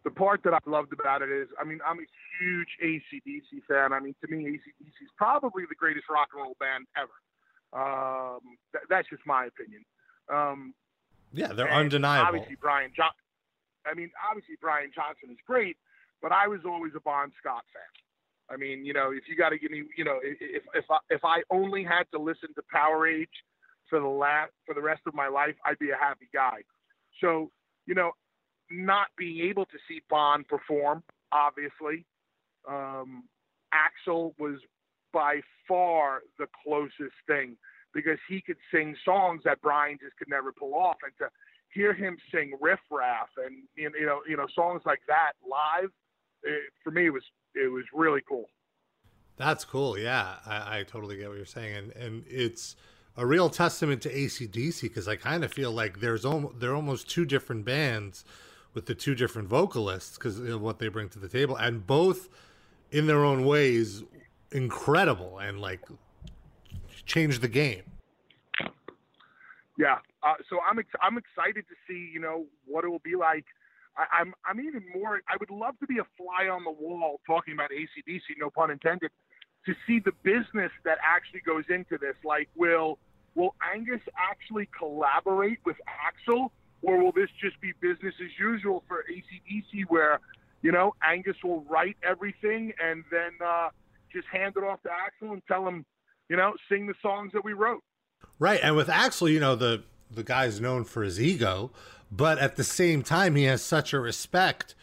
The 0.05 0.11
part 0.11 0.43
that 0.45 0.55
I 0.55 0.59
loved 0.66 0.93
about 0.93 1.23
it 1.23 1.31
is, 1.31 1.49
I 1.61 1.64
mean, 1.64 1.81
I'm 1.85 1.99
a 1.99 2.07
huge 2.38 2.69
ACDC 2.85 3.64
fan. 3.66 3.93
I 3.93 3.99
mean, 3.99 4.14
to 4.25 4.31
me, 4.31 4.45
ACDC 4.45 5.02
is 5.02 5.11
probably 5.16 5.64
the 5.69 5.75
greatest 5.75 6.05
rock 6.09 6.28
and 6.33 6.43
roll 6.43 6.57
band 6.61 6.87
ever. 6.97 7.11
Um, 7.73 8.40
th- 8.73 8.85
that's 8.88 9.08
just 9.08 9.23
my 9.26 9.46
opinion. 9.46 9.85
Um, 10.32 10.75
yeah, 11.32 11.52
they're 11.52 11.70
undeniable. 11.70 12.28
Obviously, 12.28 12.56
Brian 12.61 12.92
John. 12.96 13.11
I 13.87 13.94
mean, 13.94 14.11
obviously 14.28 14.56
Brian 14.61 14.90
Johnson 14.94 15.30
is 15.30 15.38
great, 15.46 15.76
but 16.20 16.32
I 16.32 16.49
was 16.49 16.61
always 16.66 16.92
a 16.96 17.00
Bon 17.00 17.30
Scott 17.38 17.62
fan. 17.73 17.92
I 18.49 18.56
mean, 18.56 18.85
you 18.85 18.92
know, 18.92 19.11
if 19.11 19.28
you 19.28 19.37
got 19.37 19.50
to 19.50 19.58
give 19.58 19.70
me, 19.70 19.85
you 19.96 20.04
know, 20.04 20.18
if 20.23 20.62
if 20.75 20.85
I, 20.90 20.99
if 21.11 21.20
I 21.25 21.42
only 21.50 21.85
had 21.85 22.04
to 22.12 22.18
listen 22.18 22.50
to 22.54 22.62
Powerage 22.75 23.26
for 23.88 24.00
the 24.00 24.06
last 24.06 24.52
for 24.64 24.75
the 24.75 24.80
rest 24.82 25.02
of 25.06 25.14
my 25.14 25.28
life, 25.28 25.54
I'd 25.64 25.78
be 25.78 25.90
a 25.90 25.96
happy 25.96 26.28
guy. 26.32 26.62
So, 27.20 27.50
you 27.87 27.94
know, 27.94 28.12
not 28.70 29.08
being 29.16 29.46
able 29.49 29.64
to 29.66 29.78
see 29.88 30.02
Bon 30.08 30.44
perform, 30.44 31.02
obviously, 31.32 32.04
um, 32.68 33.25
Axl 33.75 34.32
was 34.38 34.58
by 35.12 35.40
far 35.66 36.23
the 36.47 36.59
closest 36.65 37.17
thing 37.26 37.57
because 37.95 38.19
he 38.29 38.41
could 38.41 38.57
sing 38.73 38.95
songs 39.05 39.43
that 39.45 39.61
Brian 39.62 39.99
just 40.03 40.17
could 40.17 40.29
never 40.29 40.53
pull 40.53 40.75
off, 40.75 40.97
and 41.03 41.12
to 41.19 41.29
hear 41.73 41.93
him 41.93 42.17
sing 42.33 42.53
riff 42.61 42.81
raff 42.91 43.29
and 43.45 43.62
you 43.76 43.91
know 44.07 44.21
you 44.29 44.37
know 44.37 44.47
songs 44.55 44.83
like 44.85 45.00
that 45.09 45.33
live, 45.49 45.91
it, 46.43 46.62
for 46.85 46.91
me 46.91 47.07
it 47.07 47.12
was 47.12 47.23
it 47.55 47.71
was 47.71 47.85
really 47.93 48.21
cool. 48.29 48.47
That's 49.37 49.65
cool. 49.65 49.99
Yeah, 49.99 50.37
I, 50.47 50.79
I 50.79 50.83
totally 50.83 51.17
get 51.17 51.29
what 51.29 51.37
you're 51.37 51.47
saying, 51.47 51.76
and 51.76 51.93
and 51.93 52.25
it's 52.29 52.76
a 53.17 53.26
real 53.26 53.49
testament 53.49 54.03
to 54.03 54.12
ACDC 54.12 54.83
because 54.83 55.09
I 55.09 55.17
kind 55.17 55.43
of 55.43 55.53
feel 55.53 55.73
like 55.73 56.00
there's 56.00 56.25
almost 56.25 56.61
they're 56.61 56.75
almost 56.75 57.09
two 57.09 57.25
different 57.25 57.65
bands 57.65 58.25
with 58.75 58.87
the 58.87 58.95
two 58.95 59.15
different 59.15 59.49
vocalists 59.49 60.19
because 60.19 60.38
of 60.38 60.61
what 60.61 60.79
they 60.79 60.88
bring 60.88 61.09
to 61.11 61.19
the 61.19 61.29
table, 61.29 61.57
and 61.57 61.87
both 61.87 62.29
in 62.91 63.07
their 63.07 63.25
own 63.25 63.45
ways 63.45 64.05
incredible 64.53 65.38
and 65.38 65.61
like 65.61 65.81
change 67.06 67.40
the 67.40 67.48
game. 67.48 67.82
Yeah. 69.78 69.98
Uh, 70.22 70.34
so 70.48 70.58
I'm 70.68 70.78
ex- 70.78 70.88
I'm 71.00 71.18
excited 71.18 71.64
to 71.68 71.75
see 71.86 72.10
you 72.12 72.20
know 72.20 72.46
what 72.66 72.84
it 72.84 72.88
will 72.88 73.02
be 73.04 73.16
like. 73.16 73.44
I, 73.96 74.20
I'm 74.20 74.34
I'm 74.44 74.60
even 74.60 74.82
more. 74.94 75.20
I 75.28 75.36
would 75.38 75.50
love 75.50 75.78
to 75.80 75.86
be 75.86 75.98
a 75.98 76.06
fly 76.16 76.48
on 76.48 76.64
the 76.64 76.70
wall 76.70 77.20
talking 77.26 77.54
about 77.54 77.70
ACDC, 77.70 78.20
no 78.38 78.50
pun 78.50 78.70
intended, 78.70 79.10
to 79.66 79.75
see 79.86 80.00
the 80.00 80.12
business 80.22 80.72
that 80.84 80.98
actually 81.04 81.40
goes 81.40 81.64
into 81.68 81.98
this. 81.98 82.16
Like, 82.25 82.48
will 82.56 82.98
will 83.34 83.54
Angus 83.75 84.00
actually 84.16 84.68
collaborate 84.76 85.58
with 85.64 85.76
Axl, 85.86 86.50
or 86.82 87.02
will 87.02 87.12
this 87.12 87.28
just 87.40 87.60
be 87.60 87.72
business 87.80 88.14
as 88.20 88.30
usual 88.38 88.82
for 88.88 89.04
ACDC, 89.10 89.84
where 89.88 90.20
you 90.62 90.72
know 90.72 90.94
Angus 91.02 91.36
will 91.44 91.60
write 91.68 91.96
everything 92.02 92.72
and 92.82 93.04
then 93.10 93.32
uh, 93.44 93.68
just 94.12 94.26
hand 94.28 94.54
it 94.56 94.64
off 94.64 94.82
to 94.82 94.88
Axl 94.88 95.32
and 95.32 95.42
tell 95.46 95.68
him 95.68 95.84
you 96.28 96.37
know, 96.37 96.54
sing 96.68 96.87
the 96.87 96.95
songs 97.02 97.33
that 97.33 97.45
we 97.45 97.52
wrote. 97.52 97.83
Right, 98.38 98.61
and 98.62 98.76
with 98.76 98.88
Axl, 98.88 99.30
you 99.30 99.40
know, 99.40 99.56
the 99.56 99.85
the 100.11 100.23
guy's 100.23 100.61
known 100.61 100.85
for 100.85 101.02
his 101.02 101.21
ego, 101.21 101.71
but 102.11 102.38
at 102.38 102.56
the 102.56 102.64
same 102.64 103.02
time, 103.02 103.35
he 103.35 103.45
has 103.45 103.62
such 103.62 103.93
a 103.93 104.00
respect 104.00 104.75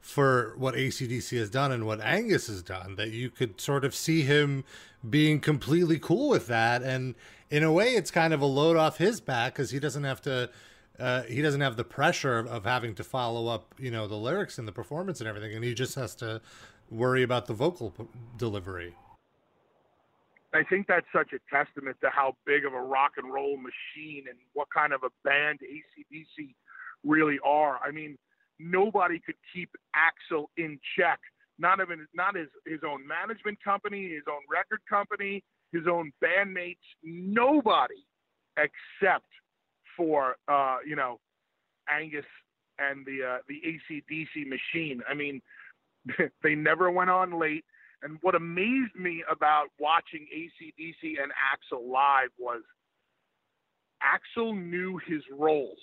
for 0.00 0.54
what 0.56 0.74
ACDC 0.74 1.38
has 1.38 1.50
done 1.50 1.70
and 1.70 1.86
what 1.86 2.00
Angus 2.00 2.46
has 2.46 2.62
done 2.62 2.96
that 2.96 3.10
you 3.10 3.28
could 3.30 3.60
sort 3.60 3.84
of 3.84 3.94
see 3.94 4.22
him 4.22 4.64
being 5.08 5.40
completely 5.40 5.98
cool 5.98 6.28
with 6.28 6.46
that. 6.46 6.82
And 6.82 7.14
in 7.50 7.62
a 7.62 7.72
way, 7.72 7.94
it's 7.94 8.10
kind 8.10 8.32
of 8.32 8.40
a 8.40 8.46
load 8.46 8.76
off 8.76 8.96
his 8.96 9.20
back 9.20 9.54
because 9.54 9.70
he 9.70 9.78
doesn't 9.78 10.04
have 10.04 10.20
to. 10.22 10.50
Uh, 10.98 11.22
he 11.22 11.40
doesn't 11.40 11.62
have 11.62 11.76
the 11.76 11.84
pressure 11.84 12.38
of, 12.38 12.46
of 12.46 12.64
having 12.64 12.94
to 12.94 13.02
follow 13.02 13.46
up, 13.46 13.74
you 13.78 13.90
know, 13.90 14.06
the 14.06 14.16
lyrics 14.16 14.58
and 14.58 14.68
the 14.68 14.72
performance 14.72 15.18
and 15.18 15.26
everything, 15.26 15.54
and 15.54 15.64
he 15.64 15.72
just 15.72 15.94
has 15.94 16.14
to 16.14 16.42
worry 16.90 17.22
about 17.22 17.46
the 17.46 17.54
vocal 17.54 17.90
p- 17.90 18.04
delivery. 18.36 18.94
I 20.52 20.64
think 20.64 20.86
that's 20.88 21.06
such 21.14 21.30
a 21.32 21.38
testament 21.54 21.96
to 22.02 22.10
how 22.10 22.34
big 22.44 22.64
of 22.64 22.72
a 22.72 22.80
rock 22.80 23.12
and 23.16 23.32
roll 23.32 23.56
machine 23.56 24.24
and 24.28 24.38
what 24.52 24.68
kind 24.74 24.92
of 24.92 25.02
a 25.04 25.10
band 25.22 25.60
ACDC 25.60 26.54
really 27.04 27.38
are. 27.44 27.78
I 27.84 27.92
mean, 27.92 28.18
nobody 28.58 29.20
could 29.24 29.36
keep 29.54 29.70
Axl 29.94 30.46
in 30.56 30.78
check. 30.96 31.20
Not 31.58 31.80
even 31.80 32.06
not 32.14 32.36
his 32.36 32.48
his 32.66 32.80
own 32.86 33.06
management 33.06 33.62
company, 33.62 34.08
his 34.08 34.22
own 34.28 34.40
record 34.50 34.80
company, 34.88 35.44
his 35.72 35.82
own 35.86 36.10
bandmates. 36.24 36.76
Nobody 37.04 38.06
except 38.56 39.26
for 39.96 40.36
uh, 40.48 40.78
you 40.86 40.96
know 40.96 41.20
Angus 41.88 42.24
and 42.78 43.04
the 43.06 43.22
uh, 43.24 43.38
the 43.48 43.60
ACDC 43.60 44.46
machine. 44.46 45.02
I 45.08 45.14
mean, 45.14 45.40
they 46.42 46.54
never 46.54 46.90
went 46.90 47.10
on 47.10 47.38
late. 47.38 47.64
And 48.02 48.18
what 48.22 48.34
amazed 48.34 48.94
me 48.98 49.22
about 49.30 49.66
watching 49.78 50.26
ACDC 50.34 51.22
and 51.22 51.32
Axl 51.32 51.90
live 51.90 52.30
was 52.38 52.62
Axl 54.02 54.56
knew 54.56 54.98
his 55.06 55.22
role. 55.30 55.74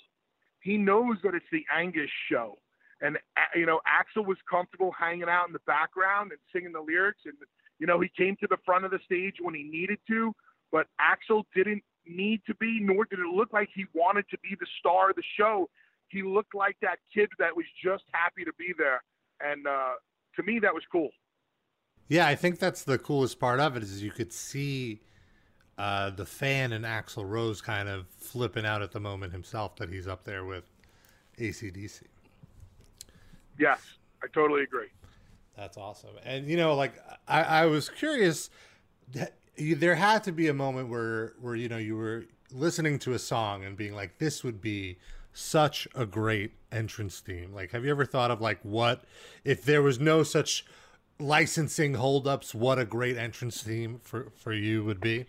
He 0.60 0.76
knows 0.76 1.16
that 1.22 1.34
it's 1.34 1.46
the 1.52 1.64
Angus 1.74 2.10
show. 2.30 2.58
And, 3.00 3.16
you 3.54 3.66
know, 3.66 3.80
Axl 3.86 4.26
was 4.26 4.38
comfortable 4.50 4.92
hanging 4.98 5.28
out 5.28 5.46
in 5.46 5.52
the 5.52 5.60
background 5.66 6.32
and 6.32 6.40
singing 6.52 6.72
the 6.72 6.80
lyrics. 6.80 7.20
And, 7.24 7.34
you 7.78 7.86
know, 7.86 8.00
he 8.00 8.10
came 8.16 8.36
to 8.40 8.48
the 8.48 8.56
front 8.64 8.84
of 8.84 8.90
the 8.90 8.98
stage 9.04 9.36
when 9.40 9.54
he 9.54 9.62
needed 9.62 9.98
to, 10.08 10.34
but 10.72 10.88
Axl 11.00 11.44
didn't 11.54 11.84
need 12.06 12.40
to 12.46 12.54
be, 12.56 12.80
nor 12.82 13.04
did 13.04 13.20
it 13.20 13.32
look 13.32 13.52
like 13.52 13.68
he 13.72 13.84
wanted 13.94 14.24
to 14.30 14.38
be 14.38 14.56
the 14.58 14.66
star 14.80 15.10
of 15.10 15.16
the 15.16 15.22
show. 15.38 15.68
He 16.08 16.22
looked 16.22 16.54
like 16.54 16.76
that 16.82 16.98
kid 17.14 17.28
that 17.38 17.54
was 17.54 17.66
just 17.84 18.02
happy 18.12 18.44
to 18.44 18.52
be 18.58 18.72
there. 18.76 19.02
And 19.40 19.66
uh, 19.66 19.92
to 20.36 20.42
me, 20.42 20.58
that 20.60 20.74
was 20.74 20.82
cool. 20.90 21.10
Yeah, 22.08 22.26
I 22.26 22.34
think 22.34 22.58
that's 22.58 22.84
the 22.84 22.98
coolest 22.98 23.38
part 23.38 23.60
of 23.60 23.76
it 23.76 23.82
is 23.82 24.02
you 24.02 24.10
could 24.10 24.32
see 24.32 25.00
uh, 25.76 26.10
the 26.10 26.24
fan 26.24 26.72
and 26.72 26.84
Axl 26.84 27.28
Rose 27.28 27.60
kind 27.60 27.88
of 27.88 28.06
flipping 28.16 28.64
out 28.64 28.82
at 28.82 28.92
the 28.92 29.00
moment 29.00 29.32
himself 29.32 29.76
that 29.76 29.90
he's 29.90 30.08
up 30.08 30.24
there 30.24 30.44
with 30.44 30.64
ACDC. 31.38 32.02
Yes, 33.58 33.80
I 34.22 34.26
totally 34.32 34.62
agree. 34.62 34.88
That's 35.56 35.76
awesome. 35.76 36.10
And 36.24 36.46
you 36.48 36.56
know, 36.56 36.74
like 36.74 36.94
I, 37.26 37.42
I 37.42 37.66
was 37.66 37.88
curious, 37.88 38.48
there 39.56 39.94
had 39.96 40.24
to 40.24 40.32
be 40.32 40.48
a 40.48 40.54
moment 40.54 40.88
where 40.88 41.34
where 41.40 41.54
you 41.54 41.68
know 41.68 41.78
you 41.78 41.96
were 41.96 42.24
listening 42.52 42.98
to 43.00 43.12
a 43.12 43.18
song 43.18 43.64
and 43.64 43.76
being 43.76 43.94
like, 43.94 44.18
this 44.18 44.42
would 44.42 44.60
be 44.60 44.98
such 45.32 45.86
a 45.94 46.06
great 46.06 46.52
entrance 46.72 47.20
theme. 47.20 47.52
Like, 47.52 47.72
have 47.72 47.84
you 47.84 47.90
ever 47.90 48.04
thought 48.04 48.30
of 48.30 48.40
like 48.40 48.60
what 48.62 49.04
if 49.44 49.64
there 49.64 49.82
was 49.82 49.98
no 49.98 50.22
such 50.22 50.64
licensing 51.20 51.94
holdups, 51.94 52.54
what 52.54 52.78
a 52.78 52.84
great 52.84 53.16
entrance 53.16 53.62
theme 53.62 54.00
for 54.02 54.30
for 54.36 54.52
you 54.52 54.84
would 54.84 55.00
be? 55.00 55.26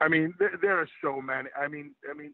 I 0.00 0.08
mean, 0.08 0.34
there, 0.38 0.52
there 0.60 0.78
are 0.78 0.88
so 1.02 1.20
many. 1.20 1.48
I 1.60 1.68
mean, 1.68 1.94
I 2.10 2.14
mean, 2.14 2.32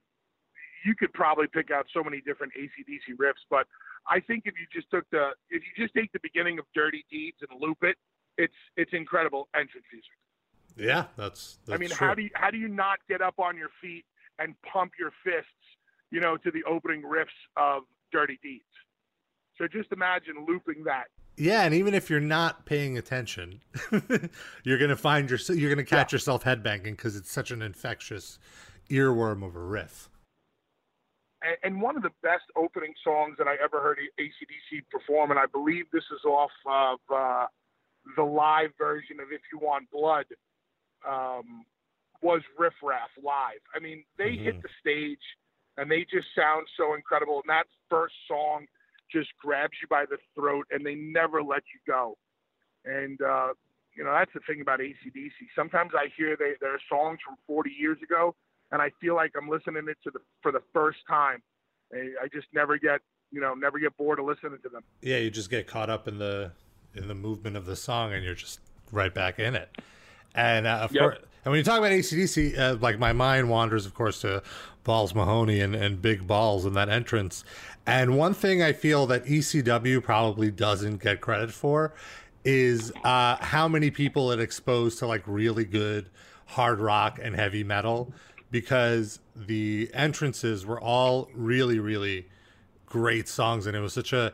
you 0.84 0.94
could 0.94 1.12
probably 1.12 1.46
pick 1.52 1.70
out 1.70 1.86
so 1.92 2.02
many 2.02 2.20
different 2.20 2.52
ACDC 2.54 3.16
riffs, 3.16 3.44
but 3.50 3.66
I 4.08 4.20
think 4.20 4.44
if 4.46 4.54
you 4.58 4.66
just 4.72 4.90
took 4.90 5.08
the 5.10 5.30
if 5.50 5.62
you 5.62 5.84
just 5.84 5.94
take 5.94 6.12
the 6.12 6.20
beginning 6.22 6.58
of 6.58 6.64
Dirty 6.74 7.04
Deeds 7.10 7.38
and 7.48 7.60
loop 7.60 7.78
it, 7.82 7.96
it's 8.38 8.54
it's 8.76 8.92
incredible 8.92 9.48
entrance 9.54 9.86
music. 9.92 10.10
Yeah, 10.76 11.06
that's. 11.16 11.58
that's 11.66 11.74
I 11.74 11.78
mean, 11.78 11.88
true. 11.90 12.06
how 12.06 12.14
do 12.14 12.22
you 12.22 12.30
how 12.34 12.50
do 12.50 12.58
you 12.58 12.68
not 12.68 12.98
get 13.08 13.20
up 13.20 13.38
on 13.38 13.56
your 13.56 13.70
feet 13.80 14.04
and 14.38 14.54
pump 14.62 14.92
your 14.98 15.10
fists, 15.24 15.50
you 16.10 16.20
know, 16.20 16.36
to 16.36 16.50
the 16.50 16.62
opening 16.64 17.02
riffs 17.02 17.26
of 17.56 17.82
Dirty 18.12 18.38
Deeds? 18.42 18.64
So 19.58 19.66
just 19.66 19.90
imagine 19.90 20.44
looping 20.46 20.84
that 20.84 21.06
yeah, 21.36 21.62
and 21.62 21.74
even 21.74 21.94
if 21.94 22.08
you're 22.10 22.20
not 22.20 22.64
paying 22.64 22.96
attention, 22.98 23.60
you're 24.64 24.78
gonna 24.78 24.96
find 24.96 25.30
yourself 25.30 25.58
you're 25.58 25.70
gonna 25.70 25.84
catch 25.84 26.12
yeah. 26.12 26.16
yourself 26.16 26.44
headbanging 26.44 26.92
because 26.92 27.16
it's 27.16 27.30
such 27.30 27.50
an 27.50 27.62
infectious 27.62 28.38
earworm 28.90 29.44
of 29.44 29.56
a 29.56 29.60
riff. 29.60 30.08
And, 31.42 31.56
and, 31.62 31.82
one 31.82 31.96
of 31.96 32.02
the 32.02 32.10
best 32.22 32.44
opening 32.56 32.94
songs 33.04 33.36
that 33.38 33.46
I 33.46 33.56
ever 33.62 33.82
heard 33.82 33.98
ACDC 34.18 34.82
perform, 34.90 35.30
and 35.30 35.38
I 35.38 35.46
believe 35.46 35.84
this 35.92 36.04
is 36.12 36.24
off 36.24 36.50
of 36.66 36.98
uh, 37.14 37.46
the 38.16 38.22
live 38.22 38.70
version 38.78 39.20
of 39.20 39.32
"If 39.32 39.42
You 39.52 39.58
Want 39.58 39.90
Blood," 39.90 40.26
um, 41.06 41.64
was 42.22 42.40
Riff 42.58 42.74
Raff 42.82 43.10
live. 43.22 43.60
I 43.74 43.78
mean, 43.78 44.04
they 44.16 44.30
mm-hmm. 44.30 44.44
hit 44.44 44.62
the 44.62 44.68
stage 44.80 45.18
and 45.76 45.90
they 45.90 46.06
just 46.10 46.26
sound 46.34 46.66
so 46.76 46.94
incredible. 46.94 47.42
And 47.44 47.50
that 47.50 47.66
first 47.90 48.14
song 48.28 48.66
just 49.10 49.28
grabs 49.42 49.74
you 49.80 49.88
by 49.88 50.04
the 50.08 50.18
throat 50.34 50.66
and 50.70 50.84
they 50.84 50.94
never 50.94 51.42
let 51.42 51.62
you 51.72 51.80
go. 51.86 52.16
And, 52.84 53.20
uh, 53.20 53.48
you 53.96 54.04
know, 54.04 54.12
that's 54.12 54.32
the 54.34 54.40
thing 54.46 54.60
about 54.60 54.80
ACDC. 54.80 55.30
Sometimes 55.54 55.92
I 55.94 56.08
hear 56.16 56.36
they, 56.36 56.52
their 56.60 56.78
songs 56.88 57.18
from 57.26 57.36
40 57.46 57.70
years 57.70 57.98
ago 58.02 58.34
and 58.72 58.82
I 58.82 58.90
feel 59.00 59.14
like 59.14 59.32
I'm 59.40 59.48
listening 59.48 59.86
it 59.88 59.98
to 60.04 60.10
the, 60.10 60.20
for 60.42 60.52
the 60.52 60.62
first 60.72 60.98
time. 61.08 61.42
I, 61.92 62.24
I 62.24 62.28
just 62.32 62.48
never 62.52 62.78
get 62.78 63.00
you 63.30 63.40
know 63.40 63.54
never 63.54 63.78
get 63.78 63.96
bored 63.96 64.18
of 64.18 64.26
listening 64.26 64.58
to 64.62 64.68
them. 64.68 64.82
Yeah, 65.02 65.18
you 65.18 65.30
just 65.30 65.50
get 65.50 65.66
caught 65.66 65.90
up 65.90 66.08
in 66.08 66.18
the 66.18 66.52
in 66.94 67.08
the 67.08 67.14
movement 67.14 67.56
of 67.56 67.66
the 67.66 67.76
song, 67.76 68.12
and 68.12 68.24
you're 68.24 68.34
just 68.34 68.60
right 68.92 69.12
back 69.12 69.38
in 69.38 69.54
it. 69.54 69.70
And 70.34 70.66
uh, 70.66 70.78
of 70.82 70.92
Yep. 70.92 71.02
course, 71.02 71.18
and 71.46 71.52
when 71.52 71.58
you 71.58 71.62
talk 71.62 71.78
about 71.78 71.92
ACDC, 71.92 72.58
uh, 72.58 72.76
like 72.80 72.98
my 72.98 73.12
mind 73.12 73.48
wanders, 73.48 73.86
of 73.86 73.94
course, 73.94 74.20
to 74.22 74.42
Balls 74.82 75.14
Mahoney 75.14 75.60
and, 75.60 75.76
and 75.76 76.02
Big 76.02 76.26
Balls 76.26 76.66
in 76.66 76.72
that 76.72 76.88
entrance. 76.88 77.44
And 77.86 78.18
one 78.18 78.34
thing 78.34 78.64
I 78.64 78.72
feel 78.72 79.06
that 79.06 79.26
ECW 79.26 80.02
probably 80.02 80.50
doesn't 80.50 81.00
get 81.00 81.20
credit 81.20 81.52
for 81.52 81.94
is 82.44 82.92
uh, 83.04 83.36
how 83.36 83.68
many 83.68 83.92
people 83.92 84.32
it 84.32 84.40
exposed 84.40 84.98
to 84.98 85.06
like 85.06 85.22
really 85.24 85.64
good 85.64 86.10
hard 86.46 86.80
rock 86.80 87.20
and 87.22 87.36
heavy 87.36 87.62
metal 87.62 88.12
because 88.50 89.20
the 89.36 89.88
entrances 89.94 90.66
were 90.66 90.80
all 90.80 91.28
really, 91.32 91.78
really 91.78 92.26
great 92.86 93.28
songs. 93.28 93.68
And 93.68 93.76
it 93.76 93.80
was 93.80 93.92
such 93.92 94.12
a, 94.12 94.32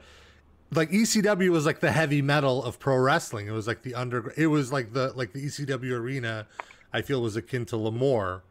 like 0.75 0.91
ECW 0.91 1.51
was 1.51 1.67
like 1.67 1.81
the 1.81 1.93
heavy 1.93 2.23
metal 2.23 2.65
of 2.65 2.79
pro 2.79 2.97
wrestling. 2.97 3.49
It 3.49 3.53
was 3.53 3.67
like 3.67 3.83
the 3.83 3.95
under. 3.95 4.33
It 4.35 4.47
was 4.47 4.73
like 4.73 4.95
the 4.95 5.13
like 5.15 5.35
the 5.35 5.45
ECW 5.45 5.93
arena. 5.93 6.47
I 6.93 7.03
feel 7.03 7.23
was 7.23 7.37
akin 7.37 7.65
to 7.67 7.77
L'Amour, 7.77 8.43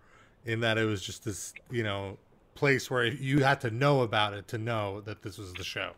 in 0.45 0.61
that 0.61 0.77
it 0.77 0.85
was 0.85 1.01
just 1.01 1.25
this 1.25 1.53
you 1.69 1.83
know 1.83 2.17
place 2.55 2.89
where 2.89 3.05
you 3.05 3.43
had 3.43 3.61
to 3.61 3.71
know 3.71 4.01
about 4.01 4.33
it 4.33 4.47
to 4.49 4.57
know 4.57 5.01
that 5.01 5.21
this 5.21 5.37
was 5.37 5.53
the 5.53 5.63
show. 5.63 5.91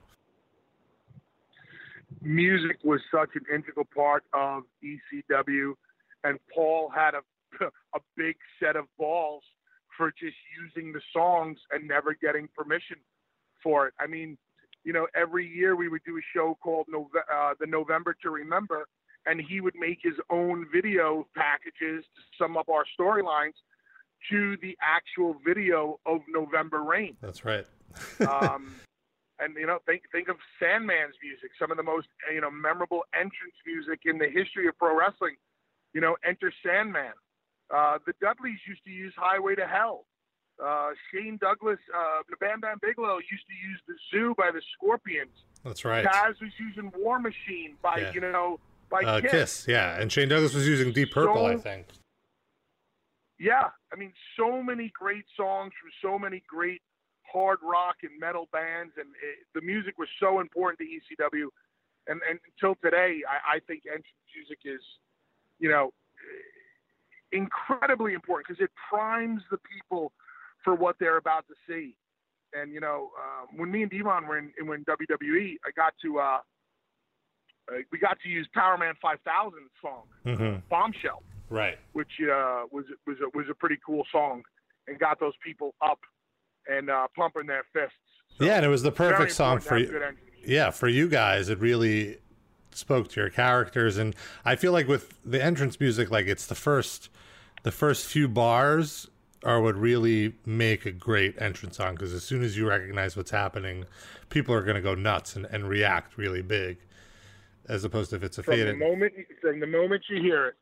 music 2.21 2.77
was 2.83 3.01
such 3.11 3.29
an 3.35 3.43
integral 3.53 3.87
part 3.95 4.23
of 4.33 4.63
ECW, 4.83 5.73
and 6.23 6.39
Paul 6.53 6.89
had 6.93 7.13
a 7.15 7.21
a 7.95 7.99
big 8.17 8.35
set 8.59 8.75
of 8.75 8.85
balls 8.97 9.43
for 9.95 10.11
just 10.11 10.35
using 10.59 10.91
the 10.91 11.01
songs 11.13 11.59
and 11.71 11.87
never 11.87 12.15
getting 12.19 12.49
permission 12.55 12.97
for 13.61 13.87
it. 13.87 13.93
I 13.99 14.07
mean, 14.07 14.37
you 14.83 14.91
know, 14.91 15.07
every 15.15 15.47
year 15.47 15.75
we 15.75 15.87
would 15.87 16.03
do 16.03 16.17
a 16.17 16.21
show 16.35 16.57
called 16.61 16.87
Nove- 16.93 17.27
uh, 17.33 17.53
the 17.59 17.67
November 17.67 18.15
to 18.23 18.29
Remember, 18.29 18.87
and 19.25 19.41
he 19.41 19.61
would 19.61 19.75
make 19.75 19.99
his 20.01 20.15
own 20.29 20.65
video 20.71 21.27
packages 21.35 22.03
to 22.15 22.21
sum 22.37 22.57
up 22.57 22.69
our 22.69 22.85
storylines 22.99 23.53
to 24.29 24.57
the 24.61 24.77
actual 24.81 25.35
video 25.45 25.99
of 26.05 26.21
November 26.29 26.81
Rain 26.81 27.17
That's 27.21 27.43
right. 27.45 27.65
um, 28.27 28.73
and 29.39 29.55
you 29.57 29.67
know, 29.67 29.79
think 29.85 30.03
think 30.11 30.29
of 30.29 30.37
Sandman's 30.59 31.15
music, 31.21 31.51
some 31.59 31.71
of 31.71 31.77
the 31.77 31.83
most 31.83 32.07
you 32.33 32.41
know 32.41 32.51
memorable 32.51 33.03
entrance 33.13 33.55
music 33.65 34.01
in 34.05 34.17
the 34.17 34.29
history 34.29 34.67
of 34.67 34.77
pro 34.77 34.97
wrestling. 34.97 35.35
You 35.93 36.01
know, 36.01 36.15
Enter 36.25 36.51
Sandman. 36.65 37.13
Uh, 37.73 37.97
the 38.05 38.13
Dudleys 38.21 38.59
used 38.67 38.83
to 38.85 38.91
use 38.91 39.13
Highway 39.17 39.55
to 39.55 39.67
Hell. 39.67 40.05
Uh, 40.63 40.91
Shane 41.11 41.37
Douglas, 41.41 41.79
uh, 41.95 42.21
Bam 42.39 42.59
Bam 42.61 42.77
Bigelow 42.81 43.17
used 43.17 43.45
to 43.47 43.55
use 43.67 43.79
The 43.87 43.95
Zoo 44.11 44.35
by 44.37 44.51
the 44.51 44.61
Scorpions. 44.75 45.33
That's 45.63 45.83
right. 45.83 46.05
Taz 46.05 46.39
was 46.41 46.51
using 46.59 46.91
War 46.95 47.19
Machine 47.19 47.75
by 47.81 47.97
Yeah. 47.97 48.11
you 48.13 48.21
know 48.21 48.59
by 48.89 49.01
Uh, 49.01 49.21
Kiss. 49.21 49.31
Kiss, 49.31 49.67
yeah, 49.67 49.99
and 49.99 50.11
Shane 50.11 50.29
Douglas 50.29 50.53
was 50.53 50.67
using 50.67 50.91
Deep 50.91 51.11
Purple, 51.11 51.45
I 51.45 51.55
think. 51.55 51.87
Yeah, 53.39 53.69
I 53.91 53.95
mean, 53.95 54.13
so 54.37 54.61
many 54.61 54.91
great 54.97 55.25
songs 55.35 55.73
from 55.79 55.91
so 56.01 56.17
many 56.17 56.43
great 56.47 56.81
hard 57.31 57.59
rock 57.61 57.97
and 58.03 58.11
metal 58.19 58.47
bands, 58.51 58.93
and 58.97 59.09
it, 59.21 59.45
the 59.53 59.61
music 59.61 59.97
was 59.97 60.07
so 60.19 60.39
important 60.39 60.79
to 60.79 60.85
ECW. 60.85 61.47
And, 62.07 62.21
and 62.29 62.39
until 62.53 62.75
today, 62.83 63.21
I, 63.27 63.55
I 63.55 63.59
think 63.59 63.83
entrance 63.87 64.05
music 64.35 64.59
is, 64.65 64.81
you 65.59 65.69
know, 65.69 65.91
incredibly 67.31 68.13
important 68.13 68.47
because 68.47 68.63
it 68.63 68.71
primes 68.89 69.41
the 69.49 69.57
people 69.57 70.11
for 70.63 70.75
what 70.75 70.95
they're 70.99 71.17
about 71.17 71.45
to 71.47 71.55
see. 71.67 71.95
And 72.53 72.71
you 72.71 72.79
know, 72.79 73.09
um, 73.17 73.57
when 73.57 73.71
me 73.71 73.81
and 73.81 73.91
Devon 73.91 74.27
were 74.27 74.37
in, 74.37 74.51
were 74.65 74.75
in 74.75 74.85
WWE, 74.85 75.55
I 75.65 75.71
got 75.75 75.93
to 76.03 76.19
uh, 76.19 76.37
uh, 77.71 77.77
we 77.91 77.97
got 77.99 78.17
to 78.21 78.29
use 78.29 78.47
Powerman 78.55 78.93
5000 79.01 79.59
song 79.81 80.03
hmm 80.37 80.55
Bombshell 80.69 81.23
Right. 81.49 81.77
which 81.91 82.11
uh, 82.21 82.63
was 82.71 82.85
was 83.05 83.17
a, 83.21 83.37
was 83.37 83.45
a 83.49 83.53
pretty 83.53 83.77
cool 83.85 84.03
song, 84.11 84.41
and 84.87 84.97
got 84.97 85.19
those 85.19 85.33
people 85.45 85.75
up 85.85 85.99
and 86.67 86.89
uh, 86.89 87.07
pumping 87.15 87.45
their 87.45 87.63
fists. 87.73 87.93
So, 88.39 88.45
Yeah, 88.45 88.55
and 88.55 88.65
it 88.65 88.69
was 88.69 88.81
the 88.81 88.91
perfect 88.91 89.33
song 89.33 89.59
for 89.59 89.77
you. 89.77 90.01
yeah, 90.45 90.71
for 90.71 90.87
you 90.87 91.07
guys, 91.07 91.49
it 91.49 91.59
really 91.59 92.17
spoke 92.71 93.09
to 93.09 93.19
your 93.21 93.29
characters, 93.29 93.97
and 93.97 94.15
I 94.43 94.55
feel 94.55 94.71
like 94.71 94.87
with 94.87 95.19
the 95.23 95.43
entrance 95.43 95.79
music, 95.79 96.09
like 96.09 96.25
it's 96.25 96.47
the 96.47 96.55
first, 96.55 97.09
the 97.61 97.71
first 97.71 98.07
few 98.07 98.27
bars 98.27 99.07
are 99.43 99.61
what 99.61 99.75
really 99.75 100.33
make 100.45 100.85
a 100.87 100.91
great 100.91 101.39
entrance 101.39 101.77
song 101.77 101.93
because 101.95 102.13
as 102.13 102.23
soon 102.23 102.41
as 102.43 102.57
you 102.57 102.67
recognize 102.67 103.15
what's 103.15 103.31
happening, 103.31 103.85
people 104.29 104.55
are 104.55 104.63
going 104.63 104.75
to 104.75 104.81
go 104.81 104.95
nuts 104.95 105.35
and, 105.35 105.45
and 105.47 105.67
react 105.67 106.17
really 106.17 106.41
big, 106.41 106.77
as 107.69 107.83
opposed 107.83 108.09
to 108.11 108.17
if 108.17 108.23
it's 108.23 108.37
a 108.37 108.43
From 108.43 108.59
the 108.59 108.73
moment 108.73 109.13
from 109.41 109.59
the 109.59 109.67
moment 109.67 110.03
you 110.09 110.21
hear 110.21 110.47
it, 110.47 110.55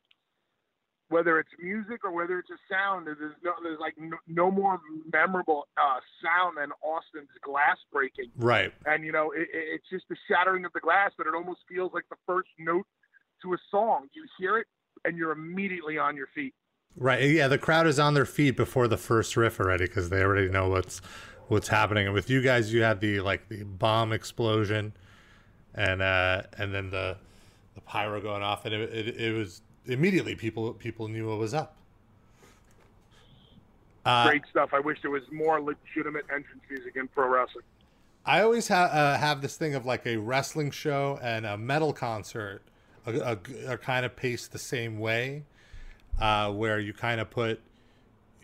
whether 1.10 1.40
it's 1.40 1.50
music 1.62 2.06
or 2.06 2.12
whether 2.12 2.40
it's 2.40 2.50
a 2.50 2.60
sound, 2.74 3.06
there's 3.08 3.18
no 3.44 3.52
there's 3.64 3.80
like 3.80 3.94
no, 3.98 4.18
no 4.28 4.50
more 4.52 4.80
memorable 5.12 5.68
uh, 5.78 6.00
sound 6.24 6.58
than 6.58 6.72
Austin's 6.82 7.30
glass 7.44 7.78
breaking. 7.92 8.32
Right. 8.38 8.72
And 8.86 9.04
you 9.04 9.12
know, 9.12 9.32
it, 9.32 9.42
it- 9.54 9.68
it's 9.76 9.86
just 9.92 10.06
the 10.10 10.16
shattering 10.30 10.64
of 10.66 10.72
the 10.74 10.80
glass, 10.80 11.12
but 11.18 11.28
it 11.28 11.34
almost 11.36 11.60
feels 11.68 11.92
like 11.94 12.06
the 12.10 12.16
first 12.26 12.50
note 12.60 12.86
to 13.42 13.54
a 13.54 13.58
song. 13.70 14.08
You 14.14 14.26
hear 14.40 14.58
it, 14.58 14.68
and 15.04 15.18
you're 15.18 15.32
immediately 15.32 15.98
on 15.98 16.16
your 16.16 16.28
feet. 16.34 16.54
Right. 16.96 17.24
Yeah, 17.30 17.48
the 17.48 17.58
crowd 17.58 17.88
is 17.88 18.00
on 18.00 18.14
their 18.14 18.26
feet 18.26 18.56
before 18.58 18.88
the 18.88 18.98
first 18.98 19.36
riff 19.38 19.60
already 19.60 19.86
because 19.86 20.10
they 20.10 20.22
already 20.24 20.50
know 20.50 20.70
what's 20.70 21.00
what's 21.48 21.68
happening. 21.70 22.06
And 22.06 22.14
with 22.14 22.30
you 22.30 22.42
guys, 22.42 22.74
you 22.74 22.84
had 22.84 23.02
the 23.02 23.20
like 23.22 23.50
the 23.50 23.64
bomb 23.64 24.14
explosion, 24.14 24.94
and 25.76 26.02
uh, 26.02 26.44
and 26.58 26.74
then 26.74 26.90
the 26.90 27.18
the 27.76 27.82
pyro 27.82 28.22
going 28.22 28.44
off, 28.44 28.66
and 28.66 28.74
it, 28.74 28.90
it, 28.94 29.22
it 29.22 29.34
was 29.34 29.62
immediately 29.86 30.36
people 30.36 30.74
people 30.74 31.08
knew 31.08 31.30
what 31.30 31.38
was 31.38 31.54
up. 31.54 31.76
Uh, 34.06 34.28
Great 34.28 34.44
stuff. 34.50 34.72
I 34.74 34.80
wish 34.80 34.98
there 35.02 35.12
was 35.12 35.24
more 35.32 35.62
legitimate 35.62 36.26
entrance 36.34 36.64
music 36.70 36.96
in 36.96 37.08
pro 37.08 37.28
wrestling. 37.28 37.64
I 38.26 38.42
always 38.42 38.68
ha- 38.68 38.90
uh, 38.92 39.18
have 39.18 39.42
this 39.42 39.58
thing 39.58 39.76
of 39.76 39.86
like 39.86 40.06
a 40.06 40.18
wrestling 40.18 40.72
show 40.72 41.20
and 41.22 41.46
a 41.46 41.58
metal 41.58 41.94
concert 41.94 42.62
are, 43.06 43.16
are, 43.24 43.40
are 43.68 43.78
kind 43.78 44.06
of 44.06 44.16
paced 44.16 44.52
the 44.52 44.60
same 44.60 45.00
way, 45.00 45.44
uh, 46.20 46.52
where 46.52 46.80
you 46.80 46.94
kind 46.94 47.20
of 47.22 47.30
put 47.30 47.60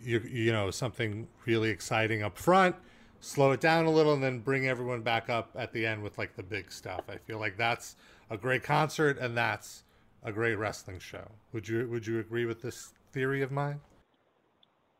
you 0.00 0.20
you 0.20 0.52
know 0.52 0.70
something 0.70 1.26
really 1.44 1.70
exciting 1.70 2.22
up 2.22 2.38
front, 2.38 2.76
slow 3.20 3.52
it 3.52 3.60
down 3.60 3.86
a 3.86 3.90
little, 3.90 4.14
and 4.14 4.22
then 4.22 4.40
bring 4.40 4.68
everyone 4.68 5.02
back 5.02 5.28
up 5.28 5.50
at 5.54 5.72
the 5.72 5.86
end 5.86 6.02
with 6.02 6.18
like 6.18 6.36
the 6.36 6.42
big 6.42 6.70
stuff. 6.72 7.02
I 7.08 7.16
feel 7.16 7.38
like 7.38 7.56
that's 7.56 7.96
a 8.30 8.36
great 8.36 8.62
concert 8.62 9.18
and 9.18 9.36
that's 9.36 9.84
a 10.22 10.32
great 10.32 10.56
wrestling 10.56 10.98
show. 10.98 11.28
Would 11.52 11.68
you 11.68 11.88
would 11.88 12.06
you 12.06 12.18
agree 12.18 12.44
with 12.46 12.62
this 12.62 12.92
theory 13.12 13.42
of 13.42 13.50
mine? 13.50 13.80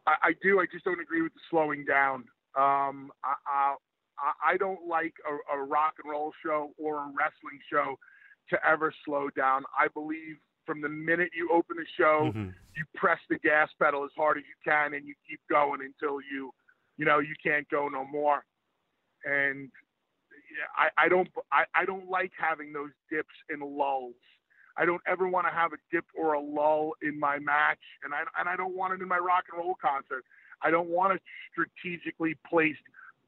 I, 0.07 0.15
I 0.23 0.33
do. 0.43 0.61
I 0.61 0.67
just 0.71 0.85
don't 0.85 1.01
agree 1.01 1.23
with 1.23 1.35
the 1.35 1.41
slowing 1.51 1.85
down. 1.85 2.25
Um, 2.57 3.13
I, 3.23 3.35
I, 3.47 3.75
I 4.53 4.57
don't 4.57 4.87
like 4.89 5.15
a, 5.29 5.57
a 5.57 5.63
rock 5.65 5.95
and 6.03 6.11
roll 6.11 6.33
show 6.45 6.73
or 6.79 6.99
a 6.99 7.07
wrestling 7.07 7.61
show 7.71 7.99
to 8.51 8.59
ever 8.67 8.93
slow 9.05 9.29
down. 9.31 9.65
I 9.79 9.89
believe 9.89 10.37
from 10.67 10.81
the 10.81 10.89
minute 10.89 11.31
you 11.37 11.51
open 11.53 11.77
a 11.79 11.87
show, 11.97 12.33
Mhm. 12.35 12.55
you 12.77 12.85
press 12.95 13.19
the 13.29 13.39
gas 13.39 13.69
pedal 13.81 14.05
as 14.05 14.11
hard 14.17 14.39
as 14.39 14.45
you 14.45 14.55
can 14.65 14.95
and 14.95 15.07
you 15.07 15.15
keep 15.29 15.41
going 15.49 15.81
until 15.83 16.21
you, 16.33 16.53
you 16.99 17.05
know, 17.05 17.21
you 17.21 17.35
can't 17.43 17.69
go 17.71 17.89
no 17.89 18.05
more. 18.05 18.45
And 19.25 19.71
I, 20.77 21.05
I 21.07 21.09
don't, 21.09 21.29
I, 21.51 21.65
I 21.75 21.85
don't 21.85 22.11
like 22.11 22.33
having 22.39 22.73
those 22.73 22.91
dips 23.11 23.35
and 23.49 23.63
lulls. 23.63 24.15
I 24.77 24.85
don't 24.85 25.03
ever 25.07 25.27
want 25.27 25.47
to 25.47 25.53
have 25.53 25.73
a 25.73 25.77
dip 25.91 26.05
or 26.17 26.35
a 26.35 26.41
lull 26.41 26.93
in 27.03 27.19
my 27.19 27.39
match, 27.41 27.81
and 28.05 28.15
I 28.15 28.21
and 28.39 28.49
I 28.49 28.55
don't 28.55 28.77
want 28.77 28.95
it 28.95 29.03
in 29.03 29.09
my 29.09 29.19
rock 29.19 29.45
and 29.51 29.59
roll 29.59 29.75
concert. 29.81 30.25
I 30.63 30.71
don't 30.71 30.89
want 30.89 31.15
a 31.15 31.19
strategically 31.51 32.37
placed 32.49 32.79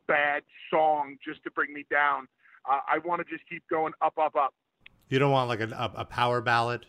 bad 0.07 0.43
song 0.71 1.17
just 1.25 1.43
to 1.45 1.51
bring 1.51 1.73
me 1.73 1.85
down. 1.91 2.29
Uh, 2.69 2.79
I 2.87 2.99
want 2.99 3.27
to 3.27 3.33
just 3.33 3.49
keep 3.49 3.63
going 3.69 3.93
up, 4.01 4.15
up, 4.19 4.37
up. 4.37 4.55
You 5.09 5.19
don't 5.19 5.33
want 5.33 5.49
like 5.49 5.61
a, 5.61 5.93
a, 5.97 6.05
power 6.05 6.41
ballad 6.41 6.87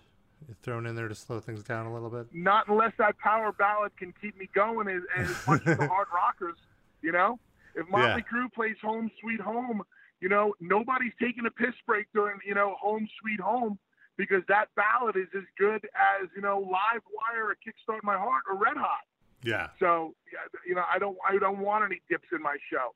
thrown 0.62 0.86
in 0.86 0.96
there 0.96 1.08
to 1.08 1.16
slow 1.16 1.40
things 1.40 1.64
down 1.64 1.86
a 1.86 1.94
little 1.94 2.10
bit. 2.10 2.28
Not 2.34 2.68
unless 2.68 2.94
that 2.98 3.18
power 3.20 3.52
ballad 3.52 3.96
can 3.98 4.14
keep 4.20 4.38
me 4.38 4.50
going 4.54 4.88
as, 4.88 5.02
as 5.16 5.48
much 5.48 5.66
as 5.66 5.78
the 5.80 5.88
hard 5.88 6.08
rockers. 6.14 6.58
You 7.02 7.12
know, 7.12 7.40
if 7.76 7.88
Motley 7.90 8.24
Crue 8.24 8.52
plays 8.54 8.76
Home 8.82 9.10
Sweet 9.22 9.42
Home, 9.42 9.84
you 10.20 10.30
know 10.30 10.54
nobody's 10.60 11.14
taking 11.20 11.46
a 11.46 11.52
piss 11.52 11.76
break 11.86 12.08
during 12.14 12.40
you 12.46 12.54
know 12.54 12.76
Home 12.82 13.08
Sweet 13.22 13.40
Home 13.40 13.80
because 14.18 14.44
that 14.48 14.68
ballad 14.76 15.16
is 15.16 15.28
as 15.36 15.44
good 15.58 15.86
as 15.96 16.30
you 16.36 16.42
know 16.42 16.60
Live 16.60 17.02
Wire 17.14 17.50
or 17.50 17.56
Kickstart 17.56 18.04
My 18.04 18.18
Heart 18.18 18.44
or 18.50 18.58
Red 18.58 18.78
Hot. 18.78 19.06
Yeah. 19.44 19.68
So 19.80 20.16
yeah, 20.32 20.40
you 20.68 20.76
know, 20.76 20.84
I 20.94 21.00
don't 21.00 21.18
I 21.28 21.38
don't 21.38 21.60
want 21.60 21.84
any 21.84 22.02
dips 22.10 22.28
in 22.32 22.42
my 22.42 22.58
show. 22.72 22.94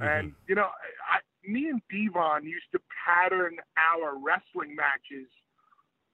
And 0.00 0.32
you 0.46 0.54
know, 0.54 0.68
I, 1.10 1.18
me 1.48 1.68
and 1.68 1.82
Devon 1.90 2.44
used 2.44 2.70
to 2.72 2.80
pattern 3.04 3.56
our 3.76 4.16
wrestling 4.16 4.76
matches 4.76 5.28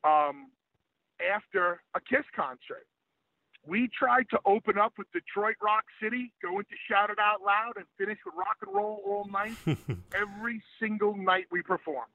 um, 0.05 0.51
after 1.21 1.83
a 1.95 2.01
Kiss 2.01 2.25
concert. 2.35 2.87
We 3.67 3.89
tried 3.99 4.29
to 4.31 4.39
open 4.45 4.79
up 4.79 4.93
with 4.99 5.07
Detroit 5.13 5.57
Rock 5.63 5.85
City, 6.03 6.33
go 6.43 6.59
into 6.59 6.75
Shout 6.89 7.11
It 7.11 7.19
Out 7.19 7.41
Loud, 7.45 7.77
and 7.77 7.87
finish 7.97 8.19
with 8.25 8.35
Rock 8.37 8.57
and 8.65 8.75
Roll 8.75 9.01
All 9.07 9.27
Night 9.31 9.57
every 10.15 10.63
single 10.81 11.17
night 11.17 11.47
we 11.51 11.63
performed. 11.63 12.13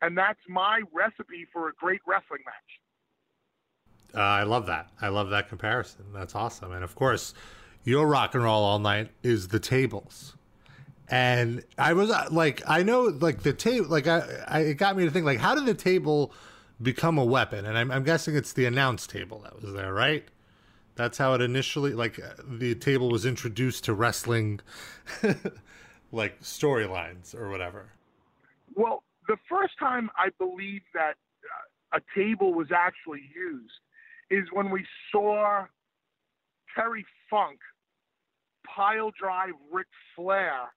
And 0.00 0.16
that's 0.16 0.38
my 0.48 0.82
recipe 0.92 1.46
for 1.52 1.68
a 1.68 1.72
great 1.74 2.00
wrestling 2.06 2.42
match. 2.44 4.14
Uh, 4.14 4.20
I 4.20 4.42
love 4.44 4.66
that. 4.66 4.90
I 5.00 5.08
love 5.08 5.30
that 5.30 5.48
comparison. 5.48 6.04
That's 6.12 6.34
awesome. 6.34 6.72
And 6.72 6.84
of 6.84 6.94
course, 6.94 7.34
your 7.84 8.06
rock 8.06 8.34
and 8.34 8.44
roll 8.44 8.62
all 8.62 8.78
night 8.78 9.10
is 9.22 9.48
the 9.48 9.58
tables. 9.58 10.36
And 11.08 11.64
I 11.78 11.92
was 11.92 12.10
uh, 12.10 12.28
like, 12.30 12.62
I 12.66 12.82
know, 12.82 13.02
like 13.04 13.42
the 13.42 13.52
table, 13.52 13.88
like 13.88 14.06
I, 14.06 14.22
I, 14.46 14.60
it 14.60 14.74
got 14.74 14.96
me 14.96 15.04
to 15.04 15.10
think, 15.10 15.24
like, 15.24 15.38
how 15.38 15.54
did 15.54 15.66
the 15.66 15.74
table 15.74 16.32
become 16.80 17.18
a 17.18 17.24
weapon? 17.24 17.64
And 17.64 17.76
I'm, 17.78 17.90
I'm 17.90 18.04
guessing 18.04 18.36
it's 18.36 18.52
the 18.52 18.66
announce 18.66 19.06
table 19.06 19.40
that 19.44 19.60
was 19.60 19.72
there, 19.72 19.92
right? 19.92 20.24
That's 20.96 21.18
how 21.18 21.34
it 21.34 21.42
initially, 21.42 21.92
like, 21.92 22.18
uh, 22.18 22.42
the 22.48 22.74
table 22.74 23.10
was 23.10 23.24
introduced 23.26 23.84
to 23.84 23.94
wrestling, 23.94 24.60
like 26.12 26.40
storylines 26.40 27.34
or 27.34 27.50
whatever. 27.50 27.90
Well, 28.74 29.04
the 29.28 29.36
first 29.48 29.74
time 29.78 30.10
I 30.16 30.30
believe 30.38 30.82
that 30.94 31.14
uh, 31.94 31.98
a 31.98 32.18
table 32.18 32.54
was 32.54 32.68
actually 32.74 33.22
used 33.34 33.72
is 34.30 34.48
when 34.52 34.70
we 34.70 34.84
saw 35.12 35.66
Terry 36.74 37.04
Funk 37.30 37.58
pile 38.66 39.12
drive 39.18 39.52
Ric 39.72 39.86
Flair 40.14 40.72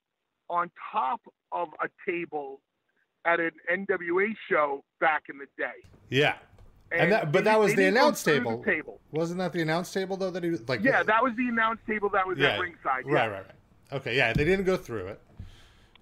on 0.50 0.70
top 0.92 1.22
of 1.52 1.70
a 1.82 1.88
table 2.10 2.62
at 3.26 3.40
an 3.40 3.52
NWA 3.72 4.34
show 4.50 4.84
back 5.00 5.24
in 5.30 5.38
the 5.38 5.48
day. 5.58 5.88
Yeah. 6.10 6.36
And, 6.92 7.02
and 7.02 7.12
that, 7.12 7.32
but 7.32 7.44
that 7.44 7.60
was 7.60 7.76
the 7.76 7.86
announce 7.86 8.24
table. 8.24 8.58
the 8.58 8.72
table. 8.72 9.00
Wasn't 9.12 9.38
that 9.40 9.54
the 9.54 9.62
announce 9.62 9.94
table 9.94 10.18
though? 10.18 10.32
That 10.32 10.44
he 10.44 10.50
was 10.50 10.68
like. 10.68 10.82
Yeah, 10.84 11.04
that 11.04 11.24
was 11.24 11.34
the 11.36 11.48
announce 11.48 11.80
table 11.86 12.10
that 12.10 12.26
was 12.26 12.38
yeah, 12.38 12.54
at 12.54 12.60
ringside. 12.60 13.04
Yeah. 13.06 13.14
Right, 13.14 13.32
right, 13.32 13.46
right. 13.46 13.56
Okay, 13.92 14.18
yeah, 14.18 14.34
they 14.34 14.44
didn't 14.46 14.66
go 14.66 14.78
through 14.78 15.08
it. 15.08 15.22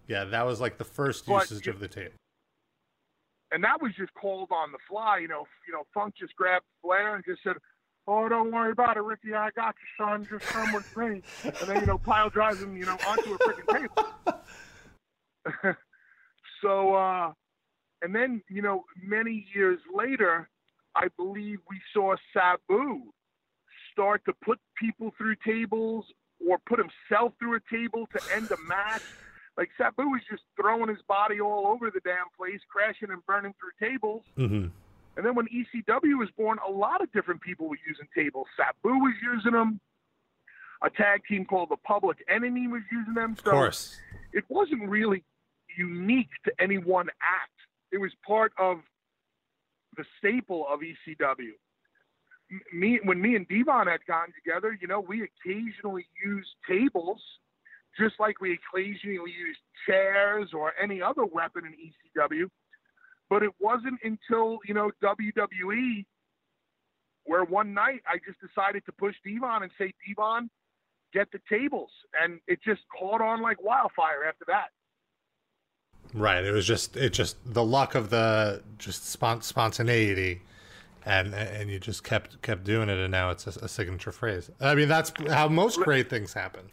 Yeah, 0.08 0.23
that 0.26 0.45
was 0.45 0.62
like 0.62 0.78
the 0.78 0.86
first 0.86 1.26
but, 1.26 1.50
usage 1.50 1.67
of 1.67 1.80
the 1.80 1.88
table. 1.88 2.13
And 3.52 3.63
that 3.63 3.82
was 3.82 3.93
just 3.97 4.13
called 4.13 4.50
on 4.52 4.71
the 4.71 4.78
fly. 4.89 5.19
You 5.19 5.28
know, 5.28 5.45
you 5.67 5.73
know, 5.73 5.84
Funk 5.93 6.15
just 6.17 6.36
grabbed 6.36 6.65
Flair 6.82 7.15
and 7.15 7.23
just 7.26 7.43
said, 7.43 7.56
"Oh, 8.08 8.28
don't 8.30 8.52
worry 8.52 8.71
about 8.71 8.97
it, 8.97 9.04
Ricky. 9.04 9.34
I 9.34 9.52
got 9.52 9.76
you, 9.76 10.06
son. 10.06 10.28
Just 10.30 10.45
come 10.45 10.73
with 10.73 10.97
me." 10.97 11.21
And 11.43 11.69
then 11.69 11.82
you 11.82 11.86
know, 11.86 11.97
pile 11.97 12.30
drives 12.30 12.62
him, 12.62 12.76
you 12.78 12.86
know, 12.86 12.97
onto 13.08 13.34
a 13.34 13.39
freaking 13.39 13.89
table. 15.54 15.78
so, 16.62 16.95
uh, 16.95 17.32
and 18.02 18.15
then 18.15 18.41
you 18.50 18.62
know, 18.62 18.84
many 19.02 19.45
years 19.54 19.80
later, 19.93 20.50
I 20.97 21.10
believe 21.15 21.60
we 21.69 21.79
saw 21.93 22.15
Sabu 22.33 23.13
start 23.93 24.23
to 24.25 24.33
put 24.43 24.60
people 24.81 25.13
through 25.17 25.36
tables 25.45 26.05
or 26.45 26.57
put 26.65 26.79
himself 26.79 27.33
through 27.39 27.55
a 27.55 27.60
table 27.71 28.07
to 28.15 28.36
end 28.36 28.49
a 28.51 28.57
match. 28.67 29.03
Like 29.57 29.69
Sabu 29.77 30.03
was 30.03 30.21
just 30.29 30.43
throwing 30.60 30.89
his 30.89 31.01
body 31.07 31.39
all 31.39 31.67
over 31.67 31.91
the 31.91 31.99
damn 32.03 32.25
place, 32.36 32.60
crashing 32.69 33.12
and 33.12 33.23
burning 33.27 33.53
through 33.60 33.89
tables. 33.89 34.23
Mm-hmm. 34.38 34.67
And 35.17 35.25
then 35.25 35.36
when 35.36 35.47
ECW 35.47 36.17
was 36.17 36.29
born, 36.38 36.57
a 36.67 36.71
lot 36.71 37.01
of 37.01 37.12
different 37.12 37.41
people 37.41 37.69
were 37.69 37.77
using 37.88 38.07
tables. 38.15 38.47
Sabu 38.55 38.95
was 38.97 39.13
using 39.23 39.51
them. 39.51 39.79
A 40.83 40.89
tag 40.91 41.21
team 41.27 41.45
called 41.45 41.69
the 41.69 41.77
Public 41.77 42.17
Enemy 42.29 42.67
was 42.67 42.83
using 42.91 43.15
them. 43.15 43.36
So 43.43 43.51
of 43.51 43.55
course. 43.55 43.97
It 44.33 44.45
wasn't 44.47 44.88
really 44.89 45.23
unique 45.75 46.29
to 46.45 46.51
any 46.60 46.77
one 46.77 47.10
act. 47.21 47.51
It 47.91 47.97
was 47.99 48.12
part 48.25 48.51
of 48.60 48.79
the 49.97 50.05
staple 50.19 50.65
of 50.69 50.79
ECW. 50.79 51.51
Me, 52.73 52.99
when 53.03 53.21
me 53.21 53.36
and 53.36 53.47
Devon 53.47 53.88
had 53.88 53.99
gotten 54.07 54.33
together, 54.33 54.77
you 54.79 54.88
know, 54.88 55.01
we 55.01 55.23
occasionally 55.23 56.07
used 56.23 56.47
tables, 56.67 57.21
just 57.99 58.15
like 58.19 58.39
we 58.39 58.57
occasionally 58.73 59.31
used 59.31 59.60
chairs 59.86 60.51
or 60.53 60.71
any 60.81 61.01
other 61.01 61.25
weapon 61.25 61.63
in 61.65 61.73
ECW. 61.73 62.47
But 63.29 63.43
it 63.43 63.51
wasn't 63.60 63.99
until 64.03 64.60
you 64.65 64.73
know 64.73 64.91
WWE 65.03 66.05
where 67.25 67.43
one 67.43 67.73
night 67.73 68.01
I 68.07 68.17
just 68.25 68.39
decided 68.39 68.86
to 68.86 68.93
push 68.93 69.13
Devon 69.25 69.63
and 69.63 69.71
say, 69.77 69.91
Devon, 70.07 70.49
get 71.13 71.27
the 71.31 71.39
tables, 71.49 71.91
and 72.19 72.39
it 72.47 72.60
just 72.63 72.81
caught 72.97 73.21
on 73.21 73.41
like 73.41 73.62
wildfire 73.62 74.23
after 74.27 74.45
that. 74.47 74.69
Right. 76.13 76.43
It 76.43 76.52
was 76.52 76.65
just 76.65 76.96
it 76.96 77.13
just 77.13 77.38
the 77.46 77.63
luck 77.63 77.96
of 77.96 78.10
the 78.10 78.63
just 78.78 79.04
spont- 79.04 79.43
spontaneity, 79.43 80.41
and 81.06 81.34
and 81.34 81.70
you 81.70 81.80
just 81.80 82.04
kept 82.04 82.41
kept 82.41 82.63
doing 82.63 82.89
it, 82.89 82.98
and 82.98 83.12
now 83.12 83.30
it's 83.30 83.46
a, 83.46 83.65
a 83.65 83.67
signature 83.67 84.12
phrase. 84.12 84.50
I 84.60 84.76
mean, 84.76 84.88
that's 84.88 85.12
how 85.30 85.48
most 85.48 85.80
great 85.80 86.10
things 86.10 86.34
happen. 86.34 86.70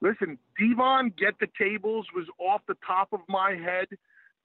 Listen, 0.00 0.38
Devon, 0.58 1.12
get 1.18 1.34
the 1.40 1.48
tables 1.58 2.06
was 2.14 2.26
off 2.38 2.62
the 2.66 2.76
top 2.86 3.08
of 3.12 3.20
my 3.28 3.50
head, 3.50 3.86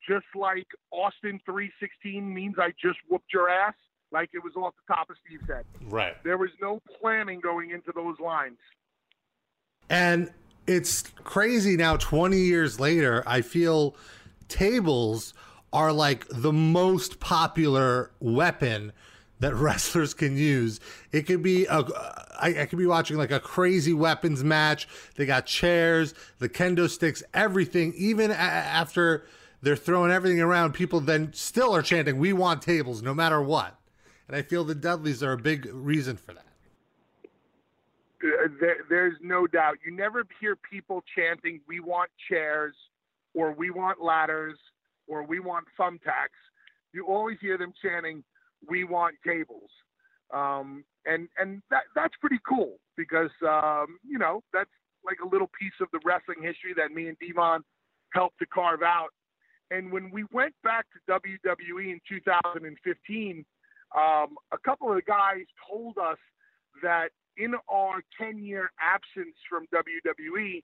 just 0.07 0.25
like 0.35 0.67
Austin 0.91 1.39
three 1.45 1.71
sixteen 1.79 2.33
means 2.33 2.55
I 2.59 2.71
just 2.81 2.97
whooped 3.09 3.31
your 3.31 3.49
ass. 3.49 3.75
Like 4.11 4.29
it 4.33 4.43
was 4.43 4.53
off 4.55 4.73
the 4.87 4.93
top 4.93 5.09
of 5.09 5.15
Steve's 5.25 5.47
head. 5.47 5.65
Right. 5.81 6.15
There 6.23 6.37
was 6.37 6.51
no 6.61 6.81
planning 6.99 7.39
going 7.39 7.71
into 7.71 7.91
those 7.93 8.19
lines. 8.19 8.57
And 9.89 10.31
it's 10.67 11.03
crazy 11.23 11.77
now 11.77 11.95
20 11.97 12.37
years 12.37 12.79
later 12.79 13.23
i 13.27 13.41
feel 13.41 13.95
tables 14.47 15.33
are 15.73 15.91
like 15.91 16.25
the 16.29 16.53
most 16.53 17.19
popular 17.19 18.11
weapon 18.19 18.93
that 19.39 19.53
wrestlers 19.55 20.13
can 20.13 20.37
use. 20.37 20.79
It 21.11 21.23
could 21.23 21.43
be 21.43 21.65
a 21.65 21.83
I, 22.39 22.61
I 22.61 22.65
could 22.65 22.79
be 22.79 22.85
watching 22.85 23.17
like 23.17 23.31
a 23.31 23.39
crazy 23.39 23.93
weapons 23.93 24.43
match. 24.43 24.87
They 25.15 25.25
got 25.25 25.45
chairs 25.45 26.13
the 26.39 26.49
kendo 26.49 26.89
sticks 26.89 27.23
everything. 27.33 27.93
Even 27.97 28.31
a- 28.31 28.35
after 28.35 29.25
they're 29.61 29.75
throwing 29.75 30.11
everything 30.11 30.39
around 30.41 30.73
people 30.73 30.99
then 30.99 31.33
still 31.33 31.75
are 31.75 31.81
chanting 31.81 32.17
we 32.17 32.33
want 32.33 32.61
tables 32.61 33.01
no 33.01 33.13
matter 33.13 33.41
what. 33.41 33.77
And 34.27 34.35
i 34.35 34.41
feel 34.41 34.63
the 34.63 34.75
dudleys 34.75 35.21
are 35.21 35.33
a 35.33 35.37
big 35.37 35.67
reason 35.71 36.17
for 36.17 36.33
that 36.33 36.44
uh, 38.23 38.47
there, 38.59 38.77
there's 38.89 39.15
no 39.21 39.47
doubt. 39.47 39.77
You 39.85 39.95
never 39.95 40.23
hear 40.39 40.55
people 40.55 41.03
chanting, 41.15 41.61
"We 41.67 41.79
want 41.79 42.09
chairs," 42.29 42.75
or 43.33 43.51
"We 43.51 43.71
want 43.71 44.01
ladders," 44.01 44.57
or 45.07 45.23
"We 45.23 45.39
want 45.39 45.65
thumbtacks." 45.79 46.39
You 46.93 47.05
always 47.07 47.37
hear 47.41 47.57
them 47.57 47.73
chanting, 47.81 48.23
"We 48.67 48.83
want 48.83 49.15
tables," 49.25 49.69
um, 50.33 50.83
and 51.05 51.27
and 51.37 51.61
that 51.69 51.83
that's 51.95 52.15
pretty 52.19 52.39
cool 52.47 52.77
because 52.97 53.31
um, 53.47 53.99
you 54.07 54.17
know 54.17 54.41
that's 54.53 54.69
like 55.05 55.17
a 55.23 55.27
little 55.27 55.49
piece 55.59 55.73
of 55.81 55.87
the 55.91 55.99
wrestling 56.03 56.41
history 56.41 56.73
that 56.75 56.91
me 56.91 57.07
and 57.07 57.17
Devon 57.19 57.63
helped 58.13 58.39
to 58.39 58.45
carve 58.47 58.81
out. 58.81 59.09
And 59.71 59.91
when 59.91 60.11
we 60.11 60.25
went 60.31 60.53
back 60.63 60.85
to 60.93 61.11
WWE 61.11 61.91
in 61.91 61.99
2015, 62.07 63.45
um, 63.95 64.35
a 64.51 64.57
couple 64.63 64.89
of 64.89 64.95
the 64.95 65.01
guys 65.01 65.45
told 65.69 65.97
us 65.97 66.17
that 66.83 67.09
in 67.37 67.53
our 67.69 68.01
10 68.19 68.43
year 68.43 68.71
absence 68.79 69.35
from 69.49 69.65
WWE, 69.73 70.63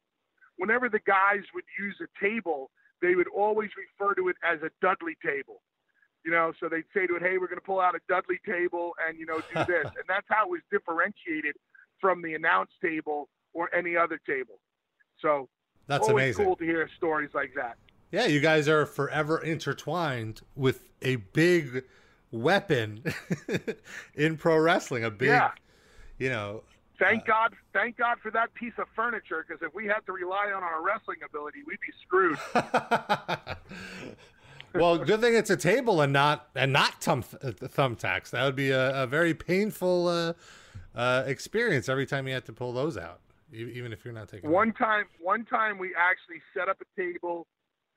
whenever 0.58 0.90
the 0.90 1.00
guys 1.06 1.44
would 1.54 1.64
use 1.80 1.96
a 2.02 2.24
table, 2.24 2.72
they 3.02 3.16
would 3.16 3.28
always 3.28 3.70
refer 3.78 4.14
to 4.16 4.30
it 4.30 4.36
as 4.44 4.60
a 4.62 4.70
Dudley 4.82 5.18
table. 5.26 5.62
You 6.24 6.32
know, 6.32 6.54
so 6.60 6.70
they'd 6.70 6.86
say 6.94 7.08
to 7.08 7.16
it, 7.16 7.24
hey, 7.24 7.40
we're 7.40 7.48
going 7.48 7.60
to 7.60 7.66
pull 7.66 7.80
out 7.80 7.96
a 7.96 8.00
Dudley 8.08 8.40
table 8.46 8.92
and, 9.08 9.18
you 9.18 9.26
know, 9.26 9.40
do 9.40 9.56
this. 9.68 9.86
and 9.86 10.06
that's 10.08 10.28
how 10.30 10.46
it 10.46 10.52
was 10.52 10.62
differentiated 10.72 11.56
from 12.00 12.22
the 12.22 12.36
announce 12.36 12.70
table 12.82 13.28
or 13.54 13.74
any 13.74 13.98
other 13.98 14.20
table. 14.28 14.60
So 15.20 15.50
that's 15.88 16.08
always 16.08 16.36
amazing. 16.36 16.46
cool 16.46 16.56
to 16.58 16.64
hear 16.64 16.88
stories 16.96 17.30
like 17.34 17.54
that. 17.56 17.78
Yeah, 18.12 18.26
you 18.26 18.40
guys 18.40 18.68
are 18.68 18.86
forever 18.86 19.42
intertwined 19.42 20.42
with 20.56 20.90
a 21.02 21.16
big 21.16 21.86
weapon 22.32 23.04
in 24.16 24.38
pro 24.38 24.58
wrestling, 24.58 25.04
a 25.04 25.10
big 25.10 25.30
yeah 25.30 25.52
you 26.22 26.30
know. 26.30 26.62
Thank 27.00 27.24
uh, 27.24 27.28
God, 27.28 27.56
thank 27.74 27.98
God 27.98 28.20
for 28.22 28.30
that 28.32 28.54
piece 28.54 28.74
of 28.78 28.86
furniture, 28.96 29.44
because 29.48 29.66
if 29.66 29.74
we 29.74 29.88
had 29.88 30.06
to 30.06 30.12
rely 30.12 30.52
on 30.56 30.62
our 30.62 30.84
wrestling 30.84 31.18
ability, 31.26 31.60
we'd 31.66 31.80
be 31.80 31.92
screwed. 32.04 32.38
well, 34.76 35.00
good 35.00 35.20
thing 35.20 35.34
it's 35.34 35.50
a 35.50 35.58
table 35.58 36.02
and 36.02 36.14
not 36.14 36.50
and 36.56 36.72
not 36.72 37.02
thumb 37.02 37.24
thumbtacks. 37.24 38.30
That 38.30 38.46
would 38.46 38.56
be 38.56 38.70
a, 38.70 39.04
a 39.04 39.08
very 39.08 39.34
painful 39.34 40.08
uh, 40.08 40.34
uh, 40.94 41.24
experience 41.26 41.90
every 41.90 42.06
time 42.06 42.28
you 42.28 42.36
had 42.36 42.46
to 42.46 42.54
pull 42.54 42.72
those 42.72 42.98
out, 42.98 43.20
even 43.52 43.92
if 43.92 44.06
you're 44.06 44.14
not 44.14 44.30
taking. 44.30 44.52
One 44.52 44.72
time, 44.72 45.06
one 45.20 45.44
time 45.46 45.80
we 45.80 45.96
actually 45.98 46.44
set 46.56 46.70
up 46.70 46.78
a 46.82 46.86
table, 47.02 47.48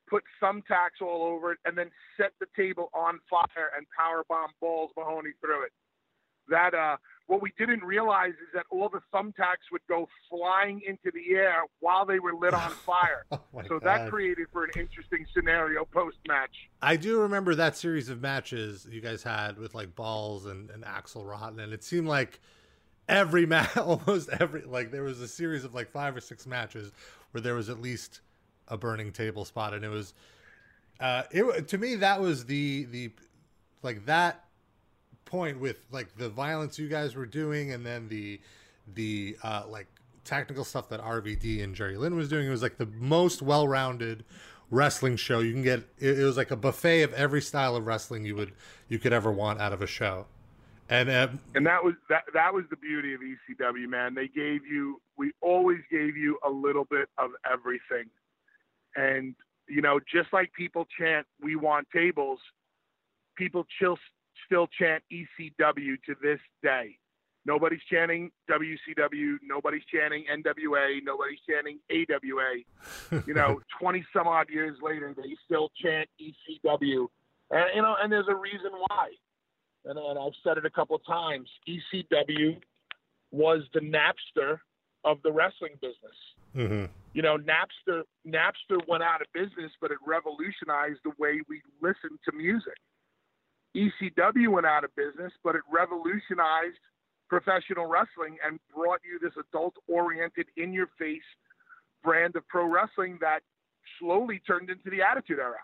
put 0.08 0.24
thumbtacks 0.42 1.02
all 1.02 1.24
over 1.24 1.52
it, 1.52 1.58
and 1.66 1.76
then 1.76 1.90
set 2.16 2.32
the 2.40 2.46
table 2.56 2.88
on 2.94 3.20
fire 3.28 3.70
and 3.76 3.84
power 3.98 4.24
bomb 4.30 4.52
balls 4.62 4.92
Mahoney 4.96 5.32
through 5.42 5.64
it. 5.64 5.72
That 6.48 6.74
uh, 6.74 6.96
what 7.26 7.40
we 7.40 7.52
didn't 7.58 7.82
realize 7.82 8.32
is 8.32 8.48
that 8.52 8.66
all 8.70 8.88
the 8.88 9.00
thumbtacks 9.12 9.70
would 9.72 9.80
go 9.88 10.08
flying 10.28 10.82
into 10.86 11.10
the 11.12 11.34
air 11.34 11.62
while 11.80 12.04
they 12.04 12.18
were 12.18 12.34
lit 12.34 12.52
on 12.52 12.70
fire. 12.86 13.24
oh 13.32 13.40
so 13.66 13.78
God. 13.78 13.82
that 13.82 14.10
created 14.10 14.46
for 14.52 14.64
an 14.64 14.70
interesting 14.76 15.24
scenario 15.34 15.84
post 15.86 16.18
match. 16.28 16.68
I 16.82 16.96
do 16.96 17.20
remember 17.20 17.54
that 17.54 17.76
series 17.76 18.10
of 18.10 18.20
matches 18.20 18.86
you 18.90 19.00
guys 19.00 19.22
had 19.22 19.58
with 19.58 19.74
like 19.74 19.94
balls 19.94 20.44
and, 20.46 20.70
and 20.70 20.84
Axl 20.84 21.26
Rotten, 21.28 21.60
and 21.60 21.72
it 21.72 21.82
seemed 21.82 22.08
like 22.08 22.40
every 23.08 23.46
match, 23.46 23.76
almost 23.76 24.28
every 24.28 24.62
like 24.62 24.90
there 24.90 25.02
was 25.02 25.20
a 25.20 25.28
series 25.28 25.64
of 25.64 25.74
like 25.74 25.90
five 25.90 26.14
or 26.16 26.20
six 26.20 26.46
matches 26.46 26.92
where 27.30 27.40
there 27.40 27.54
was 27.54 27.70
at 27.70 27.80
least 27.80 28.20
a 28.68 28.76
burning 28.76 29.12
table 29.12 29.44
spot, 29.44 29.72
and 29.72 29.84
it 29.84 29.88
was 29.88 30.12
uh, 31.00 31.22
it 31.30 31.68
to 31.68 31.78
me 31.78 31.96
that 31.96 32.20
was 32.20 32.44
the 32.44 32.84
the 32.84 33.10
like 33.82 34.04
that 34.06 34.43
point 35.34 35.58
with 35.58 35.80
like 35.90 36.16
the 36.16 36.28
violence 36.28 36.78
you 36.78 36.88
guys 36.88 37.16
were 37.16 37.26
doing, 37.26 37.72
and 37.72 37.84
then 37.84 38.08
the 38.08 38.40
the 38.94 39.36
uh, 39.42 39.64
like 39.68 39.88
technical 40.24 40.62
stuff 40.64 40.88
that 40.90 41.00
RVD 41.00 41.62
and 41.62 41.74
Jerry 41.74 41.96
Lynn 41.96 42.14
was 42.14 42.28
doing. 42.28 42.46
It 42.46 42.50
was 42.50 42.62
like 42.62 42.78
the 42.78 42.86
most 42.86 43.42
well 43.42 43.66
rounded 43.66 44.24
wrestling 44.70 45.16
show 45.16 45.40
you 45.40 45.52
can 45.52 45.62
get. 45.62 45.80
It, 45.98 46.20
it, 46.20 46.24
was 46.24 46.36
like 46.36 46.52
a 46.52 46.56
buffet 46.56 47.02
of 47.02 47.12
every 47.14 47.42
style 47.42 47.74
of 47.74 47.84
wrestling 47.84 48.24
you 48.24 48.36
would 48.36 48.52
you 48.88 49.00
could 49.00 49.12
ever 49.12 49.32
want 49.32 49.60
out 49.60 49.72
of 49.72 49.82
a 49.82 49.88
show. 49.88 50.26
And 50.88 51.10
uh, 51.10 51.28
and 51.56 51.66
that 51.66 51.82
was 51.82 51.94
that 52.08 52.22
that 52.32 52.54
was 52.54 52.64
the 52.70 52.76
beauty 52.76 53.12
of 53.14 53.20
ECW, 53.20 53.88
man. 53.88 54.14
They 54.14 54.28
gave 54.28 54.64
you 54.64 55.00
we 55.18 55.32
always 55.40 55.80
gave 55.90 56.16
you 56.16 56.38
a 56.46 56.50
little 56.50 56.84
bit 56.84 57.08
of 57.18 57.30
everything. 57.50 58.08
And 58.94 59.34
you 59.68 59.82
know, 59.82 59.98
just 59.98 60.32
like 60.32 60.52
people 60.52 60.86
chant 60.96 61.26
"We 61.42 61.56
want 61.56 61.88
tables," 61.92 62.38
people 63.36 63.66
chill, 63.80 63.98
still 64.46 64.66
chant 64.78 65.02
ECW 65.12 65.96
to 66.06 66.14
this 66.22 66.40
day. 66.62 66.98
Nobody's 67.46 67.82
chanting 67.90 68.30
WCW. 68.50 69.36
Nobody's 69.42 69.82
chanting 69.92 70.24
NWA. 70.32 71.00
Nobody's 71.02 71.38
chanting 71.48 71.78
AWA. 71.90 73.22
you 73.26 73.34
know, 73.34 73.60
20 73.80 74.04
some 74.16 74.26
odd 74.26 74.48
years 74.48 74.78
later, 74.82 75.14
they 75.16 75.36
still 75.44 75.70
chant 75.82 76.08
ECW. 76.20 77.06
And, 77.50 77.64
you 77.74 77.82
know, 77.82 77.96
and 78.02 78.10
there's 78.10 78.28
a 78.28 78.34
reason 78.34 78.70
why. 78.88 79.08
And, 79.84 79.98
and 79.98 80.18
I've 80.18 80.32
said 80.42 80.56
it 80.56 80.64
a 80.64 80.70
couple 80.70 80.96
of 80.96 81.04
times. 81.04 81.48
ECW 81.68 82.56
was 83.30 83.60
the 83.74 83.80
Napster 83.80 84.58
of 85.04 85.18
the 85.22 85.30
wrestling 85.30 85.74
business. 85.82 86.16
Mm-hmm. 86.56 86.86
You 87.12 87.22
know, 87.22 87.36
Napster 87.36 88.02
Napster 88.26 88.80
went 88.88 89.02
out 89.02 89.20
of 89.20 89.26
business, 89.34 89.70
but 89.80 89.90
it 89.90 89.98
revolutionized 90.06 91.00
the 91.04 91.12
way 91.18 91.40
we 91.48 91.60
listen 91.82 92.18
to 92.24 92.36
music. 92.36 92.78
ECW 93.76 94.48
went 94.48 94.66
out 94.66 94.84
of 94.84 94.94
business, 94.94 95.32
but 95.42 95.54
it 95.54 95.62
revolutionized 95.70 96.78
professional 97.28 97.86
wrestling 97.86 98.36
and 98.46 98.58
brought 98.74 99.00
you 99.04 99.18
this 99.20 99.32
adult 99.48 99.74
oriented, 99.88 100.46
in 100.56 100.72
your 100.72 100.88
face 100.98 101.22
brand 102.02 102.36
of 102.36 102.46
pro 102.48 102.66
wrestling 102.66 103.18
that 103.20 103.40
slowly 103.98 104.40
turned 104.46 104.70
into 104.70 104.90
the 104.90 105.02
Attitude 105.02 105.38
Era. 105.38 105.56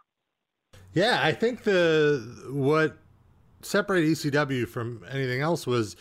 Yeah, 0.93 1.21
I 1.23 1.33
think 1.33 1.63
the 1.63 2.49
what 2.51 2.99
separated 3.63 4.11
ECW 4.11 4.67
from 4.67 5.05
anything 5.11 5.43
else 5.43 5.67
was 5.67 5.97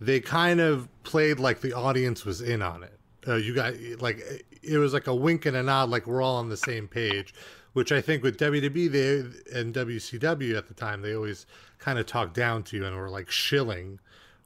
they 0.00 0.20
kind 0.20 0.60
of 0.60 0.88
played 1.02 1.38
like 1.38 1.60
the 1.60 1.74
audience 1.74 2.24
was 2.24 2.40
in 2.40 2.62
on 2.62 2.82
it. 2.82 2.98
Uh, 3.26 3.34
you 3.34 3.54
got 3.54 3.74
like 4.00 4.22
it 4.62 4.78
was 4.78 4.94
like 4.94 5.06
a 5.06 5.14
wink 5.14 5.44
and 5.44 5.56
a 5.56 5.62
nod, 5.62 5.90
like 5.90 6.06
we're 6.06 6.22
all 6.22 6.36
on 6.36 6.48
the 6.48 6.56
same 6.56 6.88
page. 6.88 7.34
Which 7.72 7.92
I 7.92 8.00
think 8.00 8.22
with 8.24 8.36
WWE 8.38 8.90
they 8.90 9.58
and 9.58 9.72
WCW 9.72 10.56
at 10.56 10.66
the 10.66 10.74
time 10.74 11.02
they 11.02 11.14
always 11.14 11.46
kind 11.78 11.98
of 11.98 12.06
talked 12.06 12.34
down 12.34 12.64
to 12.64 12.76
you 12.76 12.84
and 12.84 12.96
were 12.96 13.08
like 13.08 13.30
shilling 13.30 14.00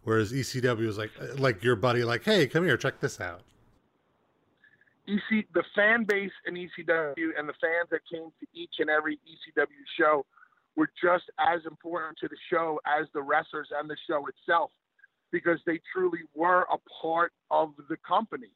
Whereas 0.04 0.32
ECW 0.32 0.86
was 0.86 0.98
like 0.98 1.10
uh, 1.20 1.34
like 1.36 1.64
your 1.64 1.76
buddy, 1.76 2.04
like, 2.04 2.24
hey, 2.24 2.46
come 2.46 2.64
here, 2.64 2.76
check 2.76 3.00
this 3.00 3.20
out. 3.20 3.40
EC 5.08 5.46
the 5.52 5.64
fan 5.74 6.04
base 6.04 6.32
in 6.46 6.54
ECW 6.54 7.38
and 7.38 7.48
the 7.48 7.54
fans 7.60 7.88
that 7.90 8.00
came 8.10 8.30
to 8.40 8.46
each 8.54 8.74
and 8.78 8.88
every 8.88 9.16
ECW 9.16 9.66
show 9.98 10.24
were 10.76 10.88
just 11.02 11.24
as 11.38 11.60
important 11.66 12.18
to 12.18 12.28
the 12.28 12.36
show 12.50 12.80
as 12.86 13.06
the 13.12 13.20
wrestlers 13.20 13.68
and 13.78 13.88
the 13.88 13.96
show 14.08 14.26
itself 14.26 14.70
because 15.30 15.58
they 15.66 15.80
truly 15.92 16.20
were 16.34 16.66
a 16.72 16.78
part 17.02 17.32
of 17.50 17.72
the 17.88 17.96
company. 18.06 18.50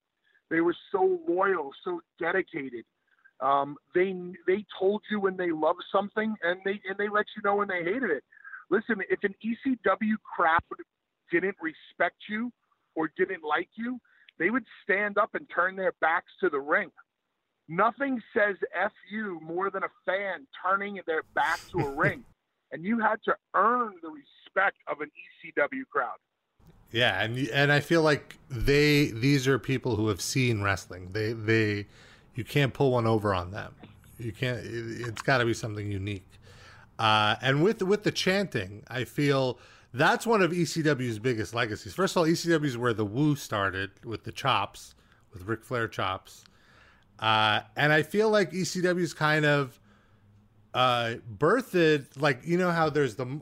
They 0.50 0.60
were 0.60 0.76
so 0.90 1.20
loyal, 1.28 1.70
so 1.84 2.00
dedicated. 2.18 2.84
Um, 3.40 3.76
they 3.94 4.14
they 4.46 4.64
told 4.78 5.02
you 5.10 5.20
when 5.20 5.36
they 5.36 5.52
loved 5.52 5.84
something 5.92 6.34
and 6.42 6.60
they 6.64 6.80
and 6.88 6.98
they 6.98 7.08
let 7.08 7.26
you 7.36 7.42
know 7.44 7.56
when 7.56 7.68
they 7.68 7.84
hated 7.84 8.10
it. 8.10 8.24
Listen, 8.70 8.96
if 9.08 9.20
an 9.22 9.34
ECW 9.44 10.14
crowd 10.36 10.60
didn't 11.30 11.56
respect 11.60 12.16
you 12.28 12.52
or 12.94 13.10
didn't 13.16 13.44
like 13.44 13.68
you, 13.76 13.98
they 14.38 14.50
would 14.50 14.64
stand 14.82 15.18
up 15.18 15.34
and 15.34 15.46
turn 15.54 15.76
their 15.76 15.92
backs 16.00 16.32
to 16.40 16.50
the 16.50 16.58
ring. 16.58 16.90
Nothing 17.68 18.20
says 18.34 18.56
F 18.74 18.92
you 19.10 19.40
more 19.42 19.70
than 19.70 19.82
a 19.82 19.88
fan 20.06 20.46
turning 20.64 21.00
their 21.06 21.22
back 21.34 21.60
to 21.72 21.80
a 21.80 21.90
ring. 21.96 22.24
And 22.72 22.84
you 22.84 22.98
had 22.98 23.16
to 23.24 23.34
earn 23.54 23.94
the 24.02 24.08
respect 24.08 24.78
of 24.88 25.00
an 25.00 25.10
ECW 25.44 25.82
crowd. 25.90 26.16
Yeah, 26.90 27.22
and 27.22 27.36
and 27.48 27.70
I 27.70 27.80
feel 27.80 28.02
like 28.02 28.36
they 28.50 29.06
these 29.06 29.46
are 29.46 29.58
people 29.58 29.96
who 29.96 30.08
have 30.08 30.22
seen 30.22 30.62
wrestling. 30.62 31.10
They 31.12 31.34
they 31.34 31.86
you 32.38 32.44
can't 32.44 32.72
pull 32.72 32.92
one 32.92 33.04
over 33.04 33.34
on 33.34 33.50
them. 33.50 33.74
You 34.16 34.30
can't. 34.30 34.58
It, 34.58 35.00
has 35.00 35.22
got 35.24 35.38
to 35.38 35.44
be 35.44 35.54
something 35.54 35.90
unique. 35.90 36.30
Uh, 36.96 37.34
and 37.42 37.64
with 37.64 37.82
with 37.82 38.04
the 38.04 38.12
chanting, 38.12 38.84
I 38.86 39.02
feel 39.02 39.58
that's 39.92 40.24
one 40.24 40.40
of 40.40 40.52
ECW's 40.52 41.18
biggest 41.18 41.52
legacies. 41.52 41.94
First 41.94 42.14
of 42.14 42.20
all, 42.20 42.26
ECW 42.26 42.64
is 42.64 42.78
where 42.78 42.94
the 42.94 43.04
Woo 43.04 43.34
started 43.34 43.90
with 44.04 44.22
the 44.22 44.30
chops, 44.30 44.94
with 45.32 45.48
Ric 45.48 45.64
Flair 45.64 45.88
chops. 45.88 46.44
Uh, 47.18 47.62
and 47.76 47.92
I 47.92 48.02
feel 48.02 48.30
like 48.30 48.52
ECW's 48.52 49.14
kind 49.14 49.44
of 49.44 49.80
uh, 50.74 51.14
birthed, 51.38 52.20
like, 52.20 52.42
you 52.44 52.56
know 52.56 52.70
how 52.70 52.88
there's 52.88 53.16
the, 53.16 53.40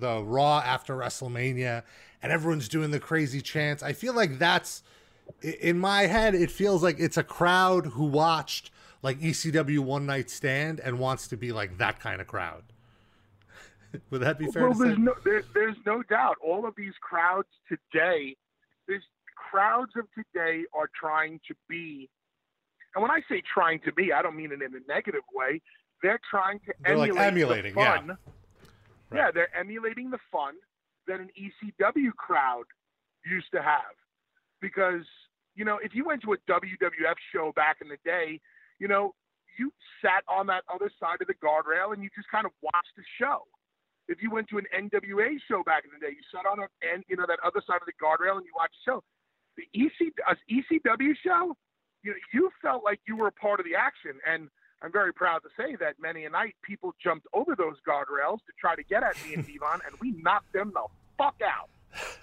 the 0.00 0.24
Raw 0.24 0.58
after 0.58 0.96
WrestleMania 0.96 1.84
and 2.20 2.32
everyone's 2.32 2.68
doing 2.68 2.90
the 2.90 2.98
crazy 2.98 3.40
chants. 3.40 3.80
I 3.84 3.92
feel 3.92 4.14
like 4.14 4.40
that's, 4.40 4.82
in 5.40 5.78
my 5.78 6.02
head, 6.02 6.34
it 6.34 6.50
feels 6.50 6.82
like 6.82 6.98
it's 6.98 7.16
a 7.16 7.22
crowd 7.22 7.86
who 7.86 8.04
watched 8.04 8.70
like 9.02 9.18
ECW 9.20 9.80
One 9.80 10.06
Night 10.06 10.30
Stand 10.30 10.80
and 10.80 10.98
wants 10.98 11.28
to 11.28 11.36
be 11.36 11.52
like 11.52 11.78
that 11.78 12.00
kind 12.00 12.20
of 12.20 12.26
crowd. 12.26 12.62
Would 14.10 14.22
that 14.22 14.38
be 14.38 14.46
fair 14.46 14.68
well, 14.68 14.78
there's? 14.78 14.98
No, 14.98 15.14
there, 15.24 15.42
there's 15.54 15.76
no 15.84 16.02
doubt. 16.04 16.36
All 16.42 16.66
of 16.66 16.74
these 16.76 16.94
crowds 17.00 17.48
today, 17.68 18.36
these 18.88 19.02
crowds 19.50 19.92
of 19.96 20.06
today 20.14 20.64
are 20.74 20.88
trying 20.98 21.40
to 21.48 21.54
be, 21.68 22.08
and 22.94 23.02
when 23.02 23.10
I 23.10 23.20
say 23.28 23.42
trying 23.52 23.80
to 23.84 23.92
be, 23.92 24.12
I 24.12 24.22
don't 24.22 24.36
mean 24.36 24.52
it 24.52 24.62
in 24.62 24.74
a 24.74 24.92
negative 24.92 25.22
way. 25.34 25.60
They're 26.02 26.20
trying 26.30 26.58
to 26.60 26.72
they're 26.82 26.92
emulate 26.92 27.14
like 27.14 27.26
emulating, 27.26 27.74
the 27.74 27.80
fun. 27.80 28.06
Yeah. 28.06 28.14
Right. 29.10 29.18
yeah, 29.18 29.30
they're 29.32 29.56
emulating 29.56 30.10
the 30.10 30.18
fun 30.30 30.54
that 31.06 31.20
an 31.20 31.28
ECW 31.38 32.12
crowd 32.16 32.64
used 33.26 33.50
to 33.52 33.62
have. 33.62 33.94
Because, 34.62 35.04
you 35.54 35.66
know, 35.66 35.78
if 35.82 35.94
you 35.94 36.06
went 36.06 36.22
to 36.22 36.32
a 36.32 36.38
WWF 36.48 37.18
show 37.34 37.52
back 37.54 37.78
in 37.82 37.88
the 37.88 37.98
day, 38.04 38.40
you 38.78 38.88
know, 38.88 39.14
you 39.58 39.70
sat 40.00 40.24
on 40.26 40.46
that 40.46 40.64
other 40.72 40.90
side 40.98 41.20
of 41.20 41.26
the 41.26 41.34
guardrail 41.34 41.92
and 41.92 42.02
you 42.02 42.08
just 42.16 42.30
kind 42.30 42.46
of 42.46 42.52
watched 42.62 42.96
the 42.96 43.04
show 43.20 43.44
if 44.08 44.22
you 44.22 44.30
went 44.30 44.48
to 44.48 44.58
an 44.58 44.66
NWA 44.74 45.38
show 45.48 45.62
back 45.64 45.84
in 45.84 45.90
the 45.94 46.04
day, 46.04 46.12
you 46.12 46.22
sat 46.32 46.44
on 46.50 46.58
a, 46.60 46.66
and 46.82 47.04
you 47.08 47.16
know 47.16 47.24
that 47.26 47.38
other 47.44 47.62
side 47.66 47.80
of 47.80 47.86
the 47.86 47.96
guardrail 47.96 48.36
and 48.36 48.44
you 48.44 48.52
watched 48.54 48.76
the 48.84 48.92
show. 48.92 49.02
The 49.56 49.64
EC 49.74 50.12
uh, 50.28 50.34
ECW 50.50 51.14
show, 51.22 51.56
you 52.02 52.10
know, 52.12 52.16
you 52.32 52.50
felt 52.60 52.84
like 52.84 53.00
you 53.06 53.16
were 53.16 53.28
a 53.28 53.32
part 53.32 53.60
of 53.60 53.66
the 53.66 53.74
action, 53.74 54.18
and 54.26 54.48
I'm 54.82 54.92
very 54.92 55.12
proud 55.12 55.40
to 55.42 55.50
say 55.56 55.76
that 55.76 55.96
many 56.00 56.24
a 56.24 56.30
night 56.30 56.54
people 56.62 56.94
jumped 57.02 57.26
over 57.32 57.54
those 57.54 57.76
guardrails 57.86 58.38
to 58.46 58.52
try 58.60 58.74
to 58.74 58.82
get 58.82 59.02
at 59.02 59.16
me 59.26 59.34
and 59.34 59.46
Devon, 59.48 59.80
and 59.86 59.94
we 60.00 60.12
knocked 60.12 60.52
them 60.52 60.72
the 60.74 60.84
fuck 61.16 61.36
out. 61.44 61.68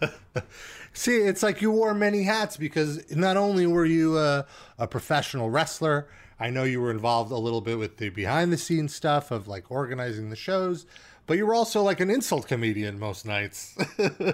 See, 0.94 1.18
it's 1.18 1.44
like 1.44 1.62
you 1.62 1.72
wore 1.72 1.94
many 1.94 2.24
hats 2.24 2.58
because 2.58 3.10
not 3.16 3.38
only 3.38 3.68
were 3.68 3.86
you 3.86 4.18
a, 4.18 4.46
a, 4.78 4.88
professional 4.88 5.50
wrestler, 5.50 6.10
I 6.40 6.50
know 6.50 6.64
you 6.64 6.82
were 6.82 6.92
involved 6.92 7.32
a 7.32 7.38
little 7.38 7.62
bit 7.62 7.78
with 7.78 7.98
the 7.98 8.10
behind 8.10 8.52
the 8.52 8.58
scenes 8.58 8.96
stuff 8.96 9.32
of 9.32 9.48
like 9.48 9.70
organizing 9.70 10.30
the 10.30 10.36
shows, 10.36 10.86
but 11.28 11.38
you 11.38 11.46
were 11.46 11.54
also 11.54 11.84
like 11.84 12.00
an 12.00 12.10
insult 12.10 12.48
comedian 12.48 13.00
most 13.00 13.26
nights. 13.26 13.78
uh, 14.00 14.34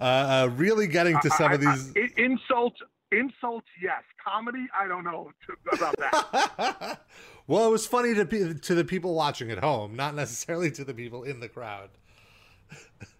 uh, 0.00 0.50
really 0.54 0.86
getting 0.86 1.18
to 1.20 1.30
some 1.30 1.50
I, 1.50 1.54
of 1.54 1.60
these 1.60 1.92
I, 1.96 2.00
I, 2.00 2.10
insults. 2.16 2.80
Insults, 3.12 3.68
yes. 3.80 4.02
Comedy, 4.24 4.66
I 4.76 4.88
don't 4.88 5.04
know 5.04 5.30
about 5.72 5.94
that. 5.98 6.98
well, 7.46 7.68
it 7.68 7.70
was 7.70 7.86
funny 7.86 8.14
to 8.14 8.24
be, 8.24 8.52
to 8.54 8.74
the 8.74 8.84
people 8.84 9.14
watching 9.14 9.50
at 9.50 9.58
home, 9.58 9.94
not 9.94 10.14
necessarily 10.14 10.70
to 10.72 10.84
the 10.84 10.92
people 10.92 11.22
in 11.22 11.38
the 11.38 11.48
crowd. 11.48 11.90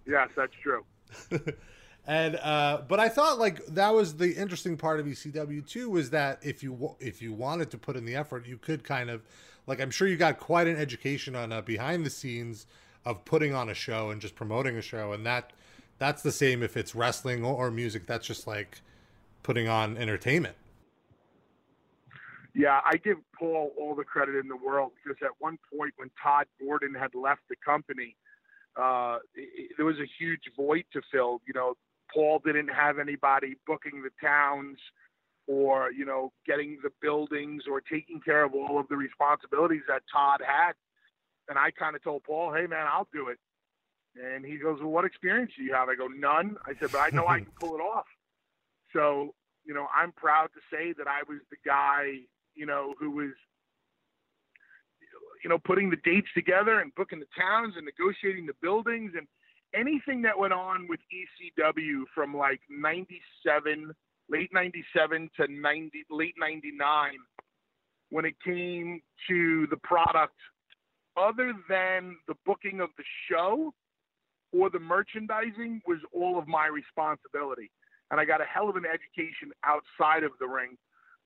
yes, 0.07 0.29
that's 0.37 0.53
true. 0.63 0.85
and 2.07 2.37
uh, 2.37 2.83
but 2.89 3.01
I 3.01 3.09
thought 3.09 3.39
like 3.39 3.65
that 3.67 3.95
was 3.95 4.17
the 4.17 4.35
interesting 4.35 4.77
part 4.77 5.01
of 5.01 5.07
ECW 5.07 5.67
too 5.67 5.91
was 5.91 6.11
that 6.11 6.39
if 6.43 6.63
you 6.63 6.97
if 7.01 7.21
you 7.21 7.33
wanted 7.33 7.71
to 7.71 7.79
put 7.79 7.97
in 7.97 8.05
the 8.05 8.15
effort, 8.15 8.47
you 8.47 8.59
could 8.59 8.85
kind 8.85 9.11
of 9.11 9.23
like 9.67 9.81
I'm 9.81 9.91
sure 9.91 10.09
you 10.09 10.17
got 10.17 10.39
quite 10.39 10.67
an 10.67 10.77
education 10.77 11.35
on 11.35 11.53
uh, 11.53 11.61
behind 11.61 12.07
the 12.07 12.11
scenes 12.11 12.67
of 13.05 13.25
putting 13.25 13.55
on 13.55 13.69
a 13.69 13.75
show 13.75 14.11
and 14.11 14.21
just 14.21 14.35
promoting 14.35 14.77
a 14.77 14.83
show 14.83 15.13
and 15.13 15.25
that 15.27 15.53
that's 15.99 16.23
the 16.23 16.33
same 16.33 16.63
if 16.63 16.77
it's 16.77 16.95
wrestling 16.95 17.45
or, 17.45 17.55
or 17.55 17.71
music. 17.71 18.07
That's 18.07 18.27
just 18.27 18.47
like 18.47 18.83
putting 19.43 19.69
on 19.69 19.97
entertainment. 19.97 20.57
Yeah 22.55 22.81
i 22.87 22.97
give 22.97 23.19
paul 23.39 23.73
all 23.79 23.95
the 23.95 24.03
credit 24.03 24.35
in 24.35 24.49
the 24.49 24.57
world 24.57 24.93
because 24.97 25.19
at 25.23 25.33
one 25.41 25.59
point 25.77 25.93
when 25.99 26.11
Tod 26.23 26.47
Gordon 26.59 26.95
had 26.95 27.15
left 27.15 27.43
the 27.51 27.57
company 27.57 28.17
uh, 28.81 29.19
there 29.77 29.87
was 29.87 29.97
a 29.97 30.09
huge 30.19 30.43
void 30.57 30.85
to 30.93 31.01
fill 31.11 31.41
you 31.47 31.55
know 31.55 31.75
Paul 32.13 32.41
didn't 32.45 32.69
have 32.69 32.99
anybody 32.99 33.57
booking 33.67 34.03
the 34.03 34.11
towns 34.25 34.79
or, 35.47 35.93
you 35.93 36.05
know, 36.05 36.33
getting 36.47 36.79
the 36.83 36.91
buildings 37.01 37.65
or 37.71 37.81
taking 37.81 38.21
care 38.21 38.45
of 38.45 38.55
all 38.55 38.79
of 38.79 38.89
the 38.89 38.97
responsibilities 38.97 39.83
that 39.89 40.03
Tod 40.13 40.41
had. 40.45 40.73
And 41.49 41.59
I 41.59 41.71
kind 41.71 41.95
of 41.95 42.03
told 42.03 42.25
Paul, 42.25 42.53
hey, 42.53 42.67
man, 42.67 42.87
I'll 42.91 43.09
do 43.13 43.29
it. 43.29 43.39
And 44.21 44.45
he 44.45 44.57
goes, 44.57 44.79
well, 44.81 44.91
what 44.91 45.05
experience 45.05 45.53
do 45.57 45.63
you 45.63 45.75
have? 45.75 45.89
I 45.89 45.95
go, 45.95 46.09
none. 46.09 46.57
I 46.67 46.73
said, 46.81 46.91
but 46.91 46.99
I 46.99 47.11
know 47.13 47.27
I 47.27 47.41
can 47.41 47.53
pull 47.61 47.75
it 47.75 47.81
off. 47.81 48.07
So, 48.93 49.35
you 49.65 49.75
know, 49.75 49.87
I'm 49.95 50.13
proud 50.13 50.49
to 50.55 50.61
say 50.75 50.95
that 50.97 51.07
I 51.07 51.21
was 51.29 51.39
the 51.51 51.57
guy, 51.65 52.21
you 52.55 52.67
know, 52.67 52.95
who 52.99 53.11
was, 53.11 53.33
you 55.43 55.51
know, 55.51 55.59
putting 55.59 55.91
the 55.91 55.97
dates 56.05 56.29
together 56.35 56.81
and 56.81 56.95
booking 56.95 57.21
the 57.21 57.27
towns 57.39 57.75
and 57.77 57.87
negotiating 57.87 58.47
the 58.47 58.55
buildings 58.63 59.13
and 59.17 59.27
anything 59.75 60.23
that 60.23 60.39
went 60.39 60.53
on 60.53 60.87
with 60.89 61.01
ECW 61.13 62.03
from 62.15 62.37
like 62.37 62.61
97, 62.71 63.93
late 64.31 64.51
97 64.53 65.31
to 65.37 65.47
90, 65.49 66.05
late 66.11 66.35
99 66.39 67.13
when 68.11 68.25
it 68.25 68.35
came 68.45 69.01
to 69.29 69.67
the 69.71 69.77
product 69.79 70.37
other 71.17 71.53
than 71.69 72.17
the 72.29 72.35
booking 72.45 72.81
of 72.81 72.91
the 72.97 73.05
show 73.31 73.73
or 74.53 74.71
the 74.71 74.79
merchandising 74.79 75.81
was 75.87 75.99
all 76.15 76.39
of 76.39 76.47
my 76.47 76.67
responsibility. 76.67 77.71
And 78.11 78.21
I 78.21 78.25
got 78.25 78.41
a 78.41 78.45
hell 78.45 78.69
of 78.69 78.77
an 78.77 78.85
education 78.85 79.51
outside 79.65 80.23
of 80.23 80.33
the 80.39 80.47
ring, 80.47 80.77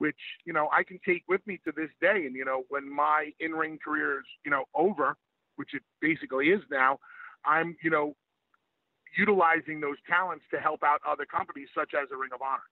which, 0.00 0.16
you 0.46 0.52
know, 0.54 0.68
I 0.72 0.82
can 0.82 0.98
take 1.06 1.24
with 1.28 1.46
me 1.46 1.60
to 1.66 1.72
this 1.76 1.90
day. 2.00 2.24
And, 2.24 2.34
you 2.34 2.44
know, 2.44 2.64
when 2.70 2.90
my 2.90 3.30
in 3.38 3.52
ring 3.52 3.78
career 3.84 4.20
is, 4.20 4.26
you 4.46 4.50
know, 4.50 4.64
over, 4.74 5.14
which 5.56 5.74
it 5.74 5.82
basically 6.00 6.48
is 6.48 6.62
now, 6.70 6.98
I'm, 7.44 7.76
you 7.84 7.90
know, 7.90 8.16
utilizing 9.18 9.78
those 9.78 9.98
talents 10.08 10.44
to 10.52 10.58
help 10.58 10.82
out 10.82 11.00
other 11.06 11.26
companies 11.26 11.68
such 11.74 11.92
as 11.94 12.08
a 12.12 12.16
Ring 12.16 12.30
of 12.34 12.40
Honor. 12.40 12.62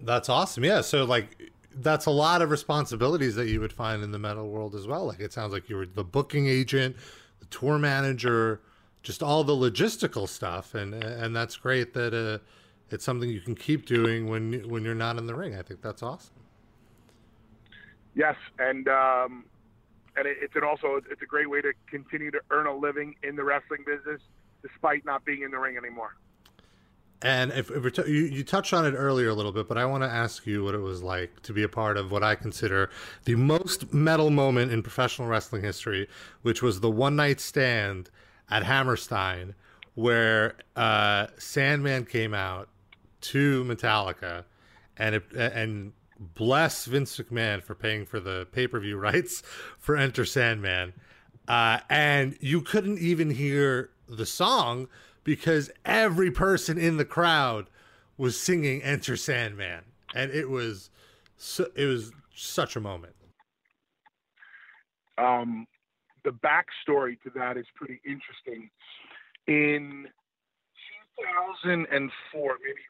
That's 0.00 0.28
awesome. 0.28 0.62
Yeah. 0.64 0.82
So 0.82 1.04
like 1.04 1.50
that's 1.74 2.06
a 2.06 2.10
lot 2.10 2.42
of 2.42 2.50
responsibilities 2.50 3.34
that 3.34 3.48
you 3.48 3.58
would 3.58 3.72
find 3.72 4.04
in 4.04 4.12
the 4.12 4.20
metal 4.20 4.48
world 4.48 4.76
as 4.76 4.86
well. 4.86 5.06
Like 5.06 5.18
it 5.18 5.32
sounds 5.32 5.52
like 5.52 5.68
you 5.68 5.74
were 5.76 5.86
the 5.86 6.04
booking 6.04 6.46
agent, 6.46 6.94
the 7.40 7.46
tour 7.46 7.76
manager, 7.76 8.60
just 9.02 9.20
all 9.20 9.42
the 9.42 9.54
logistical 9.54 10.28
stuff, 10.28 10.74
and 10.74 10.94
and 10.94 11.34
that's 11.34 11.56
great 11.56 11.94
that 11.94 12.14
uh, 12.14 12.38
it's 12.90 13.04
something 13.04 13.28
you 13.28 13.40
can 13.40 13.54
keep 13.54 13.86
doing 13.86 14.28
when 14.28 14.68
when 14.68 14.84
you're 14.84 14.94
not 14.94 15.18
in 15.18 15.26
the 15.26 15.34
ring. 15.34 15.54
I 15.56 15.62
think 15.62 15.82
that's 15.82 16.02
awesome. 16.02 16.34
Yes, 18.14 18.36
and 18.58 18.88
um, 18.88 19.44
and 20.16 20.26
it, 20.26 20.38
it's 20.40 20.56
an 20.56 20.64
also 20.64 21.00
it's 21.10 21.22
a 21.22 21.26
great 21.26 21.48
way 21.48 21.60
to 21.60 21.72
continue 21.86 22.30
to 22.30 22.40
earn 22.50 22.66
a 22.66 22.76
living 22.76 23.14
in 23.22 23.36
the 23.36 23.44
wrestling 23.44 23.84
business 23.86 24.20
despite 24.62 25.04
not 25.04 25.24
being 25.24 25.42
in 25.42 25.50
the 25.50 25.58
ring 25.58 25.76
anymore. 25.76 26.16
And 27.20 27.50
if, 27.52 27.70
if 27.70 27.92
t- 27.92 28.10
you, 28.10 28.24
you 28.26 28.44
touched 28.44 28.72
on 28.72 28.86
it 28.86 28.92
earlier 28.92 29.28
a 29.28 29.34
little 29.34 29.50
bit, 29.50 29.66
but 29.66 29.76
I 29.76 29.84
want 29.86 30.04
to 30.04 30.08
ask 30.08 30.46
you 30.46 30.62
what 30.62 30.74
it 30.74 30.80
was 30.80 31.02
like 31.02 31.42
to 31.42 31.52
be 31.52 31.64
a 31.64 31.68
part 31.68 31.96
of 31.96 32.12
what 32.12 32.22
I 32.22 32.36
consider 32.36 32.90
the 33.24 33.34
most 33.34 33.92
metal 33.92 34.30
moment 34.30 34.70
in 34.70 34.82
professional 34.82 35.26
wrestling 35.26 35.62
history, 35.62 36.08
which 36.42 36.62
was 36.62 36.80
the 36.80 36.90
one 36.90 37.16
night 37.16 37.40
stand 37.40 38.10
at 38.48 38.62
Hammerstein, 38.62 39.54
where 39.94 40.54
uh, 40.76 41.26
Sandman 41.38 42.04
came 42.04 42.34
out 42.34 42.68
to 43.20 43.64
Metallica, 43.64 44.44
and 44.96 45.16
it, 45.16 45.24
and 45.32 45.92
bless 46.18 46.86
Vince 46.86 47.16
McMahon 47.16 47.62
for 47.62 47.74
paying 47.74 48.04
for 48.04 48.20
the 48.20 48.46
pay 48.52 48.66
per 48.66 48.80
view 48.80 48.96
rights 48.98 49.42
for 49.78 49.96
Enter 49.96 50.24
Sandman, 50.24 50.92
uh, 51.46 51.80
and 51.88 52.36
you 52.40 52.60
couldn't 52.60 52.98
even 52.98 53.30
hear 53.30 53.90
the 54.08 54.26
song 54.26 54.88
because 55.24 55.70
every 55.84 56.30
person 56.30 56.78
in 56.78 56.96
the 56.96 57.04
crowd 57.04 57.68
was 58.16 58.40
singing 58.40 58.82
Enter 58.82 59.16
Sandman 59.16 59.84
and 60.14 60.30
it 60.30 60.48
was 60.48 60.90
it 61.76 61.86
was 61.86 62.12
such 62.34 62.76
a 62.76 62.80
moment. 62.80 63.14
Um 65.16 65.66
the 66.24 66.30
backstory 66.30 67.20
to 67.22 67.30
that 67.36 67.56
is 67.56 67.66
pretty 67.74 68.00
interesting. 68.04 68.68
In 69.46 70.06
2004, 71.18 72.56
maybe 72.62 72.80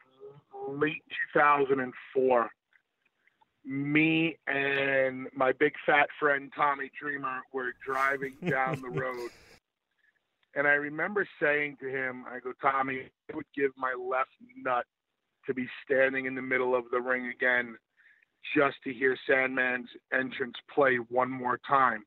late 0.67 1.03
2004, 1.33 2.49
me 3.65 4.37
and 4.47 5.27
my 5.33 5.51
big 5.53 5.73
fat 5.85 6.07
friend 6.19 6.51
Tommy 6.55 6.89
Dreamer 6.99 7.41
were 7.53 7.73
driving 7.85 8.35
down 8.47 8.81
the 8.81 8.89
road 8.89 9.29
and 10.55 10.67
I 10.67 10.71
remember 10.71 11.27
saying 11.41 11.77
to 11.81 11.89
him, 11.89 12.25
I 12.27 12.39
go, 12.39 12.53
Tommy, 12.61 13.03
I 13.31 13.35
would 13.35 13.45
give 13.55 13.71
my 13.77 13.93
left 13.93 14.31
nut 14.57 14.85
to 15.45 15.53
be 15.53 15.67
standing 15.85 16.25
in 16.25 16.35
the 16.35 16.41
middle 16.41 16.75
of 16.75 16.85
the 16.91 16.99
ring 16.99 17.27
again 17.27 17.77
just 18.55 18.77
to 18.83 18.93
hear 18.93 19.17
Sandman's 19.27 19.89
entrance 20.13 20.55
play 20.73 20.95
one 20.95 21.29
more 21.29 21.59
time. 21.67 22.03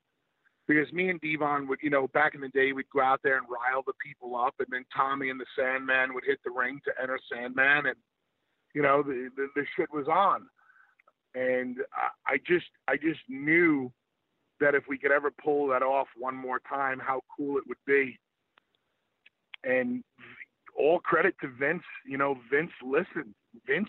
Because 0.66 0.92
me 0.92 1.08
and 1.08 1.20
Devon 1.20 1.66
would, 1.68 1.80
you 1.82 1.90
know, 1.90 2.08
back 2.08 2.34
in 2.34 2.40
the 2.40 2.48
day, 2.48 2.72
we'd 2.72 2.88
go 2.92 3.00
out 3.00 3.20
there 3.22 3.36
and 3.36 3.46
rile 3.48 3.82
the 3.86 3.92
people 4.04 4.36
up, 4.36 4.54
and 4.58 4.68
then 4.70 4.84
Tommy 4.94 5.28
and 5.28 5.40
the 5.40 5.46
Sandman 5.58 6.14
would 6.14 6.24
hit 6.24 6.38
the 6.44 6.50
ring 6.50 6.80
to 6.84 6.92
enter 7.00 7.18
Sandman, 7.32 7.86
and 7.86 7.96
you 8.74 8.82
know, 8.82 9.02
the 9.02 9.30
the, 9.36 9.48
the 9.54 9.64
shit 9.76 9.92
was 9.92 10.06
on. 10.08 10.46
And 11.34 11.78
I, 11.94 12.34
I 12.34 12.36
just, 12.46 12.66
I 12.88 12.96
just 12.96 13.20
knew 13.28 13.90
that 14.60 14.74
if 14.74 14.84
we 14.86 14.98
could 14.98 15.10
ever 15.10 15.30
pull 15.30 15.66
that 15.68 15.82
off 15.82 16.08
one 16.18 16.36
more 16.36 16.60
time, 16.68 17.00
how 17.00 17.22
cool 17.36 17.56
it 17.56 17.64
would 17.66 17.78
be 17.86 18.18
and 19.64 20.02
all 20.78 20.98
credit 21.00 21.34
to 21.40 21.48
Vince. 21.48 21.82
You 22.06 22.18
know, 22.18 22.36
Vince 22.50 22.72
listened. 22.84 23.34
Vince, 23.66 23.88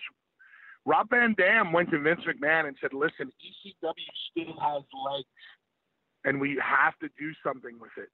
Rob 0.86 1.10
Van 1.10 1.34
Dam 1.38 1.72
went 1.72 1.90
to 1.92 2.00
Vince 2.00 2.22
McMahon 2.22 2.68
and 2.68 2.78
said, 2.82 2.94
"Listen, 2.94 3.32
ECW 3.42 3.94
still 4.32 4.60
has 4.60 4.84
legs, 5.12 5.28
and 6.26 6.40
we 6.40 6.60
have 6.62 6.98
to 7.00 7.10
do 7.18 7.34
something 7.44 7.80
with 7.80 7.92
it." 7.98 8.10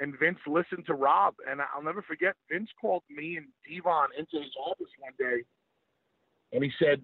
And 0.00 0.16
Vince 0.18 0.38
listened 0.46 0.86
to 0.86 0.94
Rob, 0.94 1.34
and 1.48 1.60
I'll 1.60 1.82
never 1.82 2.02
forget. 2.02 2.36
Vince 2.50 2.70
called 2.80 3.02
me 3.10 3.36
and 3.36 3.46
Devon 3.68 4.08
into 4.16 4.42
his 4.42 4.54
office 4.56 4.90
one 4.98 5.14
day, 5.18 5.42
and 6.52 6.64
he 6.64 6.70
said, 6.78 7.02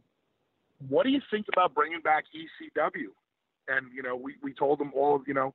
"What 0.89 1.05
do 1.05 1.11
you 1.11 1.21
think 1.31 1.47
about 1.53 1.75
bringing 1.75 2.01
back 2.01 2.25
ECW?" 2.35 3.13
And 3.69 3.87
you 3.95 4.03
know, 4.03 4.17
we 4.17 4.37
we 4.43 4.53
told 4.53 4.81
him 4.81 4.93
all 4.95 5.17
of 5.17 5.23
you 5.27 5.35
know 5.35 5.55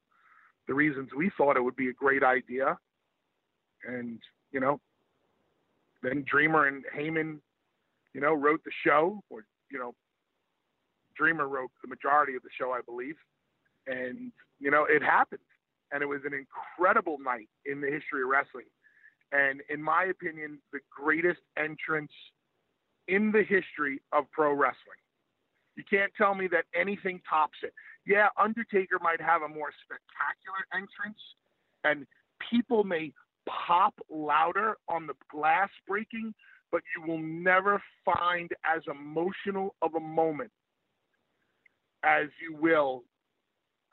the 0.67 0.73
reasons 0.73 1.09
we 1.15 1.31
thought 1.37 1.57
it 1.57 1.63
would 1.63 1.75
be 1.75 1.89
a 1.89 1.93
great 1.93 2.23
idea. 2.23 2.77
And 3.87 4.19
you 4.51 4.59
know, 4.59 4.79
then 6.03 6.23
Dreamer 6.29 6.67
and 6.67 6.83
Heyman, 6.95 7.39
you 8.13 8.21
know, 8.21 8.33
wrote 8.33 8.63
the 8.63 8.71
show, 8.85 9.21
or 9.29 9.45
you 9.71 9.79
know, 9.79 9.93
Dreamer 11.17 11.47
wrote 11.47 11.71
the 11.81 11.87
majority 11.87 12.35
of 12.35 12.43
the 12.43 12.49
show, 12.57 12.71
I 12.71 12.81
believe, 12.81 13.15
and 13.87 14.31
you 14.59 14.71
know, 14.71 14.85
it 14.85 15.01
happened, 15.01 15.41
and 15.91 16.01
it 16.03 16.07
was 16.07 16.21
an 16.25 16.33
incredible 16.33 17.17
night 17.19 17.49
in 17.65 17.81
the 17.81 17.87
history 17.87 18.23
of 18.23 18.29
wrestling, 18.29 18.67
and 19.31 19.61
in 19.69 19.81
my 19.81 20.05
opinion, 20.05 20.59
the 20.71 20.79
greatest 20.95 21.41
entrance 21.57 22.11
in 23.09 23.31
the 23.31 23.43
history 23.43 24.01
of 24.13 24.25
pro 24.31 24.53
wrestling. 24.53 25.01
You 25.75 25.83
can't 25.89 26.11
tell 26.17 26.35
me 26.35 26.47
that 26.47 26.65
anything 26.79 27.21
tops 27.29 27.57
it. 27.63 27.73
Yeah, 28.05 28.27
Undertaker 28.37 28.99
might 29.01 29.21
have 29.21 29.41
a 29.41 29.47
more 29.47 29.71
spectacular 29.83 30.65
entrance, 30.73 31.19
and 31.83 32.05
people 32.51 32.83
may 32.83 33.13
pop 33.47 33.93
louder 34.09 34.75
on 34.87 35.07
the 35.07 35.13
glass 35.31 35.69
breaking, 35.87 36.33
but 36.71 36.81
you 36.95 37.09
will 37.09 37.21
never 37.21 37.81
find 38.05 38.51
as 38.63 38.81
emotional 38.89 39.75
of 39.81 39.95
a 39.95 39.99
moment 39.99 40.51
as 42.03 42.27
you 42.41 42.55
will 42.55 43.03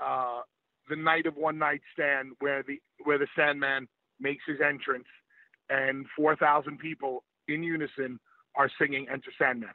uh, 0.04 0.40
the 0.88 0.96
night 0.96 1.26
of 1.26 1.36
one 1.36 1.58
night 1.58 1.80
stand 1.92 2.32
where 2.40 2.62
the 2.62 2.80
where 3.04 3.18
the 3.18 3.26
Sandman 3.36 3.88
makes 4.20 4.44
his 4.46 4.58
entrance 4.60 5.06
and 5.70 6.06
four 6.16 6.36
thousand 6.36 6.78
people 6.78 7.24
in 7.48 7.62
unison 7.62 8.20
are 8.56 8.70
singing 8.78 9.06
"Enter 9.10 9.30
Sandman." 9.38 9.70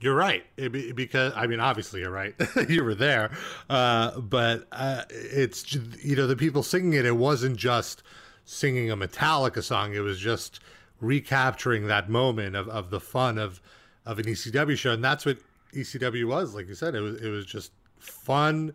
You're 0.00 0.16
right, 0.16 0.44
it, 0.56 0.96
because 0.96 1.32
I 1.36 1.46
mean, 1.46 1.60
obviously, 1.60 2.00
you're 2.00 2.10
right. 2.10 2.34
you 2.68 2.82
were 2.82 2.94
there, 2.94 3.30
uh, 3.70 4.18
but 4.20 4.66
uh, 4.72 5.04
it's 5.10 5.74
you 6.02 6.16
know 6.16 6.26
the 6.26 6.34
people 6.34 6.64
singing 6.64 6.94
it. 6.94 7.06
It 7.06 7.16
wasn't 7.16 7.56
just 7.56 8.02
singing 8.44 8.90
a 8.90 8.96
Metallica 8.96 9.62
song. 9.62 9.94
It 9.94 10.00
was 10.00 10.18
just 10.18 10.58
recapturing 11.00 11.86
that 11.86 12.08
moment 12.08 12.56
of, 12.56 12.68
of 12.68 12.90
the 12.90 12.98
fun 12.98 13.38
of 13.38 13.60
of 14.04 14.18
an 14.18 14.24
ECW 14.24 14.76
show, 14.76 14.92
and 14.92 15.04
that's 15.04 15.24
what 15.24 15.38
ECW 15.72 16.26
was. 16.26 16.54
Like 16.54 16.66
you 16.66 16.74
said, 16.74 16.96
it 16.96 17.00
was 17.00 17.20
it 17.20 17.28
was 17.28 17.46
just 17.46 17.70
fun, 17.98 18.74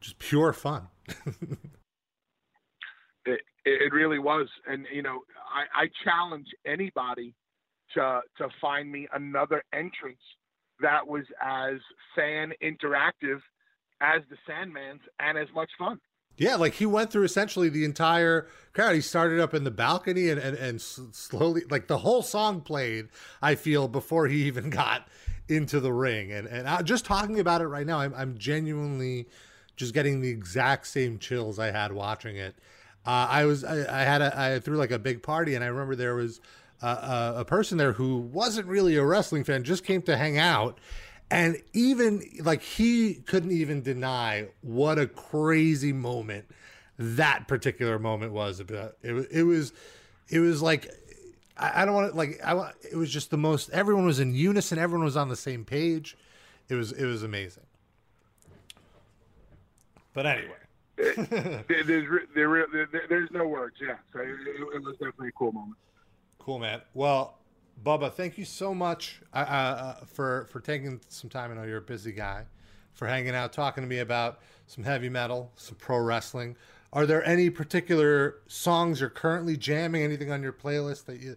just 0.00 0.18
pure 0.18 0.52
fun. 0.52 0.88
it 3.24 3.40
it 3.64 3.92
really 3.92 4.18
was, 4.18 4.48
and 4.66 4.86
you 4.92 5.02
know, 5.02 5.20
I, 5.54 5.82
I 5.82 5.86
challenge 6.02 6.48
anybody 6.66 7.34
to 7.96 8.20
to 8.38 8.48
find 8.60 8.90
me 8.90 9.08
another 9.12 9.62
entrance 9.72 10.20
that 10.80 11.06
was 11.06 11.24
as 11.42 11.74
fan 12.14 12.52
interactive 12.62 13.40
as 14.00 14.22
the 14.30 14.36
Sandman's 14.46 15.00
and 15.18 15.38
as 15.38 15.48
much 15.54 15.70
fun. 15.78 15.98
Yeah, 16.36 16.56
like 16.56 16.74
he 16.74 16.84
went 16.84 17.10
through 17.10 17.24
essentially 17.24 17.70
the 17.70 17.84
entire 17.84 18.46
crowd. 18.74 18.94
He 18.94 19.00
started 19.00 19.40
up 19.40 19.54
in 19.54 19.64
the 19.64 19.70
balcony 19.70 20.28
and, 20.28 20.38
and, 20.38 20.56
and 20.56 20.80
slowly, 20.80 21.62
like 21.70 21.86
the 21.86 21.98
whole 21.98 22.22
song 22.22 22.60
played, 22.60 23.08
I 23.40 23.54
feel, 23.54 23.88
before 23.88 24.26
he 24.26 24.42
even 24.46 24.68
got 24.68 25.08
into 25.48 25.80
the 25.80 25.92
ring. 25.92 26.32
And, 26.32 26.46
and 26.46 26.68
I, 26.68 26.82
just 26.82 27.06
talking 27.06 27.40
about 27.40 27.62
it 27.62 27.68
right 27.68 27.86
now, 27.86 28.00
I'm, 28.00 28.12
I'm 28.14 28.36
genuinely 28.36 29.28
just 29.76 29.94
getting 29.94 30.20
the 30.20 30.28
exact 30.28 30.86
same 30.86 31.18
chills 31.18 31.58
I 31.58 31.70
had 31.70 31.92
watching 31.92 32.36
it. 32.36 32.56
Uh, 33.06 33.28
I 33.30 33.44
was, 33.44 33.64
I, 33.64 34.00
I, 34.00 34.04
had 34.04 34.20
a, 34.20 34.38
I 34.38 34.58
threw 34.58 34.76
like 34.76 34.90
a 34.90 34.98
big 34.98 35.22
party 35.22 35.54
and 35.54 35.62
I 35.64 35.68
remember 35.68 35.94
there 35.94 36.16
was 36.16 36.40
a, 36.86 37.44
person 37.44 37.78
there 37.78 37.92
who 37.92 38.18
wasn't 38.18 38.66
really 38.66 38.96
a 38.96 39.04
wrestling 39.04 39.44
fan, 39.44 39.64
just 39.64 39.84
came 39.84 40.02
to 40.02 40.16
hang 40.16 40.38
out. 40.38 40.78
And 41.30 41.60
even 41.72 42.22
like 42.42 42.62
he 42.62 43.14
couldn't 43.14 43.50
even 43.50 43.82
deny 43.82 44.48
what 44.60 44.98
a 44.98 45.06
crazy 45.06 45.92
moment 45.92 46.46
that 46.98 47.46
particular 47.46 47.98
moment 47.98 48.32
was 48.32 48.60
it, 48.60 48.70
it 49.02 49.42
was 49.42 49.72
it 50.28 50.38
was 50.38 50.62
like 50.62 50.88
I, 51.58 51.82
I 51.82 51.84
don't 51.84 51.94
want 51.94 52.12
to 52.12 52.16
like 52.16 52.40
I 52.44 52.70
it 52.90 52.96
was 52.96 53.10
just 53.10 53.30
the 53.30 53.36
most 53.36 53.70
everyone 53.70 54.06
was 54.06 54.20
in 54.20 54.34
unison 54.34 54.78
everyone 54.78 55.04
was 55.04 55.16
on 55.16 55.28
the 55.28 55.36
same 55.36 55.64
page. 55.64 56.16
It 56.68 56.74
was 56.74 56.92
it 56.92 57.04
was 57.06 57.22
amazing. 57.22 57.64
But 60.14 60.26
anyway. 60.26 60.52
There's 60.96 62.08
there, 62.34 62.66
there, 62.72 63.02
there's 63.08 63.30
no 63.32 63.46
words. 63.46 63.76
Yeah. 63.80 63.96
So 64.12 64.20
it, 64.20 64.28
it 64.28 64.82
was 64.82 64.94
definitely 64.94 65.28
a 65.28 65.32
cool 65.32 65.52
moment 65.52 65.76
cool 66.38 66.58
man 66.58 66.80
well 66.94 67.36
Bubba, 67.84 68.10
thank 68.10 68.38
you 68.38 68.44
so 68.44 68.74
much 68.74 69.20
uh, 69.34 69.38
uh, 69.38 69.94
for 70.06 70.46
for 70.50 70.60
taking 70.60 71.00
some 71.08 71.28
time. 71.28 71.50
I 71.50 71.54
know 71.54 71.64
you're 71.64 71.78
a 71.78 71.82
busy 71.82 72.12
guy, 72.12 72.46
for 72.94 73.06
hanging 73.06 73.34
out, 73.34 73.52
talking 73.52 73.82
to 73.82 73.88
me 73.88 73.98
about 73.98 74.40
some 74.66 74.84
heavy 74.84 75.08
metal, 75.08 75.52
some 75.56 75.76
pro 75.76 75.98
wrestling. 75.98 76.56
Are 76.92 77.04
there 77.04 77.24
any 77.26 77.50
particular 77.50 78.36
songs 78.46 79.00
you're 79.00 79.10
currently 79.10 79.56
jamming? 79.56 80.02
Anything 80.02 80.32
on 80.32 80.42
your 80.42 80.52
playlist 80.52 81.04
that 81.04 81.20
you 81.20 81.36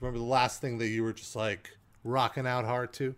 remember 0.00 0.18
the 0.18 0.24
last 0.24 0.60
thing 0.60 0.78
that 0.78 0.88
you 0.88 1.04
were 1.04 1.12
just 1.12 1.36
like 1.36 1.70
rocking 2.02 2.46
out 2.46 2.64
hard 2.64 2.92
to? 2.94 3.14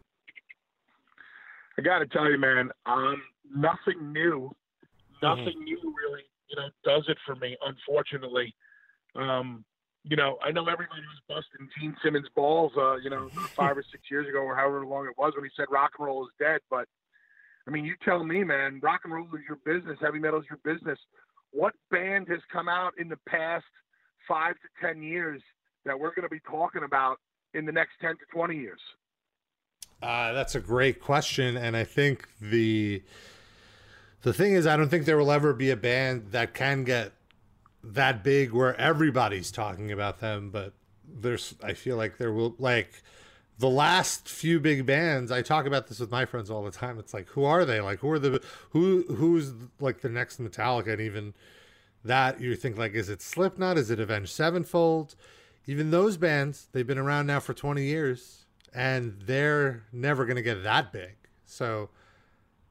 I 1.79 1.83
got 1.83 2.01
to 2.01 2.07
tell 2.07 2.31
you, 2.31 2.37
man, 2.37 2.71
um, 2.85 3.23
nothing 3.57 4.13
new, 4.13 4.55
nothing 5.23 5.47
mm-hmm. 5.47 5.65
new 5.65 5.95
really, 5.97 6.25
you 6.49 6.57
know, 6.57 6.69
does 6.85 7.05
it 7.09 7.17
for 7.25 7.37
me. 7.37 7.57
Unfortunately, 7.65 8.55
um, 9.15 9.65
you 10.09 10.17
know, 10.17 10.39
I 10.43 10.51
know 10.51 10.67
everybody 10.67 11.03
was 11.03 11.21
busting 11.29 11.69
Gene 11.79 11.97
Simmons 12.03 12.29
balls, 12.35 12.73
uh, 12.77 12.97
you 12.97 13.11
know, 13.11 13.29
five 13.55 13.77
or 13.77 13.85
six 13.91 14.05
years 14.11 14.27
ago 14.27 14.39
or 14.39 14.57
however 14.57 14.85
long 14.87 15.07
it 15.07 15.19
was 15.19 15.35
when 15.35 15.45
he 15.45 15.51
said 15.57 15.67
rock 15.71 15.93
and 15.99 16.07
roll 16.07 16.25
is 16.25 16.33
dead. 16.39 16.61
But 16.71 16.89
I 17.67 17.71
mean, 17.71 17.85
you 17.85 17.95
tell 18.03 18.25
me, 18.25 18.43
man, 18.43 18.81
rock 18.83 19.03
and 19.05 19.13
roll 19.13 19.27
is 19.27 19.43
your 19.47 19.59
business, 19.65 19.99
heavy 20.01 20.19
metal 20.19 20.41
is 20.41 20.47
your 20.49 20.61
business. 20.65 20.99
What 21.51 21.75
band 21.91 22.29
has 22.29 22.41
come 22.51 22.69
out 22.69 22.93
in 22.99 23.09
the 23.09 23.19
past 23.29 23.67
five 24.27 24.55
to 24.55 24.87
ten 24.87 25.03
years 25.03 25.43
that 25.85 25.99
we're 25.99 26.15
going 26.15 26.23
to 26.23 26.29
be 26.29 26.41
talking 26.41 26.85
about 26.85 27.19
in 27.53 27.67
the 27.67 27.73
next 27.73 27.93
ten 28.01 28.13
to 28.13 28.25
twenty 28.33 28.57
years? 28.57 28.81
Uh, 30.03 30.33
that's 30.33 30.55
a 30.55 30.61
great 30.61 31.01
question, 31.01 31.57
and 31.57 31.77
I 31.77 31.85
think 31.85 32.29
the 32.41 33.03
the 34.23 34.33
thing 34.33 34.53
is, 34.53 34.67
I 34.67 34.77
don't 34.77 34.89
think 34.89 35.05
there 35.05 35.19
will 35.19 35.33
ever 35.33 35.53
be 35.53 35.71
a 35.71 35.77
band 35.77 36.33
that 36.33 36.55
can 36.55 36.85
get 36.85 37.13
that 37.83 38.23
big 38.23 38.53
where 38.53 38.79
everybody's 38.81 39.51
talking 39.51 39.93
about 39.93 40.21
them, 40.21 40.51
but 40.51 40.73
there's 41.07 41.55
I 41.63 41.73
feel 41.75 41.97
like 41.97 42.19
there 42.19 42.33
will 42.33 42.55
like 42.59 43.03
the 43.59 43.69
last 43.69 44.29
few 44.29 44.61
big 44.61 44.87
bands 44.87 45.33
I 45.33 45.43
talk 45.43 45.67
about 45.67 45.89
this 45.89 45.99
with 45.99 46.11
my 46.11 46.25
friends 46.25 46.51
all 46.51 46.63
the 46.63 46.71
time. 46.71 46.99
It's 46.99 47.15
like 47.15 47.29
who 47.31 47.45
are 47.45 47.65
they? 47.65 47.81
Like 47.81 48.01
who 48.01 48.11
are 48.11 48.19
the 48.19 48.43
who 48.71 49.05
who's 49.15 49.53
like 49.81 50.01
the 50.01 50.09
next 50.09 50.41
Metallica 50.41 50.93
and 50.93 51.01
even 51.01 51.35
that 52.05 52.41
you 52.41 52.55
think 52.57 52.77
like 52.77 52.95
is 52.95 53.09
it 53.09 53.23
Slipknot? 53.23 53.79
Is 53.79 53.91
it 53.91 54.01
Avenged 54.01 54.31
Sevenfold? 54.31 55.15
Even 55.67 55.91
those 55.91 56.17
bands, 56.17 56.69
they've 56.73 56.87
been 56.87 56.99
around 56.99 57.27
now 57.27 57.41
for 57.41 57.53
20 57.53 57.83
years 57.83 58.47
and 58.75 59.21
they're 59.27 59.85
never 59.93 60.25
going 60.25 60.37
to 60.37 60.43
get 60.43 60.63
that 60.63 60.93
big. 60.93 61.17
So 61.45 61.91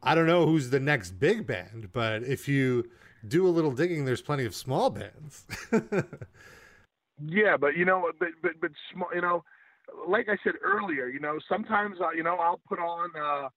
I 0.01 0.15
don't 0.15 0.25
know 0.25 0.45
who's 0.45 0.69
the 0.69 0.79
next 0.79 1.11
big 1.11 1.45
band, 1.45 1.89
but 1.91 2.23
if 2.23 2.47
you 2.47 2.89
do 3.27 3.47
a 3.47 3.49
little 3.49 3.71
digging, 3.71 4.05
there's 4.05 4.21
plenty 4.21 4.45
of 4.45 4.55
small 4.55 4.89
bands. 4.89 5.45
yeah, 7.25 7.57
but 7.57 7.75
you 7.75 7.85
know, 7.85 8.11
but 8.19 8.29
but 8.41 8.51
but 8.61 8.71
small, 8.93 9.09
you 9.13 9.21
know, 9.21 9.43
like 10.07 10.27
I 10.29 10.37
said 10.43 10.53
earlier, 10.63 11.07
you 11.07 11.19
know, 11.19 11.37
sometimes 11.49 11.97
uh, 12.01 12.11
you 12.11 12.23
know 12.23 12.35
I'll 12.35 12.61
put 12.67 12.79
on 12.79 13.09
uh, 13.15 13.49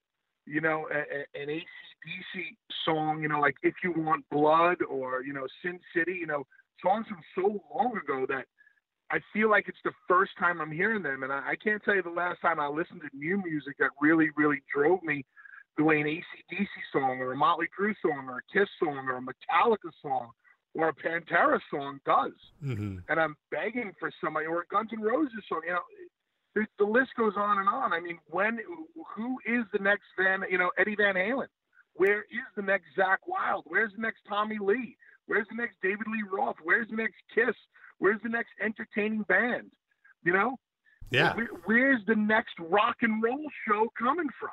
you 0.47 0.61
know 0.61 0.89
a, 0.93 0.99
a, 0.99 1.43
an 1.43 1.49
ACDC 1.49 2.57
song, 2.85 3.23
you 3.23 3.29
know, 3.29 3.41
like 3.41 3.57
if 3.63 3.75
you 3.83 3.93
want 3.97 4.25
blood 4.31 4.79
or 4.89 5.23
you 5.23 5.33
know 5.33 5.47
Sin 5.63 5.79
City, 5.95 6.13
you 6.13 6.27
know, 6.27 6.45
songs 6.83 7.07
from 7.09 7.21
so 7.35 7.61
long 7.75 7.97
ago 7.97 8.27
that 8.29 8.47
I 9.11 9.19
feel 9.33 9.51
like 9.51 9.67
it's 9.69 9.79
the 9.85 9.93
first 10.09 10.33
time 10.39 10.61
I'm 10.61 10.73
hearing 10.73 11.03
them, 11.03 11.23
and 11.23 11.33
I, 11.33 11.51
I 11.51 11.57
can't 11.57 11.83
tell 11.83 11.95
you 11.95 12.03
the 12.03 12.11
last 12.11 12.41
time 12.41 12.61
I 12.61 12.69
listened 12.69 13.01
to 13.03 13.17
new 13.17 13.43
music 13.43 13.77
that 13.79 13.91
really 14.01 14.31
really 14.37 14.63
drove 14.75 15.03
me 15.03 15.25
the 15.77 15.85
way 15.85 16.01
an 16.01 16.07
ACDC 16.07 16.67
song 16.93 17.19
or 17.21 17.33
a 17.33 17.37
Motley 17.37 17.67
Crue 17.67 17.95
song 18.03 18.29
or 18.29 18.39
a 18.39 18.59
Kiss 18.59 18.69
song 18.83 19.09
or 19.09 19.17
a 19.17 19.21
Metallica 19.21 19.91
song 20.03 20.31
or 20.75 20.89
a 20.89 20.95
Pantera 20.95 21.59
song 21.71 22.01
does. 22.05 22.33
Mm-hmm. 22.65 22.99
And 23.09 23.21
I'm 23.21 23.37
begging 23.51 23.93
for 23.99 24.11
somebody 24.23 24.47
or 24.47 24.63
a 24.63 24.67
Guns 24.71 24.91
N' 24.93 25.01
Roses 25.01 25.33
song. 25.49 25.63
You 25.67 25.73
know, 25.73 25.81
the, 26.55 26.67
the 26.79 26.85
list 26.85 27.11
goes 27.17 27.35
on 27.37 27.59
and 27.59 27.69
on. 27.69 27.93
I 27.93 28.01
mean, 28.01 28.19
when 28.29 28.59
who 29.17 29.39
is 29.47 29.65
the 29.73 29.79
next 29.79 30.05
Van? 30.19 30.43
You 30.51 30.59
know, 30.59 30.71
Eddie 30.79 30.97
Van 30.97 31.15
Halen. 31.15 31.49
Where 31.95 32.21
is 32.21 32.47
the 32.57 32.63
next 32.63 32.87
Zakk 32.99 33.19
Wylde? 33.27 33.65
Where's 33.67 33.93
the 33.95 34.03
next 34.03 34.21
Tommy 34.29 34.59
Lee? 34.61 34.97
Where's 35.27 35.47
the 35.49 35.57
next 35.57 35.77
David 35.83 36.07
Lee 36.07 36.25
Roth? 36.31 36.57
Where's 36.63 36.89
the 36.89 36.97
next 36.97 37.17
Kiss? 37.35 37.55
Where's 37.99 38.21
the 38.23 38.29
next 38.29 38.51
entertaining 38.63 39.23
band? 39.23 39.71
You 40.25 40.33
know, 40.33 40.57
yeah. 41.11 41.35
Where, 41.35 41.49
where's 41.65 42.01
the 42.07 42.15
next 42.15 42.55
rock 42.59 42.97
and 43.03 43.23
roll 43.23 43.45
show 43.67 43.89
coming 43.99 44.29
from? 44.39 44.51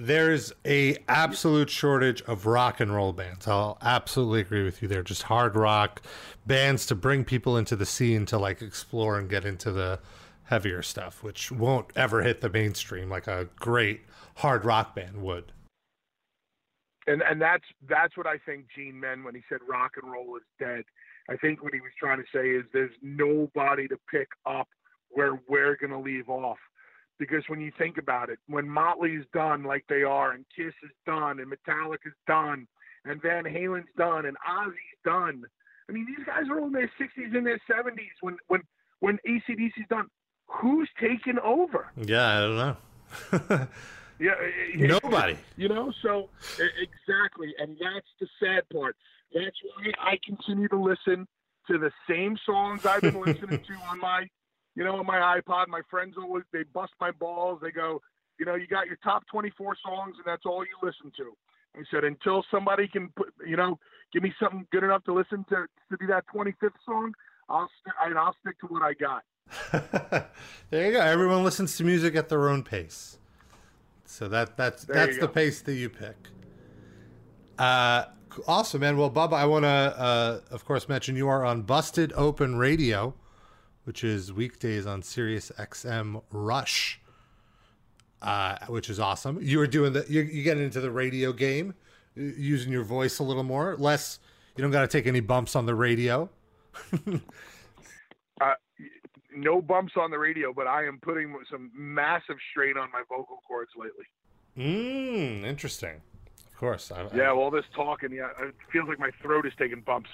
There's 0.00 0.52
a 0.64 0.96
absolute 1.08 1.68
shortage 1.68 2.22
of 2.22 2.46
rock 2.46 2.78
and 2.78 2.94
roll 2.94 3.12
bands. 3.12 3.48
I'll 3.48 3.78
absolutely 3.82 4.38
agree 4.38 4.62
with 4.62 4.80
you 4.80 4.86
there. 4.86 5.02
Just 5.02 5.24
hard 5.24 5.56
rock 5.56 6.02
bands 6.46 6.86
to 6.86 6.94
bring 6.94 7.24
people 7.24 7.56
into 7.56 7.74
the 7.74 7.84
scene 7.84 8.24
to 8.26 8.38
like 8.38 8.62
explore 8.62 9.18
and 9.18 9.28
get 9.28 9.44
into 9.44 9.72
the 9.72 9.98
heavier 10.44 10.82
stuff, 10.82 11.24
which 11.24 11.50
won't 11.50 11.88
ever 11.96 12.22
hit 12.22 12.42
the 12.42 12.48
mainstream 12.48 13.10
like 13.10 13.26
a 13.26 13.48
great 13.56 14.02
hard 14.36 14.64
rock 14.64 14.94
band 14.94 15.20
would. 15.20 15.50
And 17.08 17.20
and 17.22 17.42
that's 17.42 17.64
that's 17.88 18.16
what 18.16 18.28
I 18.28 18.38
think 18.46 18.66
Gene 18.76 19.00
meant 19.00 19.24
when 19.24 19.34
he 19.34 19.42
said 19.48 19.58
rock 19.68 19.94
and 20.00 20.12
roll 20.12 20.36
is 20.36 20.44
dead. 20.60 20.84
I 21.28 21.36
think 21.38 21.60
what 21.60 21.74
he 21.74 21.80
was 21.80 21.90
trying 21.98 22.18
to 22.18 22.24
say 22.32 22.50
is 22.50 22.62
there's 22.72 22.94
nobody 23.02 23.88
to 23.88 23.96
pick 24.08 24.28
up 24.46 24.68
where 25.08 25.40
we're 25.48 25.76
going 25.76 25.90
to 25.90 25.98
leave 25.98 26.28
off 26.28 26.58
because 27.18 27.44
when 27.48 27.60
you 27.60 27.72
think 27.76 27.98
about 27.98 28.30
it, 28.30 28.38
when 28.46 28.68
Motley's 28.68 29.24
done 29.32 29.64
like 29.64 29.84
they 29.88 30.02
are, 30.02 30.32
and 30.32 30.44
Kiss 30.54 30.74
is 30.82 30.90
done, 31.06 31.40
and 31.40 31.50
Metallica's 31.50 32.16
done, 32.26 32.66
and 33.04 33.20
Van 33.20 33.44
Halen's 33.44 33.88
done, 33.96 34.26
and 34.26 34.36
Ozzy's 34.48 34.98
done. 35.04 35.44
I 35.88 35.92
mean, 35.92 36.06
these 36.06 36.24
guys 36.26 36.44
are 36.50 36.58
all 36.58 36.66
in 36.66 36.72
their 36.72 36.90
60s 37.00 37.36
and 37.36 37.46
their 37.46 37.60
70s 37.70 38.16
when 38.20 38.36
when 38.48 38.62
when 39.00 39.18
ACDC's 39.26 39.88
done. 39.88 40.06
Who's 40.46 40.88
taking 40.98 41.38
over? 41.44 41.90
Yeah, 41.96 42.26
I 42.26 42.40
don't 42.40 42.56
know. 42.56 42.76
yeah, 44.18 44.34
nobody. 44.76 45.36
You 45.56 45.68
know, 45.68 45.92
so 46.02 46.30
exactly, 46.58 47.54
and 47.58 47.76
that's 47.78 48.06
the 48.20 48.26
sad 48.40 48.62
part. 48.72 48.96
That's 49.34 49.56
why 49.62 49.92
I 50.00 50.18
continue 50.24 50.68
to 50.68 50.76
listen 50.80 51.26
to 51.68 51.78
the 51.78 51.90
same 52.08 52.38
songs 52.46 52.86
I've 52.86 53.02
been 53.02 53.20
listening 53.20 53.60
to 53.60 53.74
on 53.90 53.98
my 54.00 54.26
you 54.78 54.84
know, 54.84 54.94
on 54.94 55.06
my 55.06 55.40
iPod, 55.40 55.66
my 55.66 55.80
friends 55.90 56.14
always 56.16 56.44
they 56.52 56.62
bust 56.62 56.92
my 57.00 57.10
balls. 57.10 57.58
They 57.60 57.72
go, 57.72 58.00
you 58.38 58.46
know, 58.46 58.54
you 58.54 58.68
got 58.68 58.86
your 58.86 58.96
top 59.02 59.24
24 59.28 59.76
songs 59.84 60.14
and 60.16 60.24
that's 60.24 60.46
all 60.46 60.62
you 60.62 60.76
listen 60.80 61.10
to. 61.16 61.32
I 61.76 61.82
said 61.90 62.04
until 62.04 62.44
somebody 62.48 62.86
can 62.86 63.08
put, 63.16 63.34
you 63.44 63.56
know, 63.56 63.80
give 64.12 64.22
me 64.22 64.32
something 64.40 64.68
good 64.70 64.84
enough 64.84 65.02
to 65.04 65.12
listen 65.12 65.44
to 65.48 65.66
to 65.90 65.98
be 65.98 66.06
that 66.06 66.24
25th 66.32 66.70
song, 66.86 67.12
I'll 67.48 67.68
st- 67.82 67.94
and 68.06 68.16
I'll 68.16 68.36
stick 68.40 68.56
to 68.60 68.66
what 68.68 68.82
I 68.82 68.94
got. 68.94 69.24
there 70.70 70.86
you 70.86 70.92
go. 70.92 71.00
Everyone 71.00 71.42
listens 71.42 71.76
to 71.78 71.84
music 71.84 72.14
at 72.14 72.28
their 72.28 72.48
own 72.48 72.62
pace. 72.62 73.18
So 74.04 74.28
that 74.28 74.56
that's 74.56 74.84
there 74.84 75.06
that's 75.06 75.18
the 75.18 75.28
pace 75.28 75.60
that 75.62 75.74
you 75.74 75.90
pick. 75.90 76.16
Uh, 77.58 78.04
awesome, 78.46 78.82
man. 78.82 78.96
Well, 78.96 79.10
Bubba, 79.10 79.32
I 79.32 79.46
want 79.46 79.64
to, 79.64 79.68
uh, 79.68 80.40
of 80.52 80.64
course, 80.64 80.88
mention 80.88 81.16
you 81.16 81.28
are 81.28 81.44
on 81.44 81.62
Busted 81.62 82.12
Open 82.14 82.56
Radio 82.56 83.14
which 83.88 84.04
is 84.04 84.30
weekdays 84.30 84.84
on 84.84 85.02
Sirius 85.02 85.50
XM 85.58 86.22
Rush, 86.30 87.00
uh, 88.20 88.58
which 88.66 88.90
is 88.90 89.00
awesome. 89.00 89.38
You 89.40 89.56
were 89.56 89.66
doing 89.66 89.94
the 89.94 90.04
you 90.10 90.20
you 90.20 90.42
getting 90.42 90.62
into 90.62 90.82
the 90.82 90.90
radio 90.90 91.32
game, 91.32 91.72
using 92.14 92.70
your 92.70 92.84
voice 92.84 93.18
a 93.18 93.22
little 93.22 93.44
more, 93.44 93.76
less. 93.78 94.20
You 94.54 94.62
don't 94.62 94.72
got 94.72 94.82
to 94.82 94.88
take 94.88 95.06
any 95.06 95.20
bumps 95.20 95.56
on 95.56 95.64
the 95.64 95.74
radio. 95.74 96.28
uh, 98.42 98.52
no 99.34 99.62
bumps 99.62 99.94
on 99.96 100.10
the 100.10 100.18
radio, 100.18 100.52
but 100.52 100.66
I 100.66 100.84
am 100.84 100.98
putting 101.00 101.34
some 101.50 101.70
massive 101.74 102.36
strain 102.50 102.76
on 102.76 102.90
my 102.92 103.04
vocal 103.08 103.38
cords 103.48 103.70
lately. 103.74 104.04
Mm, 104.58 105.44
interesting. 105.44 106.02
Of 106.46 106.56
course. 106.58 106.92
I, 106.92 107.08
yeah, 107.16 107.30
all 107.30 107.50
this 107.50 107.64
talking, 107.74 108.12
yeah, 108.12 108.28
it 108.38 108.54
feels 108.70 108.86
like 108.86 108.98
my 108.98 109.12
throat 109.22 109.46
is 109.46 109.54
taking 109.58 109.80
bumps. 109.80 110.10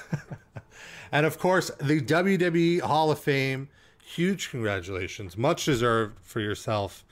and 1.12 1.26
of 1.26 1.38
course, 1.38 1.70
the 1.78 2.00
WWE 2.00 2.80
Hall 2.80 3.10
of 3.10 3.18
Fame. 3.18 3.68
Huge 4.04 4.50
congratulations, 4.50 5.38
much 5.38 5.64
deserved 5.64 6.18
for 6.20 6.40
yourself 6.40 7.04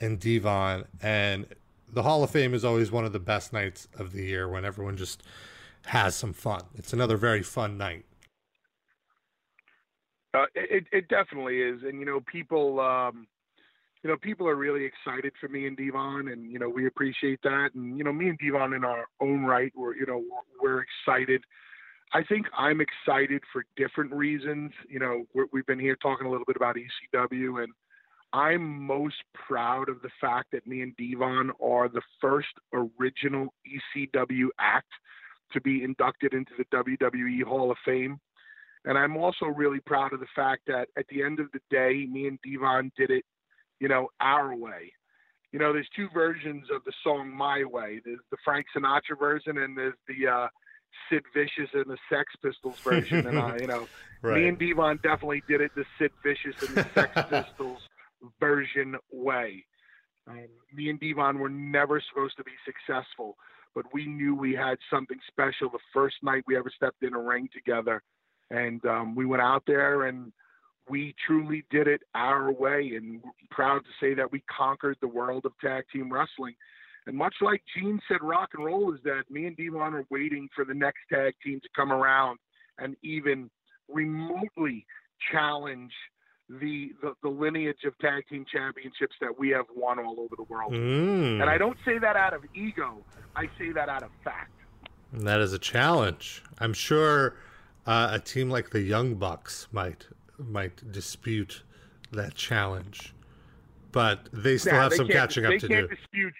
and 0.00 0.20
Devon. 0.20 0.84
And 1.02 1.46
the 1.92 2.02
Hall 2.02 2.22
of 2.22 2.30
Fame 2.30 2.54
is 2.54 2.64
always 2.64 2.92
one 2.92 3.04
of 3.04 3.12
the 3.12 3.18
best 3.18 3.52
nights 3.52 3.88
of 3.98 4.12
the 4.12 4.22
year 4.22 4.48
when 4.48 4.64
everyone 4.64 4.96
just 4.96 5.22
has 5.86 6.14
some 6.14 6.32
fun. 6.32 6.62
It's 6.74 6.92
another 6.92 7.16
very 7.16 7.42
fun 7.42 7.76
night. 7.78 8.04
Uh, 10.34 10.46
it 10.54 10.84
it 10.90 11.08
definitely 11.08 11.60
is, 11.60 11.82
and 11.84 12.00
you 12.00 12.04
know 12.04 12.20
people, 12.20 12.80
um, 12.80 13.26
you 14.02 14.10
know 14.10 14.16
people 14.16 14.48
are 14.48 14.56
really 14.56 14.84
excited 14.84 15.32
for 15.40 15.48
me 15.48 15.68
and 15.68 15.76
Devon, 15.76 16.28
and 16.28 16.50
you 16.50 16.58
know 16.58 16.68
we 16.68 16.88
appreciate 16.88 17.40
that, 17.44 17.70
and 17.74 17.96
you 17.96 18.02
know 18.02 18.12
me 18.12 18.28
and 18.28 18.38
Devon 18.38 18.72
in 18.72 18.84
our 18.84 19.04
own 19.20 19.44
right, 19.44 19.72
we're 19.76 19.94
you 19.94 20.06
know 20.06 20.18
we're, 20.60 20.60
we're 20.60 20.82
excited. 20.82 21.44
I 22.14 22.22
think 22.22 22.46
I'm 22.56 22.80
excited 22.80 23.42
for 23.52 23.64
different 23.76 24.12
reasons. 24.12 24.70
You 24.88 25.00
know 25.00 25.24
we 25.34 25.58
have 25.58 25.66
been 25.66 25.80
here 25.80 25.96
talking 26.00 26.26
a 26.26 26.30
little 26.30 26.46
bit 26.46 26.56
about 26.56 26.76
ECW, 26.76 27.64
and 27.64 27.72
I'm 28.32 28.82
most 28.86 29.16
proud 29.34 29.88
of 29.88 30.00
the 30.02 30.10
fact 30.20 30.52
that 30.52 30.66
me 30.66 30.82
and 30.82 30.96
Devon 30.96 31.50
are 31.62 31.88
the 31.88 32.02
first 32.20 32.48
original 32.72 33.52
ECW 33.66 34.46
act 34.60 34.92
to 35.52 35.60
be 35.60 35.82
inducted 35.82 36.34
into 36.34 36.52
the 36.56 36.64
WWE 36.76 37.42
Hall 37.42 37.70
of 37.70 37.76
Fame. 37.84 38.20
And 38.84 38.98
I'm 38.98 39.16
also 39.16 39.46
really 39.46 39.80
proud 39.80 40.12
of 40.12 40.20
the 40.20 40.26
fact 40.36 40.62
that 40.66 40.88
at 40.98 41.06
the 41.08 41.22
end 41.22 41.40
of 41.40 41.46
the 41.52 41.60
day, 41.70 42.06
me 42.10 42.26
and 42.28 42.38
Devon 42.44 42.92
did 42.96 43.10
it, 43.10 43.24
you 43.80 43.88
know, 43.88 44.08
our 44.20 44.54
way. 44.54 44.92
You 45.52 45.58
know, 45.58 45.72
there's 45.72 45.88
two 45.94 46.08
versions 46.12 46.66
of 46.74 46.82
the 46.84 46.92
song 47.02 47.30
My 47.30 47.64
Way. 47.64 48.00
There's 48.04 48.18
the 48.30 48.36
Frank 48.44 48.66
Sinatra 48.76 49.18
version 49.18 49.58
and 49.58 49.78
there's 49.78 49.94
the 50.08 50.26
uh, 50.26 50.48
Sid 51.08 51.24
Vicious 51.34 51.70
and 51.74 51.86
the 51.86 51.98
Sex 52.08 52.34
Pistols 52.42 52.78
version. 52.80 53.26
and, 53.26 53.38
I, 53.38 53.58
you 53.58 53.66
know, 53.66 53.86
right. 54.22 54.36
me 54.40 54.48
and 54.48 54.58
Devon 54.58 54.98
definitely 55.02 55.42
did 55.48 55.60
it 55.60 55.72
the 55.74 55.84
Sid 55.98 56.12
Vicious 56.22 56.56
and 56.66 56.76
the 56.76 56.86
Sex 56.94 57.12
Pistols 57.30 57.80
version 58.40 58.96
way. 59.12 59.64
Um, 60.26 60.46
me 60.74 60.88
and 60.88 60.98
Devon 60.98 61.38
were 61.38 61.50
never 61.50 62.02
supposed 62.08 62.36
to 62.38 62.44
be 62.44 62.52
successful, 62.64 63.36
but 63.74 63.84
we 63.92 64.06
knew 64.06 64.34
we 64.34 64.54
had 64.54 64.78
something 64.90 65.18
special 65.28 65.68
the 65.70 65.78
first 65.92 66.16
night 66.22 66.44
we 66.46 66.56
ever 66.56 66.70
stepped 66.74 67.02
in 67.02 67.14
a 67.14 67.20
ring 67.20 67.48
together 67.52 68.02
and 68.50 68.84
um, 68.86 69.14
we 69.14 69.26
went 69.26 69.42
out 69.42 69.62
there 69.66 70.04
and 70.04 70.32
we 70.88 71.14
truly 71.26 71.64
did 71.70 71.88
it 71.88 72.02
our 72.14 72.52
way 72.52 72.92
and 72.94 73.22
proud 73.50 73.78
to 73.80 73.90
say 74.00 74.14
that 74.14 74.30
we 74.30 74.42
conquered 74.54 74.96
the 75.00 75.08
world 75.08 75.44
of 75.46 75.52
tag 75.60 75.84
team 75.92 76.12
wrestling 76.12 76.54
and 77.06 77.16
much 77.16 77.34
like 77.40 77.62
gene 77.76 78.00
said 78.08 78.18
rock 78.22 78.50
and 78.56 78.64
roll 78.64 78.92
is 78.94 79.00
that 79.04 79.22
me 79.30 79.46
and 79.46 79.56
devon 79.56 79.94
are 79.94 80.04
waiting 80.10 80.48
for 80.54 80.64
the 80.64 80.74
next 80.74 81.00
tag 81.12 81.34
team 81.44 81.60
to 81.60 81.68
come 81.74 81.92
around 81.92 82.38
and 82.78 82.96
even 83.02 83.50
remotely 83.88 84.86
challenge 85.30 85.92
the, 86.48 86.90
the, 87.00 87.14
the 87.22 87.28
lineage 87.28 87.84
of 87.86 87.96
tag 87.98 88.22
team 88.28 88.44
championships 88.52 89.14
that 89.20 89.38
we 89.38 89.48
have 89.48 89.64
won 89.74 89.98
all 89.98 90.20
over 90.20 90.36
the 90.36 90.44
world. 90.44 90.72
Mm. 90.72 91.40
and 91.40 91.44
i 91.44 91.56
don't 91.56 91.76
say 91.84 91.98
that 91.98 92.16
out 92.16 92.34
of 92.34 92.42
ego. 92.54 92.98
I 93.36 93.48
say 93.58 93.72
that 93.72 93.88
out 93.88 94.02
of 94.02 94.10
fact. 94.22 94.52
And 95.12 95.26
that 95.26 95.40
is 95.40 95.52
a 95.52 95.58
challenge. 95.58 96.42
I'm 96.58 96.72
sure 96.74 97.36
uh, 97.86 98.10
a 98.12 98.18
team 98.18 98.50
like 98.50 98.70
the 98.70 98.80
Young 98.80 99.14
Bucks 99.14 99.68
might 99.72 100.06
might 100.38 100.90
dispute 100.90 101.62
that 102.12 102.34
challenge, 102.34 103.14
but 103.92 104.28
they 104.32 104.58
still 104.58 104.74
have 104.74 104.92
some 104.92 105.08
catching 105.08 105.46
up 105.46 105.58
to 105.58 105.68
do. 105.68 105.88
Dispute, 105.88 106.34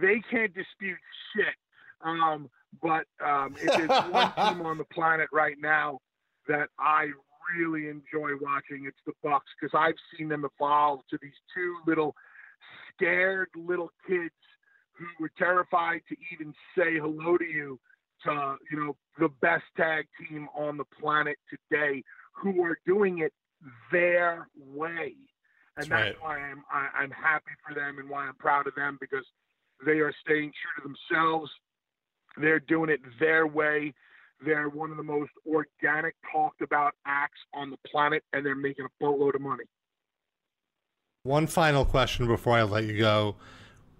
they 0.00 0.22
can't 0.30 0.54
dispute 0.54 0.98
shit. 1.34 1.54
Um, 2.04 2.50
but 2.80 3.04
um, 3.24 3.54
if 3.60 3.72
there's 3.76 4.10
one 4.10 4.32
team 4.36 4.66
on 4.66 4.78
the 4.78 4.84
planet 4.84 5.28
right 5.32 5.56
now 5.60 6.00
that 6.48 6.68
I 6.78 7.10
really 7.56 7.88
enjoy 7.88 8.30
watching, 8.40 8.84
it's 8.86 8.98
the 9.06 9.12
Bucks 9.22 9.46
because 9.60 9.76
I've 9.78 9.94
seen 10.16 10.28
them 10.28 10.44
evolve 10.44 11.00
to 11.10 11.18
these 11.20 11.32
two 11.54 11.76
little 11.86 12.14
scared 12.94 13.48
little 13.56 13.90
kids 14.06 14.34
who 14.92 15.06
were 15.18 15.30
terrified 15.38 16.00
to 16.08 16.16
even 16.32 16.54
say 16.76 16.98
hello 16.98 17.36
to 17.36 17.44
you 17.44 17.78
to 18.24 18.56
you 18.70 18.78
know 18.78 18.96
the 19.18 19.28
best 19.40 19.64
tag 19.76 20.06
team 20.18 20.48
on 20.54 20.76
the 20.76 20.84
planet 21.00 21.36
today 21.50 22.02
who 22.32 22.62
are 22.62 22.78
doing 22.86 23.18
it 23.18 23.32
their 23.90 24.48
way 24.56 25.14
and 25.76 25.86
that's, 25.86 25.88
that's 25.88 26.16
right. 26.16 26.22
why 26.22 26.38
I'm 26.38 26.62
I, 26.72 26.84
am 26.84 26.90
i 27.00 27.04
am 27.04 27.10
happy 27.10 27.52
for 27.66 27.74
them 27.74 27.98
and 27.98 28.08
why 28.08 28.26
I'm 28.26 28.34
proud 28.34 28.66
of 28.66 28.74
them 28.74 28.98
because 29.00 29.24
they 29.84 29.98
are 30.00 30.12
staying 30.24 30.52
true 30.52 30.82
to 30.82 30.94
themselves. 31.10 31.50
They're 32.36 32.60
doing 32.60 32.90
it 32.90 33.00
their 33.20 33.46
way. 33.46 33.92
They're 34.44 34.68
one 34.68 34.90
of 34.90 34.96
the 34.96 35.02
most 35.02 35.30
organic, 35.46 36.14
talked 36.32 36.62
about 36.62 36.94
acts 37.06 37.38
on 37.54 37.70
the 37.70 37.76
planet, 37.88 38.24
and 38.32 38.44
they're 38.44 38.54
making 38.54 38.86
a 38.86 38.88
boatload 39.00 39.34
of 39.34 39.40
money. 39.40 39.64
One 41.22 41.46
final 41.46 41.84
question 41.84 42.26
before 42.26 42.54
I 42.54 42.62
let 42.64 42.84
you 42.84 42.98
go. 42.98 43.36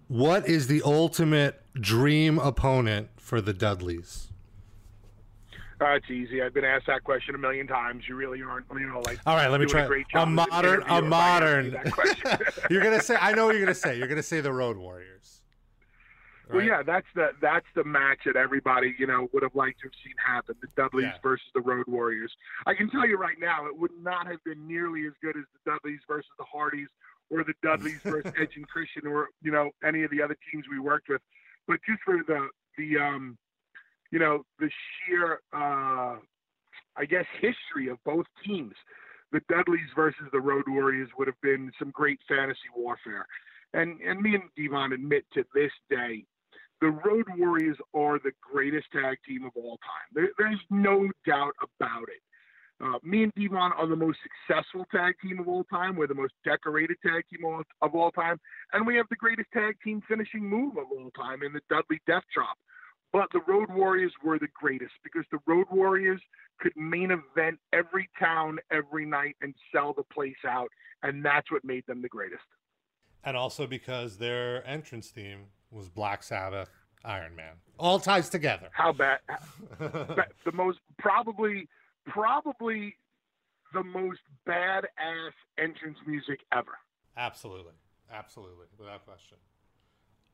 What 0.09 0.47
is 0.47 0.67
the 0.67 0.81
ultimate 0.83 1.61
dream 1.73 2.37
opponent 2.37 3.09
for 3.15 3.39
the 3.39 3.53
Dudleys? 3.53 4.33
Uh, 5.79 5.95
it's 5.95 6.09
easy. 6.09 6.41
I've 6.41 6.53
been 6.53 6.65
asked 6.65 6.87
that 6.87 7.03
question 7.03 7.35
a 7.35 7.37
million 7.37 7.67
times. 7.67 8.03
You 8.07 8.15
really 8.15 8.41
aren't, 8.41 8.65
you 8.73 8.87
know, 8.87 9.01
like. 9.01 9.19
All 9.25 9.35
right, 9.35 9.49
let 9.49 9.59
me 9.59 9.65
try. 9.65 9.81
A, 10.13 10.21
a 10.21 10.25
modern, 10.25 10.83
a 10.87 11.01
modern. 11.01 11.77
you're 12.69 12.83
gonna 12.83 13.01
say. 13.01 13.17
I 13.19 13.33
know 13.33 13.45
what 13.45 13.55
you're 13.55 13.65
gonna 13.65 13.75
say. 13.75 13.97
You're 13.97 14.07
gonna 14.07 14.23
say 14.23 14.39
the 14.39 14.53
Road 14.53 14.77
Warriors. 14.77 15.42
Right? 16.47 16.55
Well, 16.55 16.65
yeah, 16.65 16.83
that's 16.83 17.07
the 17.15 17.29
that's 17.41 17.65
the 17.75 17.83
match 17.83 18.19
that 18.25 18.35
everybody 18.35 18.95
you 18.99 19.07
know 19.07 19.27
would 19.33 19.43
have 19.43 19.55
liked 19.55 19.79
to 19.81 19.87
have 19.87 19.93
seen 20.03 20.13
happen: 20.23 20.55
the 20.61 20.67
Dudleys 20.75 21.05
yeah. 21.05 21.17
versus 21.23 21.47
the 21.55 21.61
Road 21.61 21.85
Warriors. 21.87 22.31
I 22.65 22.73
can 22.73 22.89
tell 22.89 23.07
you 23.07 23.17
right 23.17 23.37
now, 23.39 23.65
it 23.65 23.77
would 23.77 23.91
not 24.01 24.27
have 24.27 24.43
been 24.43 24.67
nearly 24.67 25.05
as 25.07 25.13
good 25.21 25.37
as 25.37 25.43
the 25.53 25.71
Dudleys 25.71 26.01
versus 26.07 26.31
the 26.37 26.45
Hardys, 26.45 26.89
or 27.29 27.43
the 27.43 27.53
Dudleys 27.63 27.99
versus 28.03 28.33
Edge 28.39 28.57
and 28.57 28.67
Christian, 28.67 29.07
or 29.07 29.29
you 29.41 29.51
know 29.51 29.71
any 29.85 30.03
of 30.03 30.11
the 30.11 30.21
other 30.21 30.37
teams 30.51 30.65
we 30.69 30.79
worked 30.79 31.09
with. 31.09 31.21
But 31.67 31.79
just 31.87 32.01
for 32.03 32.17
the 32.27 32.49
the 32.77 32.97
um, 32.97 33.37
you 34.13 34.19
know, 34.19 34.45
the 34.59 34.69
sheer, 34.69 35.41
uh, 35.53 36.17
I 36.95 37.05
guess, 37.09 37.25
history 37.41 37.89
of 37.89 37.97
both 38.05 38.27
teams. 38.45 38.75
The 39.31 39.41
Dudleys 39.49 39.89
versus 39.95 40.27
the 40.31 40.39
Road 40.39 40.65
Warriors 40.67 41.09
would 41.17 41.27
have 41.27 41.41
been 41.41 41.71
some 41.79 41.89
great 41.89 42.19
fantasy 42.29 42.69
warfare. 42.75 43.25
And, 43.73 43.99
and 44.01 44.21
me 44.21 44.35
and 44.35 44.43
Devon 44.55 44.93
admit 44.93 45.25
to 45.33 45.43
this 45.55 45.71
day, 45.89 46.25
the 46.81 46.89
Road 46.89 47.25
Warriors 47.37 47.77
are 47.93 48.19
the 48.19 48.31
greatest 48.41 48.87
tag 48.91 49.17
team 49.27 49.45
of 49.45 49.51
all 49.55 49.77
time. 49.77 50.07
There, 50.13 50.29
there's 50.37 50.59
no 50.69 51.09
doubt 51.25 51.53
about 51.61 52.09
it. 52.09 52.21
Uh, 52.83 52.97
me 53.03 53.23
and 53.23 53.33
Devon 53.35 53.71
are 53.77 53.87
the 53.87 53.95
most 53.95 54.17
successful 54.23 54.85
tag 54.91 55.15
team 55.21 55.39
of 55.39 55.47
all 55.47 55.63
time. 55.65 55.95
We're 55.95 56.07
the 56.07 56.15
most 56.15 56.33
decorated 56.43 56.97
tag 57.05 57.23
team 57.31 57.45
of, 57.45 57.63
of 57.81 57.95
all 57.95 58.11
time. 58.11 58.39
And 58.73 58.85
we 58.85 58.95
have 58.97 59.05
the 59.09 59.15
greatest 59.15 59.47
tag 59.53 59.75
team 59.83 60.01
finishing 60.07 60.43
move 60.43 60.77
of 60.77 60.85
all 60.91 61.09
time 61.11 61.43
in 61.43 61.53
the 61.53 61.61
Dudley 61.69 62.01
Death 62.05 62.23
Drop. 62.33 62.57
But 63.13 63.27
the 63.31 63.41
Road 63.47 63.69
Warriors 63.69 64.11
were 64.23 64.39
the 64.39 64.47
greatest 64.59 64.93
because 65.03 65.23
the 65.31 65.39
Road 65.45 65.67
Warriors 65.71 66.19
could 66.59 66.73
main 66.75 67.11
event 67.11 67.59
every 67.71 68.09
town 68.19 68.57
every 68.71 69.05
night 69.05 69.35
and 69.41 69.53
sell 69.73 69.93
the 69.93 70.03
place 70.03 70.35
out. 70.45 70.69
And 71.03 71.23
that's 71.23 71.51
what 71.51 71.63
made 71.63 71.85
them 71.87 72.01
the 72.01 72.09
greatest. 72.09 72.41
And 73.23 73.37
also 73.37 73.67
because 73.67 74.17
their 74.17 74.67
entrance 74.67 75.09
theme 75.09 75.45
was 75.73 75.89
Black 75.89 76.23
Sabbath, 76.23 76.69
Iron 77.03 77.35
Man. 77.35 77.53
All 77.79 77.99
ties 77.99 78.29
together. 78.29 78.69
How 78.71 78.93
bad? 78.93 79.19
the 79.79 80.51
most, 80.53 80.79
probably, 80.99 81.67
probably 82.07 82.95
the 83.73 83.83
most 83.83 84.19
badass 84.47 85.31
entrance 85.57 85.97
music 86.05 86.39
ever. 86.51 86.77
Absolutely. 87.17 87.73
Absolutely. 88.11 88.67
Without 88.77 89.05
question. 89.05 89.37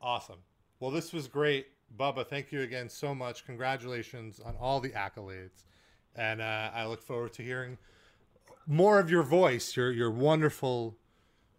Awesome. 0.00 0.38
Well, 0.78 0.90
this 0.90 1.12
was 1.12 1.26
great. 1.28 1.68
Bubba, 1.98 2.26
thank 2.26 2.52
you 2.52 2.62
again 2.62 2.88
so 2.88 3.14
much. 3.14 3.44
Congratulations 3.44 4.40
on 4.40 4.54
all 4.60 4.80
the 4.80 4.90
accolades. 4.90 5.64
And 6.16 6.40
uh, 6.40 6.70
I 6.74 6.86
look 6.86 7.02
forward 7.02 7.32
to 7.34 7.42
hearing 7.42 7.78
more 8.66 8.98
of 8.98 9.10
your 9.10 9.22
voice, 9.22 9.76
your 9.76 9.90
your 9.90 10.10
wonderful, 10.10 10.96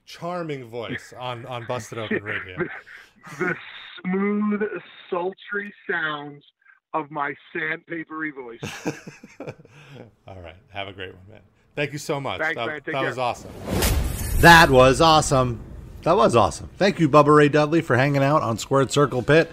charming 0.05 0.65
voice 0.65 1.13
on, 1.17 1.45
on 1.45 1.65
Busted 1.65 1.97
Open 1.97 2.23
Radio. 2.23 2.57
The, 3.37 3.45
the 3.45 3.55
smooth, 4.03 4.61
sultry 5.09 5.73
sounds 5.89 6.43
of 6.93 7.09
my 7.09 7.33
sandpapery 7.55 8.33
voice. 8.33 8.95
all 10.27 10.41
right. 10.41 10.55
Have 10.69 10.87
a 10.87 10.93
great 10.93 11.13
one, 11.13 11.23
man. 11.29 11.41
Thank 11.75 11.93
you 11.93 11.99
so 11.99 12.19
much. 12.19 12.41
Thanks, 12.41 12.57
that, 12.57 12.67
man. 12.67 12.81
that 12.85 13.01
was 13.03 13.17
awesome. 13.17 13.51
That 14.41 14.69
was 14.69 15.01
awesome. 15.01 15.61
That 16.03 16.17
was 16.17 16.35
awesome. 16.35 16.69
Thank 16.77 16.99
you, 16.99 17.07
Bubba 17.07 17.35
Ray 17.35 17.49
Dudley, 17.49 17.81
for 17.81 17.95
hanging 17.95 18.23
out 18.23 18.41
on 18.41 18.57
Squared 18.57 18.91
Circle 18.91 19.21
Pit. 19.21 19.51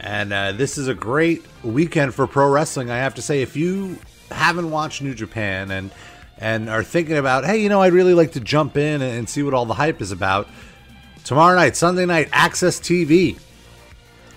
And 0.00 0.32
uh, 0.32 0.52
this 0.52 0.78
is 0.78 0.88
a 0.88 0.94
great 0.94 1.44
weekend 1.62 2.14
for 2.14 2.26
pro 2.26 2.48
wrestling. 2.48 2.90
I 2.90 2.96
have 2.96 3.14
to 3.16 3.22
say, 3.22 3.42
if 3.42 3.56
you 3.56 3.98
haven't 4.30 4.70
watched 4.70 5.02
New 5.02 5.14
Japan 5.14 5.70
and 5.70 5.90
and 6.38 6.68
are 6.68 6.82
thinking 6.82 7.16
about, 7.16 7.44
hey, 7.44 7.58
you 7.62 7.68
know, 7.68 7.82
I'd 7.82 7.92
really 7.92 8.14
like 8.14 8.32
to 8.32 8.40
jump 8.40 8.76
in 8.76 9.00
and 9.00 9.28
see 9.28 9.44
what 9.44 9.54
all 9.54 9.64
the 9.64 9.74
hype 9.74 10.02
is 10.02 10.10
about. 10.10 10.48
Tomorrow 11.24 11.54
night, 11.54 11.76
Sunday 11.76 12.04
night, 12.04 12.30
AXS 12.30 12.80
TV. 12.80 13.38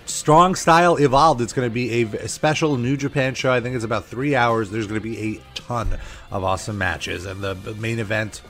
Strong 0.05 0.53
Style 0.53 0.97
Evolved. 0.97 1.41
It's 1.41 1.51
going 1.51 1.67
to 1.67 1.73
be 1.73 2.03
a, 2.03 2.27
special 2.27 2.77
New 2.77 2.95
Japan 2.95 3.33
show. 3.33 3.51
I 3.51 3.59
think 3.59 3.75
it's 3.75 3.83
about 3.83 4.05
three 4.05 4.35
hours. 4.35 4.69
There's 4.69 4.85
going 4.85 5.01
to 5.01 5.03
be 5.03 5.35
a 5.35 5.41
ton 5.55 5.97
of 6.29 6.43
awesome 6.43 6.77
matches. 6.77 7.25
And 7.25 7.41
the, 7.41 7.55
the 7.55 7.73
main 7.73 7.97
event 7.97 8.43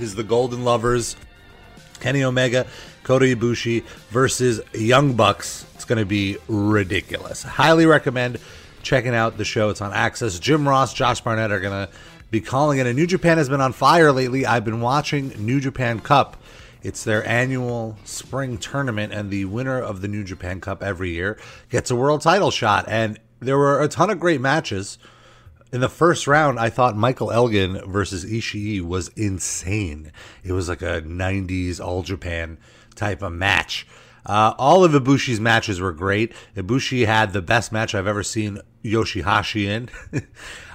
is 0.00 0.16
the 0.16 0.24
Golden 0.24 0.64
Lovers, 0.64 1.14
Kenny 2.00 2.24
Omega, 2.24 2.66
Kota 3.04 3.26
Ibushi 3.26 3.84
versus 4.10 4.60
Young 4.74 5.12
Bucks. 5.12 5.64
It's 5.76 5.84
going 5.84 6.00
to 6.00 6.06
be 6.06 6.38
ridiculous. 6.48 7.44
Highly 7.44 7.86
recommend 7.86 8.40
checking 8.82 9.14
out 9.14 9.38
the 9.38 9.44
show. 9.44 9.70
It's 9.70 9.80
on 9.80 9.92
AXS. 9.92 10.40
Jim 10.40 10.68
Ross, 10.68 10.92
Josh 10.92 11.20
Barnett 11.20 11.52
are 11.52 11.60
going 11.60 11.86
to 11.86 11.92
be 12.32 12.40
calling 12.40 12.80
it. 12.80 12.86
And 12.88 12.96
New 12.96 13.06
Japan 13.06 13.38
has 13.38 13.48
been 13.48 13.60
on 13.60 13.72
fire 13.72 14.10
lately. 14.10 14.44
I've 14.44 14.64
been 14.64 14.80
watching 14.80 15.28
New 15.38 15.60
Japan 15.60 16.00
Cup 16.00 16.36
it's 16.84 17.02
their 17.02 17.26
annual 17.26 17.96
spring 18.04 18.58
tournament, 18.58 19.12
and 19.12 19.30
the 19.30 19.46
winner 19.46 19.80
of 19.80 20.02
the 20.02 20.08
New 20.08 20.22
Japan 20.22 20.60
Cup 20.60 20.82
every 20.82 21.10
year 21.10 21.38
gets 21.70 21.90
a 21.90 21.96
world 21.96 22.20
title 22.20 22.50
shot. 22.50 22.84
And 22.86 23.18
there 23.40 23.56
were 23.56 23.82
a 23.82 23.88
ton 23.88 24.10
of 24.10 24.20
great 24.20 24.40
matches. 24.40 24.98
In 25.72 25.80
the 25.80 25.88
first 25.88 26.26
round, 26.26 26.60
I 26.60 26.68
thought 26.68 26.94
Michael 26.94 27.32
Elgin 27.32 27.80
versus 27.90 28.24
Ishii 28.26 28.82
was 28.82 29.08
insane. 29.16 30.12
It 30.44 30.52
was 30.52 30.68
like 30.68 30.82
a 30.82 31.00
90s 31.00 31.80
All 31.80 32.02
Japan 32.02 32.58
type 32.94 33.22
of 33.22 33.32
match. 33.32 33.86
Uh, 34.26 34.54
all 34.58 34.84
of 34.84 34.92
Ibushi's 34.92 35.40
matches 35.40 35.80
were 35.80 35.92
great. 35.92 36.32
Ibushi 36.54 37.06
had 37.06 37.32
the 37.32 37.42
best 37.42 37.72
match 37.72 37.94
I've 37.94 38.06
ever 38.06 38.22
seen 38.22 38.60
Yoshihashi 38.84 39.64
in. 39.64 39.88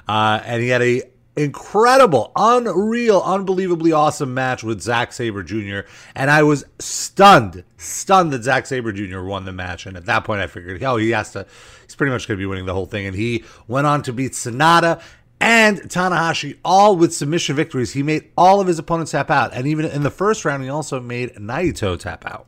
uh, 0.07 0.41
and 0.43 0.61
he 0.61 0.69
had 0.69 0.81
a 0.81 1.03
incredible, 1.39 2.33
unreal, 2.35 3.21
unbelievably 3.21 3.93
awesome 3.93 4.33
match 4.33 4.61
with 4.61 4.81
Zack 4.81 5.13
Sabre 5.13 5.41
Jr. 5.41 5.79
And 6.13 6.29
I 6.29 6.43
was 6.43 6.65
stunned, 6.79 7.63
stunned 7.77 8.33
that 8.33 8.43
Zack 8.43 8.65
Sabre 8.65 8.91
Jr. 8.91 9.21
won 9.21 9.45
the 9.45 9.53
match. 9.53 9.85
And 9.85 9.95
at 9.95 10.05
that 10.05 10.25
point, 10.25 10.41
I 10.41 10.47
figured, 10.47 10.83
oh, 10.83 10.97
he 10.97 11.11
has 11.11 11.31
to, 11.31 11.45
he's 11.85 11.95
pretty 11.95 12.11
much 12.11 12.27
going 12.27 12.37
to 12.37 12.41
be 12.41 12.45
winning 12.45 12.65
the 12.65 12.73
whole 12.73 12.85
thing. 12.85 13.05
And 13.05 13.15
he 13.15 13.45
went 13.69 13.87
on 13.87 14.03
to 14.03 14.13
beat 14.13 14.33
Sanada 14.33 15.01
and 15.39 15.77
Tanahashi, 15.83 16.57
all 16.65 16.97
with 16.97 17.13
submission 17.13 17.55
victories. 17.55 17.93
He 17.93 18.03
made 18.03 18.29
all 18.37 18.59
of 18.59 18.67
his 18.67 18.77
opponents 18.77 19.11
tap 19.11 19.31
out. 19.31 19.53
And 19.53 19.65
even 19.65 19.85
in 19.85 20.03
the 20.03 20.11
first 20.11 20.43
round, 20.43 20.61
he 20.63 20.69
also 20.69 20.99
made 20.99 21.35
Naito 21.35 21.97
tap 21.97 22.25
out. 22.25 22.47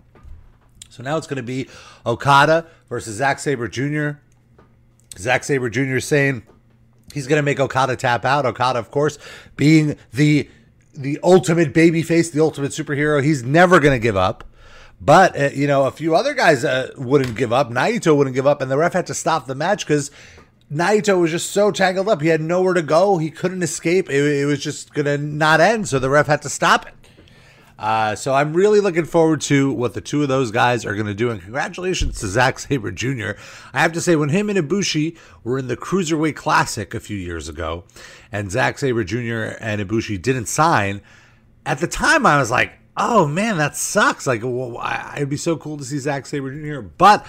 So 0.90 1.02
now 1.02 1.16
it's 1.16 1.28
going 1.28 1.38
to 1.38 1.44
be 1.44 1.70
Okada 2.06 2.68
versus 2.90 3.16
Zack 3.16 3.40
Sabre 3.40 3.70
Jr. 3.70 4.20
Zack 5.18 5.46
Sabre 5.46 5.70
Jr. 5.70 6.00
saying, 6.00 6.44
He's 7.12 7.28
going 7.28 7.40
to 7.40 7.44
make 7.44 7.60
Okada 7.60 7.96
tap 7.96 8.26
out. 8.26 8.46
Okada, 8.46 8.80
of 8.80 8.92
course, 8.92 9.18
being 9.56 9.98
the 10.14 10.50
the 10.94 11.20
ultimate 11.24 11.74
babyface, 11.74 12.32
the 12.32 12.42
ultimate 12.42 12.72
superhero, 12.72 13.24
he's 13.24 13.44
never 13.44 13.80
going 13.80 13.94
to 13.94 14.04
give 14.04 14.18
up. 14.18 14.44
But 15.00 15.40
uh, 15.40 15.50
you 15.54 15.68
know, 15.68 15.86
a 15.86 15.92
few 15.92 16.16
other 16.16 16.34
guys 16.34 16.64
uh, 16.64 16.92
wouldn't 16.98 17.36
give 17.36 17.52
up. 17.52 17.70
Naito 17.70 18.16
wouldn't 18.16 18.36
give 18.36 18.46
up, 18.46 18.62
and 18.62 18.70
the 18.70 18.78
ref 18.78 18.94
had 18.94 19.08
to 19.08 19.14
stop 19.14 19.48
the 19.48 19.56
match 19.56 19.86
because 19.86 20.12
Naito 20.72 21.20
was 21.20 21.32
just 21.32 21.52
so 21.52 21.72
tangled 21.72 22.08
up. 22.08 22.22
He 22.22 22.28
had 22.28 22.42
nowhere 22.42 22.74
to 22.74 22.82
go. 22.82 23.18
He 23.18 23.32
couldn't 23.32 23.64
escape. 23.64 24.10
It, 24.10 24.24
it 24.24 24.46
was 24.46 24.60
just 24.60 24.94
going 24.94 25.06
to 25.06 25.18
not 25.18 25.60
end. 25.60 25.88
So 25.88 26.00
the 26.00 26.10
ref 26.10 26.28
had 26.28 26.42
to 26.44 26.50
stop 26.50 26.88
it. 26.88 26.94
Uh, 27.82 28.14
so 28.14 28.32
I'm 28.32 28.54
really 28.54 28.80
looking 28.80 29.06
forward 29.06 29.42
to 29.42 29.74
what 29.74 29.96
the 29.96 30.02
two 30.02 30.22
of 30.22 30.28
those 30.28 30.52
guys 30.52 30.86
are 30.86 30.94
going 30.94 31.08
to 31.08 31.16
do. 31.16 31.32
And 31.32 31.42
congratulations 31.42 32.20
to 32.20 32.28
Zack 32.28 32.60
Sabre 32.60 32.92
Jr. 32.92 33.32
I 33.74 33.82
have 33.82 33.92
to 33.94 34.02
say, 34.02 34.16
when 34.16 34.30
him 34.30 34.52
and 34.52 34.60
Ibushi 34.60 35.18
were 35.44 35.58
in 35.58 35.68
the 35.68 35.76
Cruiserweight 35.76 36.36
Classic 36.36 36.94
a 36.94 37.00
few 37.00 37.18
years 37.18 37.50
ago, 37.50 37.84
and 38.32 38.52
Zack 38.52 38.78
Sabre 38.78 39.04
Jr. 39.04 39.58
and 39.60 39.82
Ibushi 39.82 40.22
didn't 40.22 40.46
sign, 40.46 41.02
at 41.66 41.80
the 41.80 41.88
time 41.88 42.28
I 42.28 42.38
was 42.38 42.52
like, 42.52 42.74
oh 42.96 43.26
man, 43.26 43.58
that 43.58 43.76
sucks. 43.76 44.28
Like, 44.28 44.42
well, 44.44 44.80
it'd 45.16 45.30
be 45.30 45.36
so 45.36 45.58
cool 45.58 45.78
to 45.78 45.84
see 45.84 45.98
Zack 45.98 46.28
Sabre 46.28 46.54
Jr. 46.54 46.82
But 46.82 47.26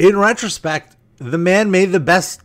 in 0.00 0.16
retrospect, 0.16 0.96
the 1.18 1.38
man 1.38 1.70
made 1.70 1.92
the 1.92 2.00
best 2.00 2.40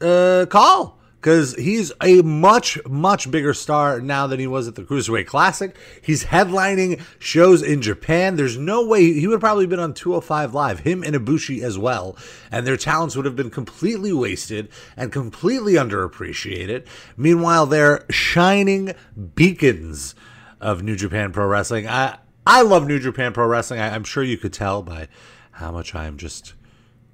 uh, 0.00 0.46
call 0.48 0.95
because 1.26 1.56
he's 1.56 1.90
a 2.04 2.22
much, 2.22 2.78
much 2.86 3.32
bigger 3.32 3.52
star 3.52 4.00
now 4.00 4.28
than 4.28 4.38
he 4.38 4.46
was 4.46 4.68
at 4.68 4.76
the 4.76 4.84
Cruiserweight 4.84 5.26
Classic. 5.26 5.76
He's 6.00 6.26
headlining 6.26 7.02
shows 7.18 7.64
in 7.64 7.82
Japan. 7.82 8.36
There's 8.36 8.56
no 8.56 8.86
way 8.86 9.12
he 9.12 9.26
would 9.26 9.40
probably 9.40 9.66
been 9.66 9.80
on 9.80 9.92
205 9.92 10.54
Live, 10.54 10.78
him 10.78 11.02
and 11.02 11.16
Ibushi 11.16 11.62
as 11.62 11.76
well, 11.76 12.16
and 12.52 12.64
their 12.64 12.76
talents 12.76 13.16
would 13.16 13.24
have 13.24 13.34
been 13.34 13.50
completely 13.50 14.12
wasted 14.12 14.68
and 14.96 15.10
completely 15.10 15.72
underappreciated. 15.72 16.86
Meanwhile, 17.16 17.66
they're 17.66 18.04
shining 18.08 18.94
beacons 19.34 20.14
of 20.60 20.84
New 20.84 20.94
Japan 20.94 21.32
Pro 21.32 21.48
Wrestling. 21.48 21.88
I 21.88 22.18
I 22.46 22.62
love 22.62 22.86
New 22.86 23.00
Japan 23.00 23.32
Pro 23.32 23.48
Wrestling. 23.48 23.80
I, 23.80 23.92
I'm 23.92 24.04
sure 24.04 24.22
you 24.22 24.38
could 24.38 24.52
tell 24.52 24.80
by 24.80 25.08
how 25.50 25.72
much 25.72 25.92
I 25.92 26.04
am 26.04 26.18
just 26.18 26.54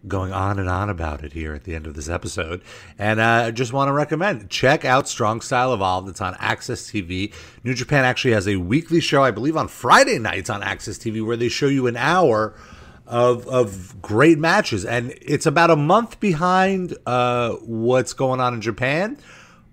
going 0.06 0.32
on 0.32 0.58
and 0.58 0.68
on 0.68 0.90
about 0.90 1.24
it 1.24 1.32
here 1.32 1.54
at 1.54 1.64
the 1.64 1.74
end 1.74 1.86
of 1.86 1.94
this 1.94 2.08
episode. 2.08 2.62
And 2.98 3.20
I 3.20 3.48
uh, 3.48 3.50
just 3.50 3.72
want 3.72 3.88
to 3.88 3.92
recommend 3.92 4.50
check 4.50 4.84
out 4.84 5.08
Strong 5.08 5.42
Style 5.42 5.72
Evolved. 5.72 6.08
It's 6.08 6.20
on 6.20 6.34
AXS 6.34 6.90
TV. 6.90 7.32
New 7.64 7.74
Japan 7.74 8.04
actually 8.04 8.34
has 8.34 8.48
a 8.48 8.56
weekly 8.56 9.00
show, 9.00 9.22
I 9.22 9.30
believe, 9.30 9.56
on 9.56 9.68
Friday 9.68 10.18
nights 10.18 10.50
on 10.50 10.62
AXS 10.62 10.98
TV, 10.98 11.24
where 11.24 11.36
they 11.36 11.48
show 11.48 11.68
you 11.68 11.86
an 11.86 11.96
hour 11.96 12.54
of 13.06 13.46
of 13.48 14.00
great 14.00 14.38
matches, 14.38 14.84
and 14.84 15.12
it's 15.20 15.44
about 15.44 15.70
a 15.70 15.76
month 15.76 16.20
behind 16.20 16.96
uh, 17.04 17.50
what's 17.64 18.12
going 18.12 18.40
on 18.40 18.54
in 18.54 18.60
Japan. 18.60 19.18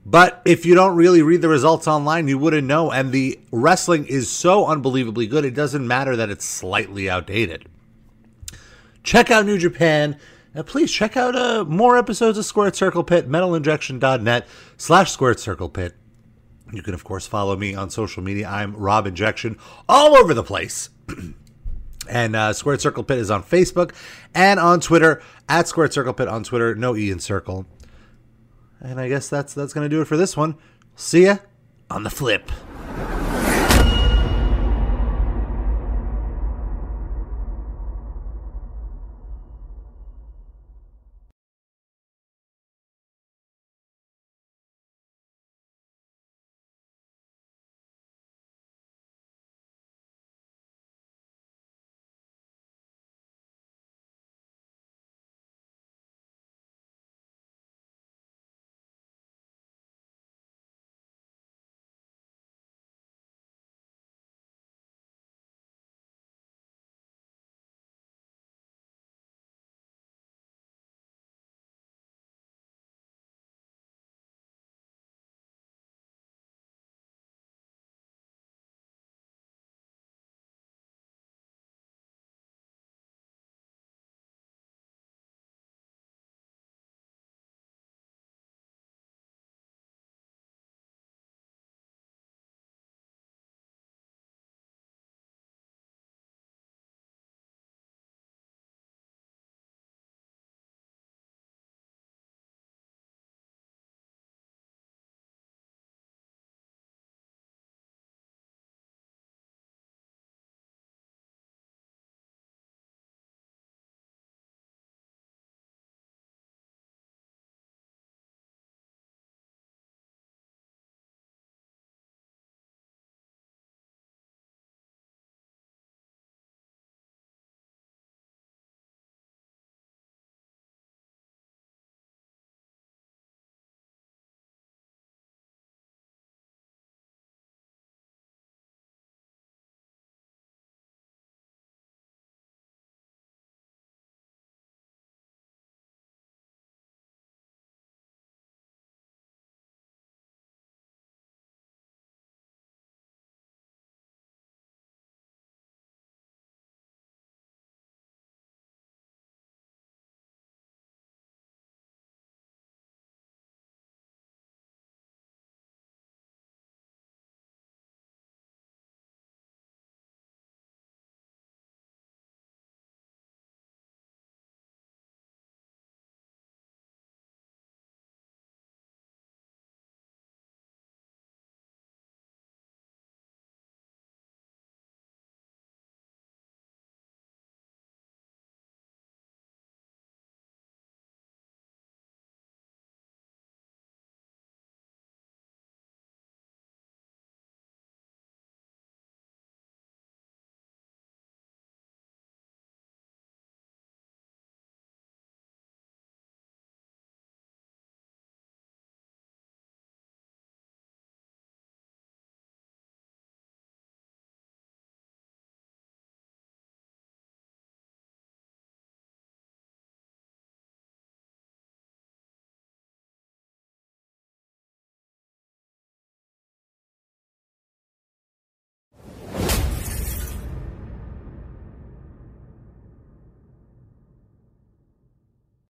But 0.05 0.41
if 0.43 0.65
you 0.65 0.75
don't 0.75 0.95
really 0.95 1.21
read 1.21 1.41
the 1.41 1.49
results 1.49 1.87
online, 1.87 2.27
you 2.27 2.39
wouldn't 2.39 2.65
know. 2.65 2.91
And 2.91 3.11
the 3.11 3.39
wrestling 3.51 4.07
is 4.07 4.29
so 4.29 4.65
unbelievably 4.65 5.27
good, 5.27 5.45
it 5.45 5.53
doesn't 5.53 5.87
matter 5.87 6.15
that 6.15 6.29
it's 6.29 6.45
slightly 6.45 7.09
outdated. 7.09 7.67
Check 9.03 9.31
out 9.31 9.45
New 9.45 9.57
Japan. 9.57 10.17
And 10.53 10.65
please 10.65 10.91
check 10.91 11.15
out 11.15 11.35
uh, 11.35 11.63
more 11.65 11.97
episodes 11.97 12.37
of 12.37 12.45
Squared 12.45 12.75
Circle 12.75 13.03
Pit, 13.03 13.29
metalinjection.net 13.29 14.47
slash 14.77 15.11
Squared 15.11 15.39
Circle 15.39 15.69
Pit. 15.69 15.95
You 16.71 16.81
can, 16.81 16.93
of 16.93 17.03
course, 17.03 17.27
follow 17.27 17.55
me 17.55 17.75
on 17.75 17.89
social 17.89 18.23
media. 18.23 18.47
I'm 18.47 18.75
Rob 18.75 19.07
Injection 19.07 19.57
all 19.87 20.15
over 20.15 20.33
the 20.33 20.43
place. 20.43 20.89
and 22.09 22.35
uh, 22.35 22.53
Squared 22.53 22.81
Circle 22.81 23.03
Pit 23.03 23.19
is 23.19 23.31
on 23.31 23.43
Facebook 23.43 23.93
and 24.33 24.59
on 24.59 24.79
Twitter 24.79 25.21
at 25.47 25.67
Squared 25.67 25.93
Circle 25.93 26.13
Pit 26.13 26.27
on 26.27 26.43
Twitter. 26.43 26.75
No 26.75 26.95
E 26.95 27.11
in 27.11 27.19
circle. 27.19 27.65
And 28.81 28.99
I 28.99 29.09
guess 29.09 29.29
that's 29.29 29.53
that's 29.53 29.73
going 29.73 29.85
to 29.85 29.95
do 29.95 30.01
it 30.01 30.05
for 30.05 30.17
this 30.17 30.37
one. 30.37 30.55
See 30.95 31.25
ya 31.25 31.37
on 31.89 32.03
the 32.03 32.09
flip. 32.09 32.51